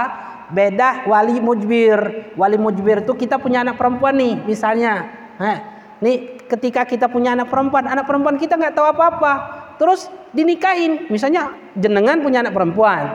beda 0.52 1.08
wali 1.08 1.40
mujbir. 1.40 2.30
Wali 2.36 2.56
mujbir 2.60 3.02
itu 3.02 3.12
kita 3.16 3.40
punya 3.40 3.64
anak 3.64 3.80
perempuan 3.80 4.14
nih 4.16 4.38
misalnya. 4.44 5.08
Heh, 5.40 5.58
nih 6.04 6.16
ketika 6.52 6.84
kita 6.84 7.08
punya 7.08 7.32
anak 7.32 7.48
perempuan, 7.48 7.88
anak 7.88 8.04
perempuan 8.04 8.36
kita 8.36 8.60
nggak 8.60 8.76
tahu 8.76 8.92
apa-apa, 8.92 9.32
terus 9.80 10.12
dinikahin, 10.36 11.08
misalnya 11.08 11.56
jenengan 11.80 12.20
punya 12.20 12.44
anak 12.44 12.52
perempuan, 12.52 13.08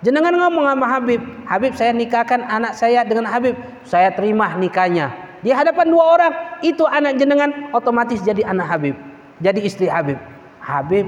jenengan 0.00 0.32
ngomong 0.32 0.64
sama 0.64 0.86
Habib, 0.88 1.20
Habib 1.44 1.72
saya 1.76 1.92
nikahkan 1.92 2.40
anak 2.40 2.72
saya 2.72 3.04
dengan 3.04 3.28
Habib, 3.28 3.52
saya 3.84 4.08
terima 4.16 4.56
nikahnya. 4.56 5.12
Di 5.44 5.52
hadapan 5.52 5.88
dua 5.92 6.04
orang, 6.16 6.32
itu 6.64 6.84
anak 6.88 7.20
jenengan 7.20 7.72
otomatis 7.76 8.20
jadi 8.24 8.48
anak 8.48 8.66
Habib, 8.68 8.96
jadi 9.44 9.60
istri 9.60 9.88
Habib. 9.88 10.16
Habib, 10.60 11.04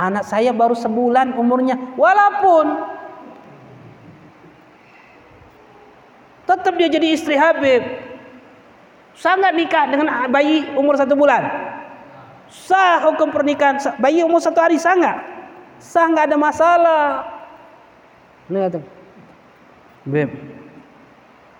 anak 0.00 0.24
saya 0.24 0.52
baru 0.56 0.72
sebulan 0.76 1.36
umurnya, 1.36 1.76
walaupun 2.00 2.93
tetap 6.44 6.72
dia 6.76 6.88
jadi 6.88 7.06
istri 7.12 7.36
Habib. 7.36 7.82
Sah 9.14 9.38
nggak 9.38 9.54
nikah 9.54 9.84
dengan 9.88 10.08
bayi 10.32 10.66
umur 10.74 10.98
satu 10.98 11.14
bulan? 11.14 11.44
Sah 12.50 13.02
hukum 13.08 13.30
pernikahan 13.30 13.78
bayi 14.02 14.26
umur 14.26 14.42
satu 14.42 14.58
hari 14.58 14.78
sah 14.78 14.94
nggak? 14.94 15.18
sah 15.84 16.08
nggak 16.08 16.32
ada 16.32 16.36
masalah. 16.40 17.04
Lihat, 18.48 18.80
beb, 20.04 20.30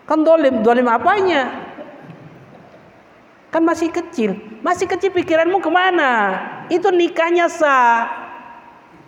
kan 0.04 0.20
dolim, 0.20 0.60
dolim 0.60 0.88
apanya? 0.88 1.48
Kan 3.48 3.62
masih 3.62 3.88
kecil, 3.88 4.34
masih 4.60 4.90
kecil 4.90 5.14
pikiranmu 5.14 5.62
ke 5.62 5.70
mana? 5.70 6.12
Itu 6.68 6.90
nikahnya 6.90 7.46
sah. 7.48 8.23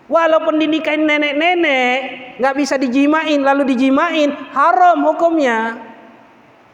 Walaupun 0.07 0.63
dinikahin 0.63 1.03
nenek-nenek, 1.03 1.99
nggak 2.39 2.55
bisa 2.55 2.79
dijimain, 2.79 3.43
lalu 3.43 3.75
dijimain, 3.75 4.31
haram 4.55 5.03
hukumnya. 5.03 5.83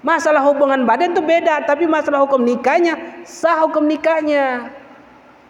Masalah 0.05 0.45
hubungan 0.45 0.85
badan 0.85 1.16
itu 1.16 1.24
beda, 1.24 1.64
tapi 1.64 1.89
masalah 1.89 2.20
hukum 2.26 2.45
nikahnya 2.45 3.24
sah 3.24 3.64
hukum 3.64 3.89
nikahnya. 3.89 4.68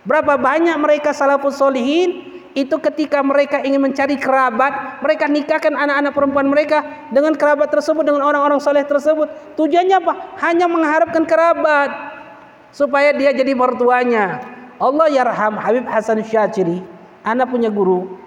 Berapa 0.06 0.38
banyak 0.38 0.76
mereka 0.78 1.10
salafus 1.10 1.58
solihin 1.58 2.22
itu 2.52 2.76
ketika 2.78 3.24
mereka 3.24 3.64
ingin 3.64 3.80
mencari 3.80 4.20
kerabat, 4.20 5.00
mereka 5.00 5.24
nikahkan 5.26 5.72
anak-anak 5.72 6.12
perempuan 6.12 6.46
mereka 6.46 7.08
dengan 7.08 7.32
kerabat 7.32 7.72
tersebut 7.72 8.04
dengan 8.04 8.22
orang-orang 8.22 8.60
soleh 8.60 8.84
tersebut. 8.84 9.26
Tujuannya 9.56 9.96
apa? 10.04 10.12
Hanya 10.44 10.68
mengharapkan 10.68 11.24
kerabat 11.24 11.90
supaya 12.70 13.10
dia 13.16 13.32
jadi 13.32 13.56
mertuanya. 13.56 14.44
Allah 14.76 15.08
yarham 15.08 15.56
Habib 15.56 15.88
Hasan 15.88 16.20
Syaciri 16.20 16.91
Anak 17.22 17.50
punya 17.50 17.70
guru. 17.70 18.18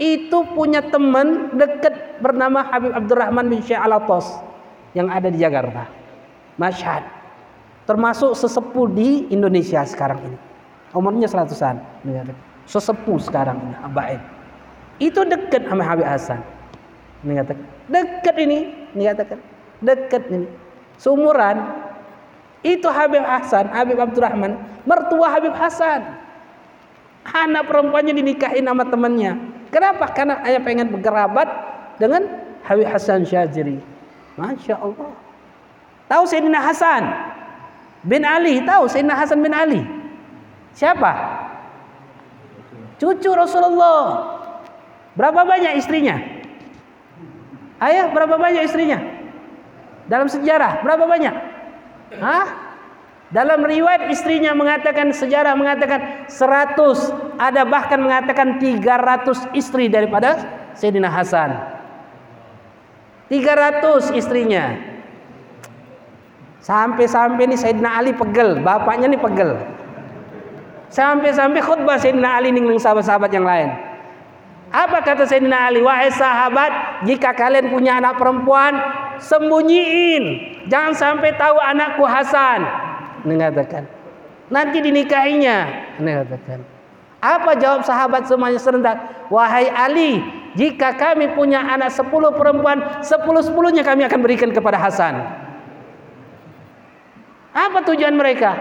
Itu 0.00 0.48
punya 0.56 0.80
teman 0.80 1.54
dekat 1.58 2.22
bernama 2.24 2.64
Habib 2.72 2.94
Abdurrahman 2.96 3.52
bin 3.52 3.60
Syekh 3.60 3.76
Alatos 3.76 4.26
yang 4.96 5.12
ada 5.12 5.28
di 5.28 5.38
Jakarta. 5.38 5.86
Masyad. 6.56 7.04
Termasuk 7.84 8.38
sesepuh 8.38 8.86
di 8.92 9.26
Indonesia 9.34 9.82
sekarang 9.82 10.22
ini. 10.22 10.38
Umurnya 10.94 11.26
seratusan. 11.26 11.78
Sesepuh 12.66 13.18
sekarang 13.18 13.58
ini. 13.60 13.74
Abaid. 13.82 14.20
Itu 15.00 15.26
dekat 15.26 15.66
sama 15.66 15.82
Habib 15.82 16.06
Hasan. 16.06 16.44
Ini 17.24 17.40
katakan. 17.42 17.66
Dekat 17.90 18.36
ini. 18.38 18.58
Ini 18.94 19.02
katakan. 19.10 19.38
Dekat 19.82 20.22
ini. 20.30 20.46
Seumuran. 21.00 21.56
Itu 22.60 22.92
Habib 22.92 23.24
Hasan. 23.24 23.72
Habib 23.72 23.96
Abdurrahman. 23.96 24.60
Mertua 24.84 25.32
Habib 25.32 25.56
Hasan. 25.56 26.19
Anak 27.26 27.68
perempuannya 27.68 28.16
dinikahin 28.16 28.64
sama 28.64 28.88
temannya. 28.88 29.36
Kenapa? 29.68 30.10
Karena 30.10 30.40
ayah 30.42 30.60
pengen 30.64 30.88
berkerabat 30.90 31.48
dengan 32.00 32.26
Habib 32.64 32.88
Hasan 32.88 33.22
Syaziri. 33.28 33.78
Masya 34.40 34.80
Allah. 34.80 35.12
Tahu 36.10 36.24
Sayyidina 36.26 36.58
Hasan 36.58 37.06
bin 38.02 38.24
Ali? 38.26 38.64
Tahu 38.64 38.88
Sayyidina 38.90 39.14
Hasan 39.14 39.44
bin 39.44 39.54
Ali? 39.54 39.84
Siapa? 40.74 41.12
Cucu 42.98 43.30
Rasulullah. 43.32 44.36
Berapa 45.14 45.44
banyak 45.44 45.76
istrinya? 45.78 46.18
Ayah 47.80 48.12
berapa 48.12 48.36
banyak 48.36 48.64
istrinya? 48.64 49.00
Dalam 50.10 50.28
sejarah 50.28 50.82
berapa 50.82 51.04
banyak? 51.06 51.34
Hah? 52.20 52.46
Dalam 53.30 53.62
riwayat 53.62 54.10
istrinya 54.10 54.50
mengatakan 54.58 55.14
sejarah 55.14 55.54
mengatakan 55.54 56.26
100 56.26 57.38
ada 57.38 57.62
bahkan 57.62 58.02
mengatakan 58.02 58.58
300 58.58 59.54
istri 59.54 59.86
daripada 59.86 60.34
Sayyidina 60.74 61.06
Hasan. 61.06 61.54
300 63.30 64.18
istrinya. 64.18 64.74
Sampai-sampai 66.58 67.46
nih 67.46 67.58
Sayyidina 67.58 68.02
Ali 68.02 68.10
pegel, 68.18 68.58
bapaknya 68.66 69.06
nih 69.06 69.22
pegel. 69.22 69.62
Sampai-sampai 70.90 71.62
khutbah 71.62 72.02
Sayyidina 72.02 72.34
Ali 72.34 72.50
nih 72.50 72.82
sahabat-sahabat 72.82 73.30
yang 73.30 73.46
lain. 73.46 73.70
Apa 74.74 75.06
kata 75.06 75.30
Sayyidina 75.30 75.70
Ali? 75.70 75.78
Wahai 75.86 76.10
sahabat, 76.10 77.06
jika 77.06 77.30
kalian 77.38 77.70
punya 77.70 78.02
anak 78.02 78.18
perempuan, 78.18 78.74
sembunyiin. 79.22 80.50
Jangan 80.66 80.98
sampai 80.98 81.30
tahu 81.38 81.54
anakku 81.62 82.02
Hasan 82.02 82.89
mengatakan. 83.24 83.86
Nanti 84.50 84.82
dinikahinya 84.82 85.56
mengatakan. 86.02 86.66
Apa 87.20 87.52
jawab 87.60 87.84
sahabat 87.84 88.26
semuanya 88.26 88.56
serentak? 88.56 88.96
Wahai 89.28 89.68
Ali 89.68 90.24
jika 90.56 90.96
kami 90.96 91.30
punya 91.36 91.62
anak 91.62 91.92
sepuluh 91.92 92.34
perempuan 92.34 93.04
sepuluh 93.04 93.44
sepuluhnya 93.44 93.84
kami 93.86 94.08
akan 94.08 94.20
berikan 94.24 94.50
kepada 94.50 94.80
Hasan. 94.80 95.20
Apa 97.52 97.78
tujuan 97.92 98.16
mereka? 98.16 98.56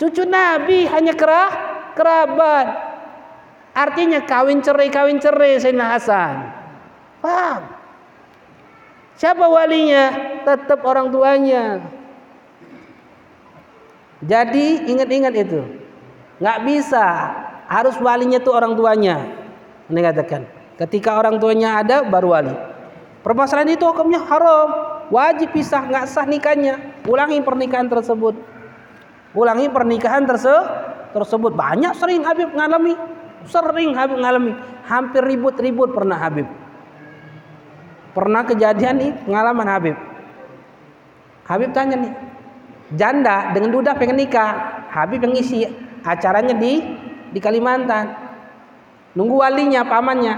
Cucu 0.00 0.26
Nabi 0.26 0.88
hanya 0.90 1.14
kerah 1.14 1.50
kerabat. 1.94 2.66
Artinya 3.74 4.22
kawin 4.26 4.62
cerai 4.62 4.90
kawin 4.90 5.18
cerai 5.22 5.60
Sayyidina 5.60 5.86
Hasan. 5.94 6.50
Paham 7.22 7.62
siapa 9.14 9.46
walinya? 9.46 10.32
Tetap 10.44 10.84
orang 10.84 11.08
tuanya 11.08 11.80
jadi 14.24 14.88
ingat-ingat 14.88 15.34
itu. 15.36 15.60
Nggak 16.40 16.58
bisa. 16.64 17.06
Harus 17.68 17.96
walinya 18.00 18.40
itu 18.40 18.50
orang 18.52 18.76
tuanya. 18.76 19.16
Ini 19.88 20.00
katakan. 20.00 20.42
Ketika 20.74 21.20
orang 21.20 21.38
tuanya 21.38 21.80
ada 21.84 22.02
baru 22.02 22.34
wali. 22.34 22.54
Permasalahan 23.22 23.72
itu 23.72 23.84
hukumnya 23.84 24.20
haram. 24.24 24.68
Wajib 25.12 25.52
pisah, 25.52 25.84
nggak 25.86 26.04
sah 26.08 26.26
nikahnya. 26.26 26.80
Ulangi 27.04 27.40
pernikahan 27.44 27.86
tersebut. 27.86 28.34
Ulangi 29.36 29.68
pernikahan 29.68 30.24
tersebut. 30.24 30.64
Tersebut 31.14 31.54
banyak 31.54 31.94
sering 31.94 32.26
Habib 32.26 32.50
ngalami. 32.50 32.98
Sering 33.46 33.94
Habib 33.94 34.18
ngalami. 34.18 34.52
Hampir 34.88 35.22
ribut-ribut 35.22 35.94
pernah 35.94 36.18
Habib. 36.18 36.48
Pernah 38.14 38.42
kejadian 38.46 38.94
nih 38.98 39.10
pengalaman 39.26 39.68
Habib. 39.68 39.96
Habib 41.44 41.70
tanya 41.76 42.00
nih, 42.00 42.12
janda 42.92 43.56
dengan 43.56 43.72
duda 43.72 43.96
pengen 43.96 44.20
nikah. 44.20 44.84
Habib 44.92 45.24
yang 45.24 45.32
ngisi 45.32 45.64
acaranya 46.04 46.52
di 46.52 46.84
di 47.32 47.38
Kalimantan. 47.40 48.12
Nunggu 49.16 49.40
walinya 49.40 49.86
pamannya. 49.86 50.34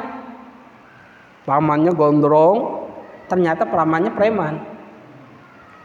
Pamannya 1.43 1.93
gondrong. 1.97 2.87
Ternyata 3.27 3.67
pamannya 3.67 4.15
preman. 4.15 4.55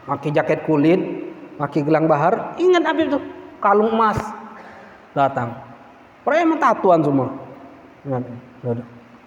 Pakai 0.06 0.30
jaket 0.30 0.62
kulit 0.62 1.00
pakai 1.58 1.82
gelang 1.82 2.06
bahar. 2.06 2.54
Ingat 2.58 2.82
Habib 2.86 3.06
tuh 3.12 3.22
kalung 3.58 3.92
emas. 3.92 4.18
Datang. 5.12 5.52
Preman 6.22 6.58
tatuan 6.62 7.02
semua. 7.02 7.28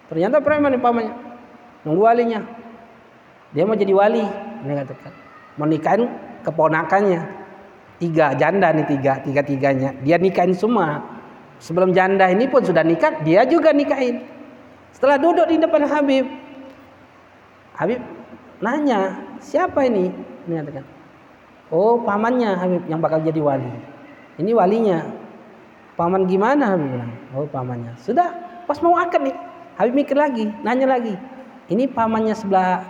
Ternyata 0.08 0.40
preman 0.40 0.72
nih 0.72 0.82
pamannya. 0.82 1.14
Nunggu 1.86 2.02
walinya. 2.02 2.40
Dia 3.54 3.62
mau 3.62 3.78
jadi 3.78 3.94
wali 3.94 4.24
ini 4.66 4.72
katakan. 4.74 5.12
Menikahin 5.56 6.10
keponakannya. 6.46 7.22
Tiga 7.96 8.36
janda 8.38 8.70
nih 8.70 8.86
tiga 8.86 9.18
tiga 9.24 9.42
tiganya. 9.42 9.90
Dia 10.06 10.20
nikahin 10.20 10.54
semua. 10.54 11.02
Sebelum 11.58 11.90
janda 11.90 12.30
ini 12.30 12.46
pun 12.46 12.62
sudah 12.62 12.86
nikah 12.86 13.24
dia 13.26 13.42
juga 13.48 13.74
nikahin. 13.74 14.22
Setelah 14.94 15.18
duduk 15.18 15.48
di 15.50 15.58
depan 15.58 15.84
Habib 15.88 16.24
Habib 17.74 18.00
nanya 18.62 19.18
siapa 19.42 19.84
ini? 19.88 20.12
Menyatakan 20.46 20.84
oh 21.72 22.00
pamannya 22.04 22.54
Habib 22.54 22.82
yang 22.86 23.00
bakal 23.02 23.24
jadi 23.24 23.40
wali. 23.42 23.68
Ini 24.36 24.52
walinya. 24.52 25.00
Paman 25.96 26.28
gimana? 26.28 26.76
Habib 26.76 26.92
bilang. 26.92 27.12
Oh 27.32 27.48
pamannya. 27.48 27.96
Sudah 27.98 28.28
pas 28.68 28.76
mau 28.84 29.00
akad 29.00 29.24
nih. 29.24 29.36
Habib 29.80 29.92
mikir 29.96 30.16
lagi 30.16 30.52
nanya 30.60 30.88
lagi 30.88 31.16
ini 31.66 31.90
pamannya 31.90 32.34
sebelah 32.34 32.82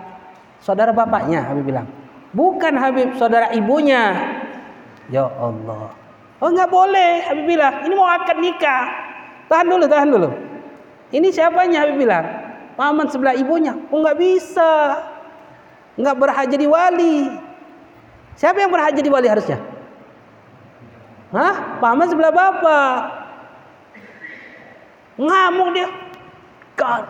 saudara 0.61 0.93
bapaknya? 0.93 1.49
Habib 1.49 1.65
bilang 1.65 1.89
Bukan 2.37 2.77
Habib 2.77 3.17
saudara 3.17 3.49
ibunya. 3.57 4.13
Ya 5.09 5.25
Allah. 5.25 5.97
Oh 6.37 6.53
nggak 6.53 6.69
boleh 6.69 7.25
Habib 7.25 7.49
bilang. 7.49 7.89
Ini 7.89 7.95
mau 7.97 8.05
akad 8.05 8.37
nikah. 8.37 8.85
Tahan 9.49 9.65
dulu, 9.73 9.85
tahan 9.89 10.09
dulu. 10.13 10.29
Ini 11.17 11.33
siapanya 11.33 11.89
Habib 11.89 11.97
bilang? 11.97 12.29
Paman 12.77 13.09
sebelah 13.09 13.33
ibunya. 13.33 13.73
Oh 13.89 14.05
nggak 14.05 14.21
bisa. 14.21 15.01
Nggak 15.97 16.17
berhak 16.21 16.47
jadi 16.53 16.69
wali. 16.69 17.33
Siapa 18.37 18.61
yang 18.61 18.69
berhak 18.69 18.93
jadi 18.93 19.09
wali 19.09 19.33
harusnya? 19.33 19.57
Hah? 21.33 21.81
Paman 21.81 22.05
sebelah 22.13 22.37
bapak. 22.37 22.97
Ngamuk 25.17 25.69
dia. 25.73 25.89
God. 26.77 27.05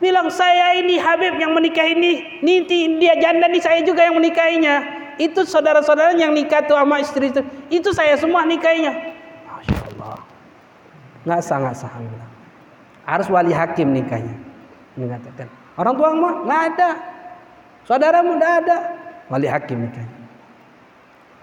Bilang 0.00 0.32
saya 0.32 0.80
ini 0.80 0.96
Habib 0.96 1.36
yang 1.36 1.52
menikah 1.52 1.84
ini, 1.84 2.40
ninti 2.40 2.96
dia 2.96 3.20
janda 3.20 3.44
nih 3.52 3.60
saya 3.60 3.84
juga 3.84 4.00
yang 4.08 4.16
menikahinya. 4.16 4.80
Itu 5.20 5.44
saudara-saudara 5.44 6.16
yang 6.16 6.32
nikah 6.32 6.64
tuh 6.64 6.72
sama 6.72 7.04
istri 7.04 7.28
itu, 7.28 7.44
itu 7.68 7.92
saya 7.92 8.16
semua 8.16 8.48
nikahinya. 8.48 8.96
Masya 9.44 9.76
Allah. 9.92 10.16
Nggak 11.28 11.40
sah, 11.44 11.56
nggak 11.60 11.76
sah. 11.76 11.92
Harus 13.04 13.28
wali 13.28 13.52
hakim 13.52 13.92
nikahnya. 13.92 14.32
Mengatakan. 14.96 15.52
Orang 15.76 15.94
tua 16.00 16.16
mah 16.16 16.34
nggak 16.48 16.62
ada. 16.72 16.90
Saudaramu 17.84 18.40
nggak 18.40 18.54
ada. 18.64 18.76
Wali 19.28 19.46
hakim 19.52 19.84
nikahnya. 19.84 20.16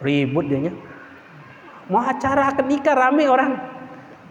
Ribut 0.01 0.49
dia 0.49 0.74
Mau 1.93 2.01
acara 2.01 2.58
nikah 2.66 2.97
rame 2.97 3.30
orang. 3.30 3.53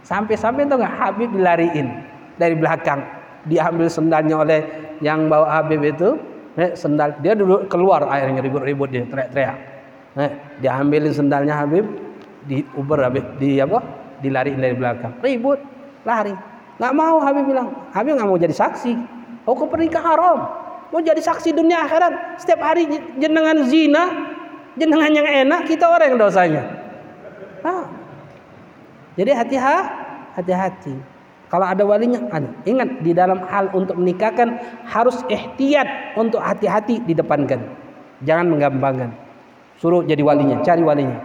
Sampai-sampai 0.02 0.66
tuh 0.66 0.82
nggak 0.82 0.94
Habib 0.98 1.30
dilariin 1.30 1.88
dari 2.34 2.58
belakang. 2.58 3.15
Diambil 3.46 3.86
sendalnya 3.86 4.36
oleh 4.42 4.60
yang 5.00 5.30
bawa 5.30 5.62
Habib 5.62 5.82
itu. 5.86 6.18
Eh, 6.56 6.72
sendal 6.72 7.20
dia 7.20 7.36
dulu 7.36 7.68
keluar 7.68 8.08
airnya 8.08 8.40
ribut-ribut 8.40 8.88
dia 8.88 9.04
teriak-teriak. 9.04 9.56
Eh, 10.16 10.30
diambilin 10.64 11.12
sendalnya 11.12 11.52
Habib, 11.52 11.84
di 12.48 12.64
Uber 12.72 13.04
Habib 13.04 13.36
di 13.36 13.60
apa? 13.60 13.82
Dilariin 14.24 14.56
dari 14.56 14.72
belakang. 14.72 15.20
Ribut, 15.20 15.60
lari. 16.08 16.32
Nggak 16.80 16.94
mau 16.96 17.20
Habib 17.20 17.44
bilang. 17.44 17.68
Habib 17.92 18.16
nggak 18.16 18.28
mau 18.28 18.40
jadi 18.40 18.56
saksi. 18.56 18.96
Hukum 19.44 19.68
pernikahan 19.68 20.16
haram. 20.16 20.38
Mau 20.88 21.02
jadi 21.04 21.20
saksi 21.20 21.52
dunia 21.52 21.84
akhirat. 21.84 22.40
Setiap 22.40 22.64
hari 22.64 22.88
jenengan 23.20 23.60
zina, 23.68 24.32
jenengan 24.80 25.12
yang 25.12 25.28
enak, 25.46 25.68
kita 25.68 25.84
orang 25.84 26.14
yang 26.14 26.18
dosanya. 26.18 26.62
Nah, 27.60 27.84
jadi 29.18 29.36
hati-hati, 29.36 30.52
hati 30.52 30.94
Kalau 31.46 31.62
ada 31.62 31.86
walinya, 31.86 32.26
ada. 32.34 32.50
Ingat 32.66 33.06
di 33.06 33.14
dalam 33.14 33.38
hal 33.46 33.70
untuk 33.70 33.94
menikahkan 33.94 34.58
harus 34.82 35.22
ihtiyat 35.30 36.18
untuk 36.18 36.42
hati-hati 36.42 36.98
di 37.06 37.14
didepankan. 37.14 37.62
Jangan 38.26 38.50
menggampangkan. 38.50 39.14
Suruh 39.78 40.02
jadi 40.02 40.24
walinya, 40.26 40.58
cari 40.66 40.82
walinya. 40.82 41.20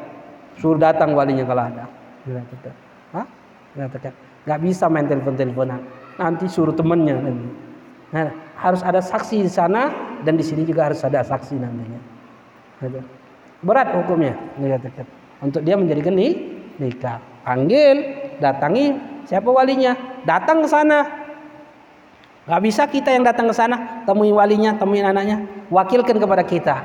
Suruh 0.62 0.78
datang 0.78 1.18
walinya 1.18 1.42
kalau 1.48 1.64
ada. 1.66 1.90
Hah? 3.16 3.26
Dikatakan. 3.74 4.14
Gak 4.46 4.60
bisa 4.62 4.86
main 4.92 5.10
telepon-teleponan. 5.10 5.82
Nanti 6.22 6.46
suruh 6.46 6.76
temennya. 6.76 7.18
Nah, 8.12 8.28
harus 8.60 8.86
ada 8.86 9.02
saksi 9.02 9.42
di 9.42 9.50
sana 9.50 9.90
dan 10.22 10.38
di 10.38 10.46
sini 10.46 10.68
juga 10.68 10.92
harus 10.92 11.02
ada 11.02 11.26
saksi 11.26 11.58
namanya. 11.58 11.98
Berat 13.66 13.90
hukumnya. 13.98 14.38
Untuk 15.42 15.66
dia 15.66 15.74
menjadikan 15.74 16.14
nikah 16.78 17.18
panggil, 17.42 18.06
datangi 18.38 18.94
siapa 19.26 19.50
walinya, 19.50 19.94
datang 20.24 20.62
ke 20.62 20.70
sana. 20.70 21.00
Gak 22.50 22.62
bisa 22.66 22.84
kita 22.90 23.14
yang 23.14 23.22
datang 23.22 23.46
ke 23.48 23.56
sana, 23.56 24.02
temui 24.04 24.34
walinya, 24.34 24.74
temui 24.76 25.00
anaknya, 25.00 25.46
wakilkan 25.70 26.18
kepada 26.18 26.42
kita. 26.42 26.76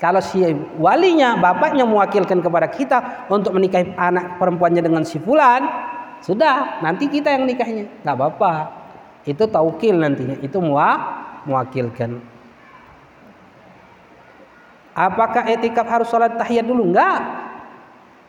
Kalau 0.00 0.18
si 0.18 0.40
walinya, 0.80 1.36
bapaknya 1.38 1.84
mewakilkan 1.84 2.40
kepada 2.40 2.66
kita 2.72 3.28
untuk 3.30 3.54
menikahi 3.54 3.94
anak 3.94 4.40
perempuannya 4.40 4.82
dengan 4.82 5.04
si 5.06 5.20
fulan, 5.20 5.62
sudah, 6.24 6.80
nanti 6.82 7.06
kita 7.06 7.32
yang 7.32 7.46
nikahnya. 7.46 7.86
Gak 8.02 8.16
apa-apa. 8.16 8.52
Itu 9.28 9.44
taukil 9.46 10.00
nantinya, 10.00 10.40
itu 10.40 10.58
mewakilkan. 10.58 12.20
Apakah 14.90 15.46
etikaf 15.48 15.86
harus 15.86 16.10
sholat 16.10 16.34
tahiyat 16.34 16.66
dulu? 16.66 16.90
Enggak. 16.90 17.20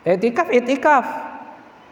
Etikaf, 0.06 0.48
etikaf. 0.48 1.04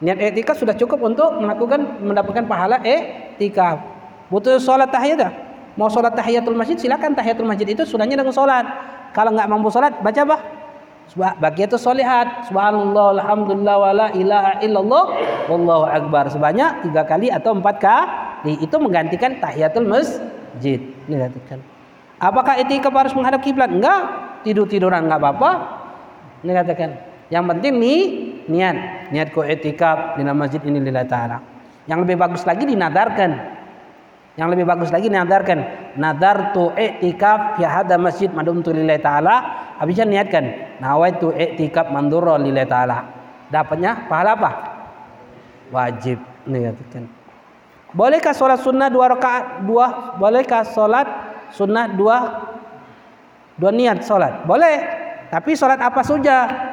Niat 0.01 0.16
etikaf 0.16 0.57
sudah 0.57 0.72
cukup 0.72 1.12
untuk 1.12 1.36
melakukan 1.36 2.01
mendapatkan 2.01 2.48
pahala 2.48 2.80
etikaf. 2.80 3.84
Butuh 4.32 4.57
sholat 4.57 4.88
tahiyat 4.88 5.18
dah. 5.20 5.32
Mau 5.76 5.92
sholat 5.92 6.16
tahiyatul 6.16 6.57
masjid 6.57 6.74
silakan 6.80 7.12
tahiyatul 7.14 7.46
masjid 7.46 7.68
itu 7.68 7.84
sunahnya 7.84 8.16
dengan 8.16 8.32
sholat. 8.32 8.64
Kalau 9.12 9.30
nggak 9.36 9.48
mampu 9.48 9.68
sholat 9.68 10.01
baca 10.01 10.20
apa? 10.24 10.38
itu 11.59 11.74
solihat 11.74 12.46
subhanallah 12.46 13.18
alhamdulillah 13.18 13.76
wala 13.82 14.07
ilaha 14.14 14.62
illallah 14.62 15.05
wallahu 15.51 15.84
akbar. 15.90 16.30
Sebanyak 16.30 16.86
tiga 16.86 17.03
kali 17.03 17.28
atau 17.28 17.59
empat 17.59 17.76
kali. 17.82 18.57
Itu 18.62 18.78
menggantikan 18.78 19.42
tahiyatul 19.42 19.90
masjid. 19.90 20.78
Ini 21.11 21.28
apakah 22.22 22.57
etikaf 22.62 22.94
harus 22.94 23.12
menghadap 23.12 23.42
kiblat? 23.42 23.68
Enggak 23.68 24.01
tidur 24.46 24.70
tiduran 24.70 25.11
enggak 25.11 25.18
apa-apa. 25.18 25.51
Ini 26.46 26.53
katakan 26.57 26.90
yang 27.28 27.44
penting 27.46 27.78
nih 27.78 28.01
niat, 28.46 28.76
niat 29.11 29.34
ko 29.34 29.42
etikaf 29.42 30.16
di 30.16 30.22
masjid 30.26 30.62
ini 30.64 30.78
lillahi 30.78 31.08
taala. 31.11 31.38
Yang 31.90 32.06
lebih 32.06 32.16
bagus 32.22 32.42
lagi 32.46 32.64
dinadarkan. 32.66 33.30
Yang 34.38 34.48
lebih 34.56 34.64
bagus 34.66 34.90
lagi 34.94 35.11
dinadarkan. 35.11 35.58
Nadar 35.98 36.54
tu 36.54 36.70
etikaf 36.78 37.58
fi 37.58 37.66
hada 37.66 37.98
masjid 37.98 38.30
madum 38.30 38.62
tu 38.62 38.70
lillahi 38.70 39.02
taala. 39.02 39.36
Habisnya 39.82 40.06
niatkan 40.06 40.78
nawaitu 40.78 41.34
etikaf 41.34 41.90
mandurra 41.90 42.38
lillahi 42.38 42.70
taala. 42.70 43.11
Dapatnya 43.50 44.06
pahala 44.06 44.38
apa? 44.38 44.50
Wajib 45.74 46.22
niatkan. 46.46 47.11
Bolehkah 47.90 48.30
sholat 48.30 48.62
sunnah 48.62 48.86
dua 48.86 49.11
rakaat 49.18 49.66
dua? 49.66 50.14
Bolehkah 50.14 50.62
sholat 50.62 51.11
sunnah 51.50 51.90
dua 51.90 52.46
dua 53.58 53.70
niat 53.74 54.06
sholat? 54.06 54.46
Boleh. 54.46 54.78
Tapi 55.30 55.58
sholat 55.58 55.78
apa 55.82 56.02
saja? 56.06 56.69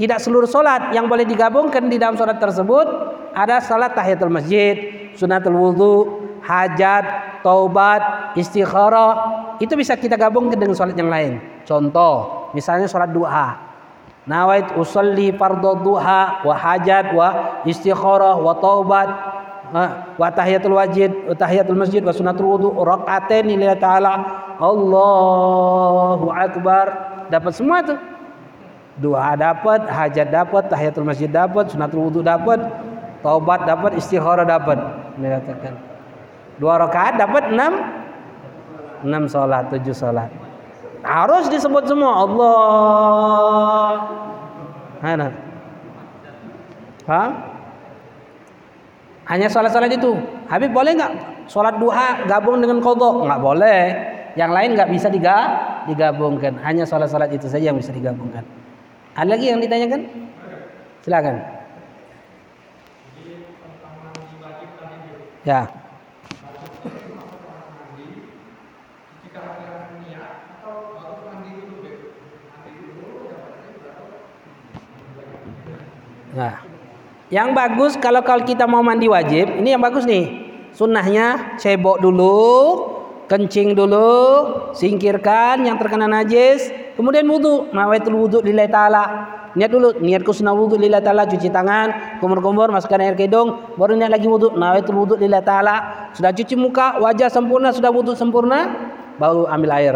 Tidak 0.00 0.16
seluruh 0.16 0.48
solat 0.48 0.96
yang 0.96 1.12
boleh 1.12 1.28
digabungkan 1.28 1.84
di 1.92 2.00
dalam 2.00 2.16
solat 2.16 2.40
tersebut 2.40 2.88
ada 3.36 3.60
salat 3.60 3.92
tahiyatul 3.92 4.32
masjid, 4.32 4.72
sunatul 5.12 5.60
wudhu, 5.60 5.94
hajat, 6.40 7.04
taubat, 7.44 8.32
istikharah. 8.32 9.12
Itu 9.60 9.76
bisa 9.76 10.00
kita 10.00 10.16
gabungkan 10.16 10.56
dengan 10.56 10.72
solat 10.72 10.96
yang 10.96 11.12
lain. 11.12 11.36
Contoh, 11.68 12.48
misalnya 12.56 12.88
solat 12.88 13.12
duha. 13.12 13.60
Nawait 14.24 14.72
usalli 14.80 15.36
fardhu 15.36 15.84
duha 15.84 16.48
wa 16.48 16.54
hajat 16.56 17.12
wa 17.12 17.60
istikharah 17.68 18.40
wa 18.40 18.56
taubat 18.56 19.08
wa 20.16 20.28
tahiyatul 20.32 20.80
wajid 20.80 21.12
wa 21.28 21.36
tahiyatul 21.36 21.76
masjid 21.76 22.00
wa 22.00 22.16
sunatul 22.16 22.56
wudhu 22.56 22.72
rakaatain 22.72 23.52
lillahi 23.52 23.76
taala. 23.76 24.12
Allahu 24.56 26.32
akbar. 26.32 26.86
Dapat 27.28 27.52
semua 27.52 27.84
tuh 27.84 28.00
doa 28.98 29.38
dapat, 29.38 29.86
hajat 29.86 30.28
dapat, 30.34 30.66
tahiyatul 30.66 31.06
masjid 31.06 31.30
dapat, 31.30 31.70
sunatul 31.70 32.10
wudhu 32.10 32.26
dapat, 32.26 32.58
taubat 33.22 33.68
dapat, 33.68 33.94
istikharah 33.94 34.42
dapat. 34.42 34.78
Dikatakan. 35.20 35.74
Dua 36.58 36.76
rakaat 36.76 37.16
dapat 37.16 37.54
enam, 37.54 37.72
enam 39.06 39.24
sholat, 39.30 39.70
tujuh 39.70 39.94
sholat. 39.94 40.28
Harus 41.00 41.48
disebut 41.48 41.88
semua 41.88 42.28
Allah. 42.28 43.88
Mana? 45.00 45.32
Paham? 47.08 47.32
Hanya 49.24 49.48
sholat-sholat 49.48 49.94
itu. 49.96 50.12
Habib 50.50 50.74
boleh 50.76 50.92
nggak 50.98 51.12
sholat 51.48 51.80
duha 51.80 52.28
gabung 52.28 52.60
dengan 52.60 52.84
kodok? 52.84 53.24
Nggak 53.24 53.40
boleh. 53.40 53.80
Yang 54.36 54.50
lain 54.52 54.70
nggak 54.76 54.90
bisa 54.92 55.08
digabungkan. 55.88 56.60
Hanya 56.60 56.84
sholat-sholat 56.84 57.32
itu 57.32 57.48
saja 57.48 57.72
yang 57.72 57.78
bisa 57.80 57.94
digabungkan. 57.94 58.44
Ada 59.20 59.36
lagi 59.36 59.52
yang 59.52 59.60
ditanyakan? 59.60 60.00
Silakan. 61.04 61.36
Ya. 65.44 65.68
Nah, 76.30 76.64
yang 77.28 77.52
bagus 77.52 78.00
kalau 78.00 78.24
kalau 78.24 78.40
kita 78.48 78.64
mau 78.64 78.80
mandi 78.80 79.04
wajib, 79.04 79.52
ini 79.60 79.76
yang 79.76 79.84
bagus 79.84 80.08
nih. 80.08 80.48
Sunnahnya 80.72 81.60
cebok 81.60 82.00
dulu, 82.00 82.40
kencing 83.30 83.78
dulu, 83.78 84.10
singkirkan 84.74 85.62
yang 85.62 85.78
terkena 85.78 86.10
najis, 86.10 86.74
kemudian 86.98 87.22
wudhu, 87.30 87.70
nawaitul 87.70 88.18
wudhu 88.18 88.42
lillahi 88.42 88.66
ta'ala. 88.66 89.04
Niat 89.54 89.70
dulu, 89.70 90.02
niatku 90.02 90.34
sunnah 90.34 90.50
wudhu 90.50 90.74
lillahi 90.74 90.98
ta'ala, 90.98 91.30
cuci 91.30 91.46
tangan, 91.46 92.18
kumur-kumur, 92.18 92.74
masukkan 92.74 92.98
air 92.98 93.14
ke 93.14 93.30
hidung, 93.30 93.54
baru 93.78 93.94
niat 93.94 94.10
lagi 94.10 94.26
wudhu, 94.26 94.58
nawaitul 94.58 94.98
wudhu 94.98 95.14
lillahi 95.14 95.46
ta'ala. 95.46 95.76
Sudah 96.18 96.34
cuci 96.34 96.58
muka, 96.58 96.98
wajah 96.98 97.30
sempurna, 97.30 97.70
sudah 97.70 97.94
wudhu 97.94 98.18
sempurna, 98.18 98.90
baru 99.22 99.46
ambil 99.46 99.70
air. 99.78 99.94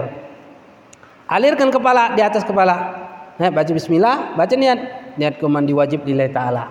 Alirkan 1.26 1.74
kepala 1.74 2.14
di 2.14 2.22
atas 2.22 2.46
kepala. 2.46 3.02
Nah, 3.34 3.50
baca 3.50 3.70
bismillah, 3.74 4.38
baca 4.38 4.54
niat. 4.54 4.78
Niatku 5.18 5.50
mandi 5.50 5.74
wajib 5.74 6.06
lillahi 6.06 6.30
ta'ala. 6.30 6.70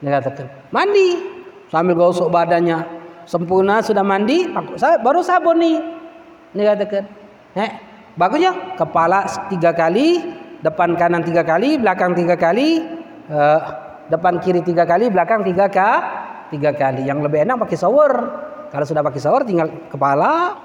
Dia 0.00 0.16
katakan, 0.16 0.48
mandi 0.72 1.20
sambil 1.68 1.92
gosok 1.92 2.32
badannya, 2.32 2.97
sempurna 3.28 3.84
sudah 3.84 4.00
mandi 4.00 4.48
baru 4.80 5.20
sabun 5.20 5.60
nih. 5.60 5.76
Ini 6.56 6.62
katakan 6.64 7.04
eh 7.60 7.70
bagusnya 8.16 8.74
kepala 8.80 9.28
tiga 9.52 9.76
kali 9.76 10.24
depan 10.64 10.96
kanan 10.96 11.20
tiga 11.20 11.44
kali 11.44 11.76
belakang 11.76 12.16
tiga 12.16 12.40
kali 12.40 12.80
uh, 13.28 13.60
depan 14.08 14.40
kiri 14.40 14.64
tiga 14.64 14.88
kali 14.88 15.12
belakang 15.12 15.44
tiga 15.44 15.68
k 15.68 15.78
tiga 16.48 16.72
kali. 16.72 17.04
Yang 17.04 17.28
lebih 17.28 17.44
enak 17.44 17.60
pakai 17.60 17.76
shower. 17.76 18.12
Kalau 18.72 18.84
sudah 18.88 19.04
pakai 19.04 19.20
shower 19.20 19.44
tinggal 19.44 19.68
kepala 19.92 20.56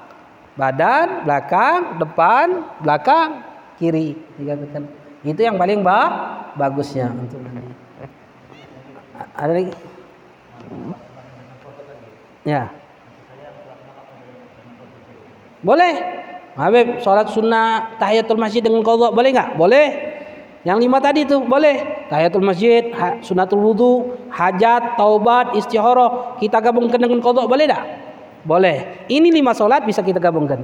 badan 0.56 1.28
belakang 1.28 2.00
depan 2.00 2.64
belakang 2.80 3.44
kiri. 3.76 4.16
Dikatakan 4.40 4.88
itu 5.28 5.40
yang 5.44 5.60
paling 5.60 5.84
ba 5.84 6.00
bagusnya 6.56 7.12
untuk 7.12 7.44
ada 9.34 9.52
lagi 9.52 9.74
Ya. 12.44 12.72
Boleh. 15.64 15.94
Habib 16.54 17.02
sholat 17.02 17.34
sunnah 17.34 17.98
tahiyatul 17.98 18.38
masjid 18.38 18.62
dengan 18.62 18.86
kodok 18.86 19.16
boleh 19.16 19.34
nggak? 19.34 19.58
Boleh. 19.58 19.88
Yang 20.64 20.78
lima 20.86 20.98
tadi 21.02 21.26
itu 21.26 21.42
boleh. 21.44 22.08
Tahiyatul 22.08 22.46
masjid, 22.46 22.94
sunatul 23.26 23.60
wudu, 23.60 23.94
hajat, 24.30 24.96
taubat, 24.96 25.58
istikharah. 25.58 26.38
Kita 26.38 26.62
gabungkan 26.62 27.02
dengan 27.02 27.20
kodok 27.20 27.50
boleh 27.50 27.66
tak? 27.66 27.84
Boleh. 28.46 29.08
Ini 29.10 29.34
lima 29.34 29.52
solat 29.58 29.84
bisa 29.88 30.06
kita 30.06 30.22
gabungkan. 30.22 30.64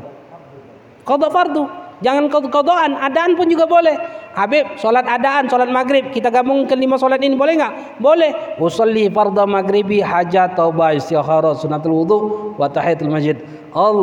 Kodok 1.03 1.31
fardu. 1.33 1.88
Jangan 1.99 2.31
kodokan, 2.31 2.95
adaan 2.95 3.35
pun 3.35 3.51
juga 3.51 3.67
boleh. 3.67 3.91
Habib, 4.31 4.79
solat 4.79 5.03
adaan, 5.03 5.51
solat 5.51 5.67
maghrib, 5.67 6.15
kita 6.15 6.31
gabungkan 6.31 6.79
lima 6.79 6.95
solat 6.95 7.19
ini 7.19 7.35
boleh 7.35 7.59
nggak? 7.59 7.99
Boleh. 7.99 8.55
Usolli 8.55 9.11
fardhu 9.11 9.43
maghribi, 9.43 9.99
hajat, 9.99 10.55
taubah, 10.55 10.95
istikharah, 10.95 11.59
sunatul 11.59 11.91
wudu, 11.91 12.17
wa 12.55 12.71
tahiyatul 12.71 13.11
masjid. 13.11 13.35
Allahu 13.75 13.99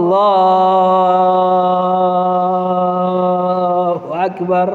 akbar. 4.12 4.68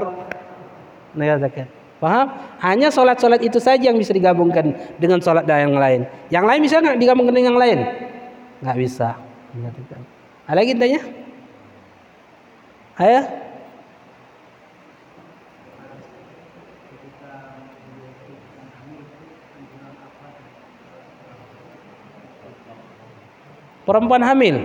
Mengatakan. 1.14 1.70
Paham? 2.02 2.34
Hanya 2.66 2.90
solat-solat 2.90 3.46
itu 3.46 3.62
saja 3.62 3.94
yang 3.94 4.02
bisa 4.02 4.10
digabungkan 4.10 4.74
dengan 4.98 5.22
solat 5.22 5.46
yang 5.46 5.78
lain. 5.78 6.10
Yang 6.34 6.46
lain 6.50 6.60
bisa 6.66 6.82
nggak 6.82 6.98
digabungkan 6.98 7.38
dengan 7.38 7.54
yang 7.54 7.62
lain? 7.62 7.86
Nggak 8.66 8.78
bisa. 8.82 9.14
Ada 10.50 10.58
lagi 10.58 10.74
tanya? 10.74 11.21
Ayo. 13.00 13.24
Perempuan 23.82 24.24
hamil. 24.24 24.56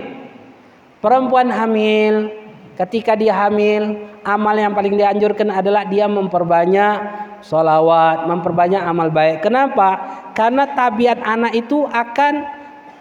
Perempuan 1.01 1.49
hamil 1.51 2.31
ketika 2.77 3.17
dia 3.17 3.33
hamil 3.33 4.07
amal 4.21 4.53
yang 4.53 4.75
paling 4.77 4.93
dianjurkan 4.93 5.49
adalah 5.49 5.87
dia 5.87 6.05
memperbanyak 6.05 6.95
solawat, 7.41 8.29
memperbanyak 8.29 8.81
amal 8.83 9.09
baik. 9.09 9.41
Kenapa? 9.41 9.99
Karena 10.35 10.69
tabiat 10.69 11.23
anak 11.23 11.55
itu 11.57 11.87
akan 11.87 12.45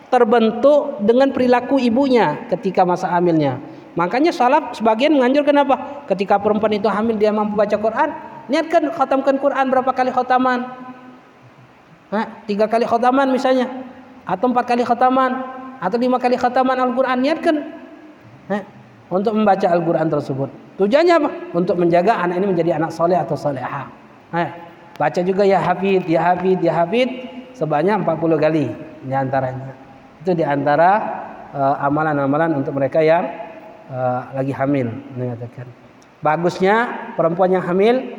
terbentuk 0.09 1.03
dengan 1.03 1.35
perilaku 1.35 1.77
ibunya 1.83 2.47
ketika 2.49 2.87
masa 2.87 3.11
hamilnya. 3.11 3.59
Makanya 3.97 4.29
salaf 4.29 4.77
sebagian 4.77 5.17
menganjurkan 5.17 5.57
apa? 5.65 6.05
Ketika 6.05 6.37
perempuan 6.37 6.77
itu 6.77 6.85
hamil 6.85 7.17
dia 7.17 7.33
mampu 7.33 7.57
baca 7.57 7.73
Quran, 7.81 8.13
niatkan 8.53 8.93
khatamkan 8.93 9.41
Quran 9.41 9.73
berapa 9.73 9.89
kali 9.97 10.13
khataman? 10.13 10.69
Nah, 12.13 12.25
tiga 12.45 12.69
kali 12.69 12.85
khataman 12.85 13.33
misalnya, 13.33 13.67
atau 14.29 14.53
empat 14.53 14.69
kali 14.69 14.85
khataman, 14.85 15.33
atau 15.81 15.97
lima 15.97 16.21
kali 16.21 16.37
khataman 16.37 16.77
Al-Quran 16.77 17.19
niatkan. 17.25 17.57
Nah, 18.53 18.63
untuk 19.09 19.33
membaca 19.33 19.65
Al-Quran 19.65 20.13
tersebut. 20.13 20.49
Tujuannya 20.77 21.15
apa? 21.17 21.29
Untuk 21.57 21.81
menjaga 21.81 22.21
anak 22.21 22.37
ini 22.37 22.47
menjadi 22.53 22.71
anak 22.77 22.93
soleh 22.93 23.17
atau 23.17 23.33
soleha. 23.33 23.89
Nah, 24.29 24.49
baca 25.01 25.21
juga 25.25 25.49
ya 25.49 25.57
hafid, 25.57 26.05
ya 26.05 26.21
hafid, 26.21 26.61
ya 26.61 26.85
hafid 26.85 27.09
sebanyak 27.57 28.05
40 28.05 28.37
kali 28.37 28.69
di 29.09 29.15
antaranya. 29.17 29.73
Itu 30.21 30.37
di 30.37 30.45
antara 30.45 31.01
uh, 31.57 31.81
amalan-amalan 31.81 32.61
untuk 32.61 32.77
mereka 32.77 33.01
yang 33.01 33.46
uh, 33.91 34.35
lagi 34.35 34.53
hamil 34.55 34.91
mengatakan. 35.15 35.67
Bagusnya 36.25 36.77
perempuan 37.15 37.53
yang 37.53 37.65
hamil 37.65 38.19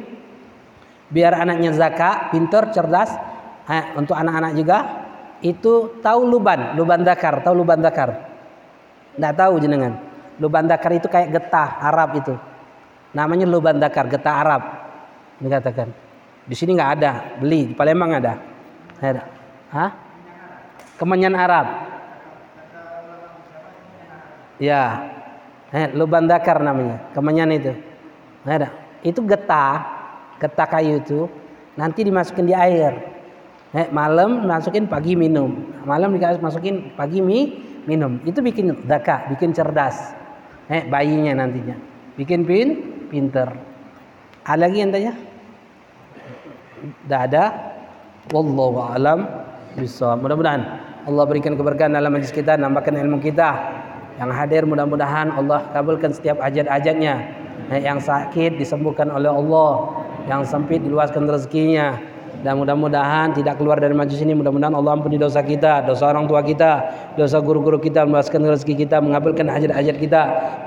biar 1.12 1.34
anaknya 1.36 1.72
zakat, 1.76 2.32
pintar, 2.32 2.72
cerdas. 2.72 3.12
Nah, 3.68 4.00
untuk 4.00 4.16
anak-anak 4.16 4.52
juga 4.56 4.78
itu 5.44 6.00
tahu 6.00 6.24
luban, 6.24 6.74
luban 6.80 7.04
dakar, 7.04 7.44
tahu 7.44 7.64
luban 7.64 7.84
dakar. 7.84 8.16
Tidak 9.16 9.34
tahu 9.36 9.60
jenengan. 9.60 9.98
Luban 10.38 10.70
dakar 10.70 10.94
itu 10.94 11.10
kayak 11.10 11.34
getah 11.34 11.82
Arab 11.82 12.16
itu. 12.16 12.34
Namanya 13.12 13.50
luban 13.50 13.82
dakar, 13.82 14.06
getah 14.08 14.36
Arab. 14.46 14.62
Dikatakan. 15.42 15.90
Di 16.48 16.56
sini 16.56 16.78
nggak 16.78 16.92
ada, 17.02 17.12
beli 17.42 17.74
di 17.74 17.74
Palembang 17.76 18.14
ada. 18.16 18.40
Ada. 19.04 19.22
Hah? 19.74 19.92
Kemenyan 20.96 21.36
Arab. 21.36 21.68
Ya. 24.58 25.17
Eh, 25.78 25.94
luban 25.94 26.26
dakar 26.26 26.58
namanya, 26.58 27.14
kemenyan 27.14 27.54
itu. 27.54 27.74
Ada. 28.42 28.74
Itu 29.06 29.22
getah, 29.22 29.86
getah 30.42 30.66
kayu 30.66 30.98
itu 31.06 31.30
nanti 31.78 32.02
dimasukin 32.02 32.50
di 32.50 32.56
air. 32.58 32.98
Eh, 33.78 33.86
malam 33.94 34.50
masukin 34.50 34.90
pagi 34.90 35.14
minum. 35.14 35.54
Malam 35.86 36.18
dikasih 36.18 36.42
masukin 36.42 36.98
pagi 36.98 37.22
mie 37.22 37.62
minum. 37.86 38.18
Itu 38.26 38.42
bikin 38.42 38.90
daka, 38.90 39.30
bikin 39.30 39.54
cerdas 39.54 40.18
eh 40.68 40.84
bayinya 40.84 41.44
nantinya 41.44 41.76
bikin 42.20 42.44
pin 42.44 42.68
pinter 43.08 43.48
ada 44.44 44.68
lagi 44.68 44.84
yang 44.84 44.92
tanya 44.92 45.14
tidak 47.08 47.22
ada 47.32 47.44
wallahu 48.32 48.84
alam 48.84 49.20
bisa 49.80 50.16
mudah-mudahan 50.20 50.64
Allah 51.08 51.24
berikan 51.24 51.56
keberkahan 51.56 51.96
dalam 51.96 52.12
majlis 52.12 52.36
kita 52.36 52.60
nambahkan 52.60 53.00
ilmu 53.00 53.24
kita 53.24 53.50
yang 54.18 54.34
hadir 54.34 54.66
mudah-mudahan 54.66 55.30
Allah 55.30 55.70
kabulkan 55.72 56.10
setiap 56.10 56.42
ajat-ajatnya. 56.42 57.46
Yang 57.70 58.10
sakit 58.10 58.58
disembuhkan 58.58 59.14
oleh 59.14 59.30
Allah. 59.30 60.02
Yang 60.26 60.52
sempit 60.52 60.82
diluaskan 60.84 61.30
rezekinya 61.30 62.17
dan 62.48 62.56
mudah-mudahan 62.56 63.36
tidak 63.36 63.60
keluar 63.60 63.76
dari 63.76 63.92
majlis 63.92 64.24
ini. 64.24 64.32
Mudah-mudahan 64.32 64.72
Allah 64.72 64.96
ampuni 64.96 65.20
dosa 65.20 65.44
kita 65.44 65.84
dosa 65.84 66.08
orang 66.08 66.32
tua 66.32 66.40
kita 66.40 66.72
dosa 67.20 67.44
guru-guru 67.44 67.76
kita 67.84 68.08
meluaskan 68.08 68.48
rezeki 68.48 68.88
kita 68.88 69.04
mengabulkan 69.04 69.52
hajat-hajat 69.52 69.96
kita 70.00 70.22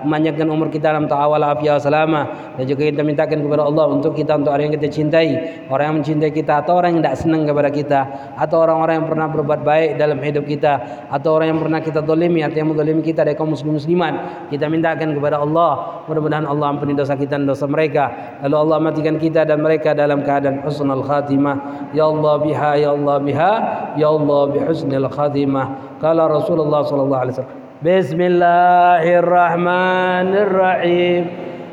memanjangkan 0.04 0.44
umur 0.52 0.68
kita 0.68 0.92
dalam 0.92 1.08
ta'awal 1.08 1.40
afiyah 1.40 1.80
selama 1.80 2.52
dan 2.60 2.64
juga 2.68 2.84
kita 2.84 3.00
mintakan 3.00 3.40
kepada 3.40 3.64
Allah 3.64 3.84
untuk 3.88 4.12
kita 4.12 4.36
untuk 4.36 4.52
orang 4.52 4.68
yang 4.68 4.76
kita 4.76 4.88
cintai 4.92 5.28
orang 5.72 5.84
yang 5.88 5.96
mencintai 6.04 6.32
kita 6.36 6.52
atau 6.60 6.76
orang 6.76 6.98
yang 6.98 7.00
tidak 7.00 7.16
senang 7.16 7.42
kepada 7.48 7.70
kita 7.72 8.00
atau 8.36 8.56
orang-orang 8.60 8.94
yang 9.00 9.08
pernah 9.08 9.26
berbuat 9.32 9.60
baik 9.64 9.90
dalam 9.96 10.18
hidup 10.20 10.44
kita 10.44 10.72
atau 11.08 11.30
orang 11.40 11.56
yang 11.56 11.60
pernah 11.64 11.80
kita 11.80 12.00
dolimi 12.04 12.44
atau 12.44 12.56
yang 12.60 12.68
mendolimi 12.74 13.00
kita 13.00 13.24
dari 13.24 13.38
kaum 13.38 13.56
muslim 13.56 13.80
musliman 13.80 14.44
kita 14.52 14.68
mintakan 14.68 15.16
kepada 15.16 15.40
Allah 15.40 16.02
mudah-mudahan 16.10 16.44
Allah 16.50 16.66
ampuni 16.74 16.98
dosa 16.98 17.14
kita 17.14 17.38
dan 17.38 17.46
dosa 17.46 17.70
mereka. 17.70 18.36
Lalu 18.42 18.56
Allah 18.58 18.76
matikan 18.82 19.16
kita 19.16 19.46
dan 19.46 19.62
mereka 19.62 19.94
dalam 19.94 20.26
keadaan 20.26 20.66
husnul 20.66 21.06
khatimah 21.06 21.69
يا 21.94 22.04
الله 22.04 22.36
بها 22.36 22.74
يا 22.74 22.90
الله 22.94 23.18
بها 23.18 23.52
يا 23.96 24.08
الله 24.16 24.44
بحسن 24.46 24.92
الخاتمة 24.92 25.68
قال 26.02 26.30
رسول 26.30 26.60
الله 26.60 26.82
صلى 26.82 27.02
الله 27.02 27.18
عليه 27.18 27.32
وسلم 27.32 27.54
بسم 27.82 28.20
الله 28.20 29.04
الرحمن 29.18 30.28
الرحيم. 30.36 31.22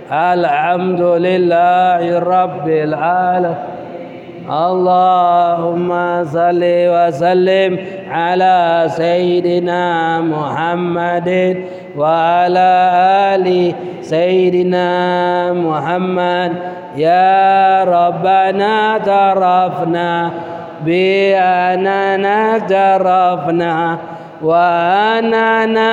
الحمد 0.08 1.02
لله 1.02 2.20
رب 2.20 2.68
العالمين. 2.68 3.76
اللهم 4.48 5.90
صل 6.24 6.64
وسلم 6.64 7.72
على 8.08 8.88
سيدنا 8.88 9.84
محمد 10.24 11.30
وعلى 12.00 12.70
آل 13.36 13.48
سيدنا 14.00 14.88
محمد 15.52 16.52
يا 16.98 17.84
ربنا 17.84 18.92
اعترفنا 18.92 20.32
بأننا 20.86 22.52
اعترفنا 22.52 23.98
وأننا 24.42 25.92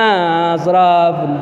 أسرفنا 0.55 1.39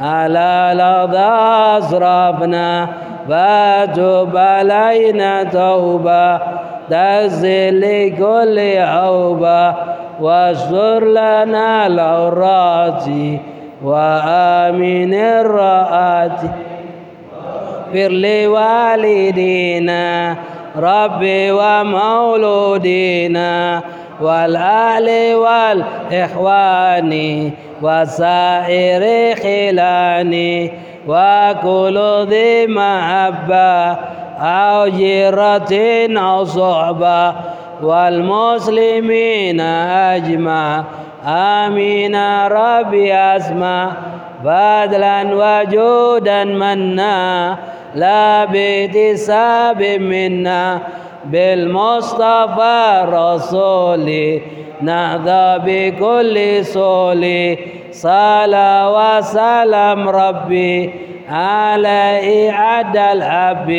على 0.00 0.72
لظى 0.74 1.32
أسرفنا 1.78 2.88
فتب 3.28 4.36
علينا 4.36 5.42
توبة. 5.42 6.38
تغسل 6.90 7.80
لكل 7.80 8.78
عوبة 8.78 9.74
واستر 10.20 11.04
لنا 11.04 11.86
العورات 11.86 13.04
وآمن 13.84 15.14
الرآت 15.14 16.40
اغفر 17.92 18.12
لوالدينا 18.12 20.02
ربي 20.76 21.52
ومولودينا 21.52 22.72
والآل 24.20 25.34
والإخوان 25.34 27.12
وسائر 27.82 29.34
خلاني 29.36 30.72
وكل 31.08 32.26
ذي 32.28 32.66
محبة 32.66 33.96
أو 34.40 34.88
جرة 34.88 35.72
أو 36.18 36.44
صحبة 36.44 37.34
والمسلمين 37.82 39.60
أجمع. 39.60 40.84
آمين 41.26 42.16
ربي 42.46 43.14
أسمع. 43.14 43.92
بدلا 44.44 45.22
وجودا 45.32 46.44
منا. 46.44 47.58
لا 47.94 48.44
باكتساب 48.44 49.82
منا 49.82 50.80
بالمصطفى 51.24 53.04
رسولي 53.08 54.40
نهضى 54.82 55.58
بكل 55.66 56.64
سولي 56.64 57.58
صلى 57.90 58.92
وسلم 58.96 60.08
ربي 60.08 60.90
على 61.28 62.20
إعد 62.50 62.96
الحب 62.96 63.70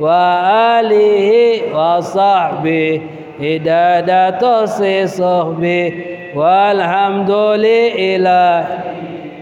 وآله 0.00 1.30
وصحبه. 1.74 3.00
هدادة 3.40 4.66
صحبه 5.06 5.92
والحمد 6.36 7.30
لله 7.30 8.66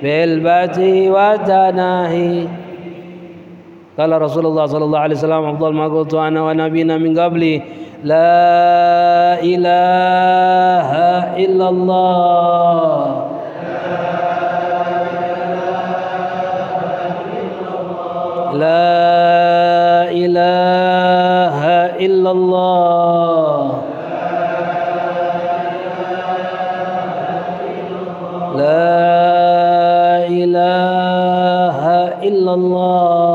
بالبت 0.02 0.78
وتناهي. 1.14 2.65
قال 3.98 4.22
رسول 4.22 4.46
الله 4.46 4.66
صلى 4.66 4.84
الله 4.84 4.98
عليه 4.98 5.16
وسلم 5.16 5.44
أفضل 5.44 5.72
ما 5.72 5.88
قلت 5.88 6.14
أنا 6.14 6.42
ونبينا 6.42 6.98
من 6.98 7.18
قبلي 7.18 7.62
لا 8.04 9.40
إله 9.40 10.90
إلا 11.44 11.68
الله. 11.68 13.26
لا 18.52 20.12
إله 20.12 21.64
إلا 22.06 22.30
الله. 22.30 23.60
لا 28.56 28.96
إله 30.28 31.78
إلا 32.28 32.52
الله. 32.54 33.25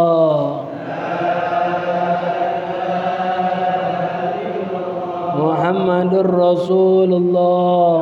محمد 6.11 6.27
رسول 6.27 7.11
الله. 7.13 7.99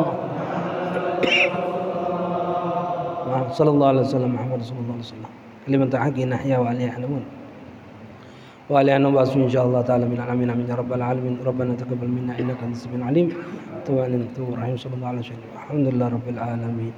صلى 3.49 3.69
الله 3.69 3.87
عليه 3.87 4.01
وسلم 4.05 4.29
محمد 4.33 4.61
صلى 4.65 4.79
الله 4.81 4.95
عليه 4.97 5.09
وسلم. 5.09 5.29
كلمة 5.69 5.93
حق 5.93 6.17
نحيا 6.17 6.57
وعليها 6.57 6.87
يحلمون 6.89 7.23
وعليها 8.69 8.97
نبعث 8.97 9.37
إن 9.37 9.49
شاء 9.49 9.65
الله 9.65 9.81
تعالى 9.81 10.05
من 10.05 10.17
العالمين 10.21 10.69
يا 10.69 10.75
رب 10.77 10.93
العالمين 10.93 11.41
ربنا 11.45 11.73
تقبل 11.77 12.09
منا 12.09 12.33
إنك 12.37 12.57
أنت 12.61 12.77
السميع 12.77 12.97
العليم 13.05 13.27
توب 13.85 14.53
رحيم 14.57 14.77
صلى 14.77 14.93
الله 14.97 15.09
عليه 15.13 15.23
وسلم 15.25 15.49
الحمد 15.57 15.85
لله 15.93 16.07
رب 16.09 16.27
العالمين 16.29 16.93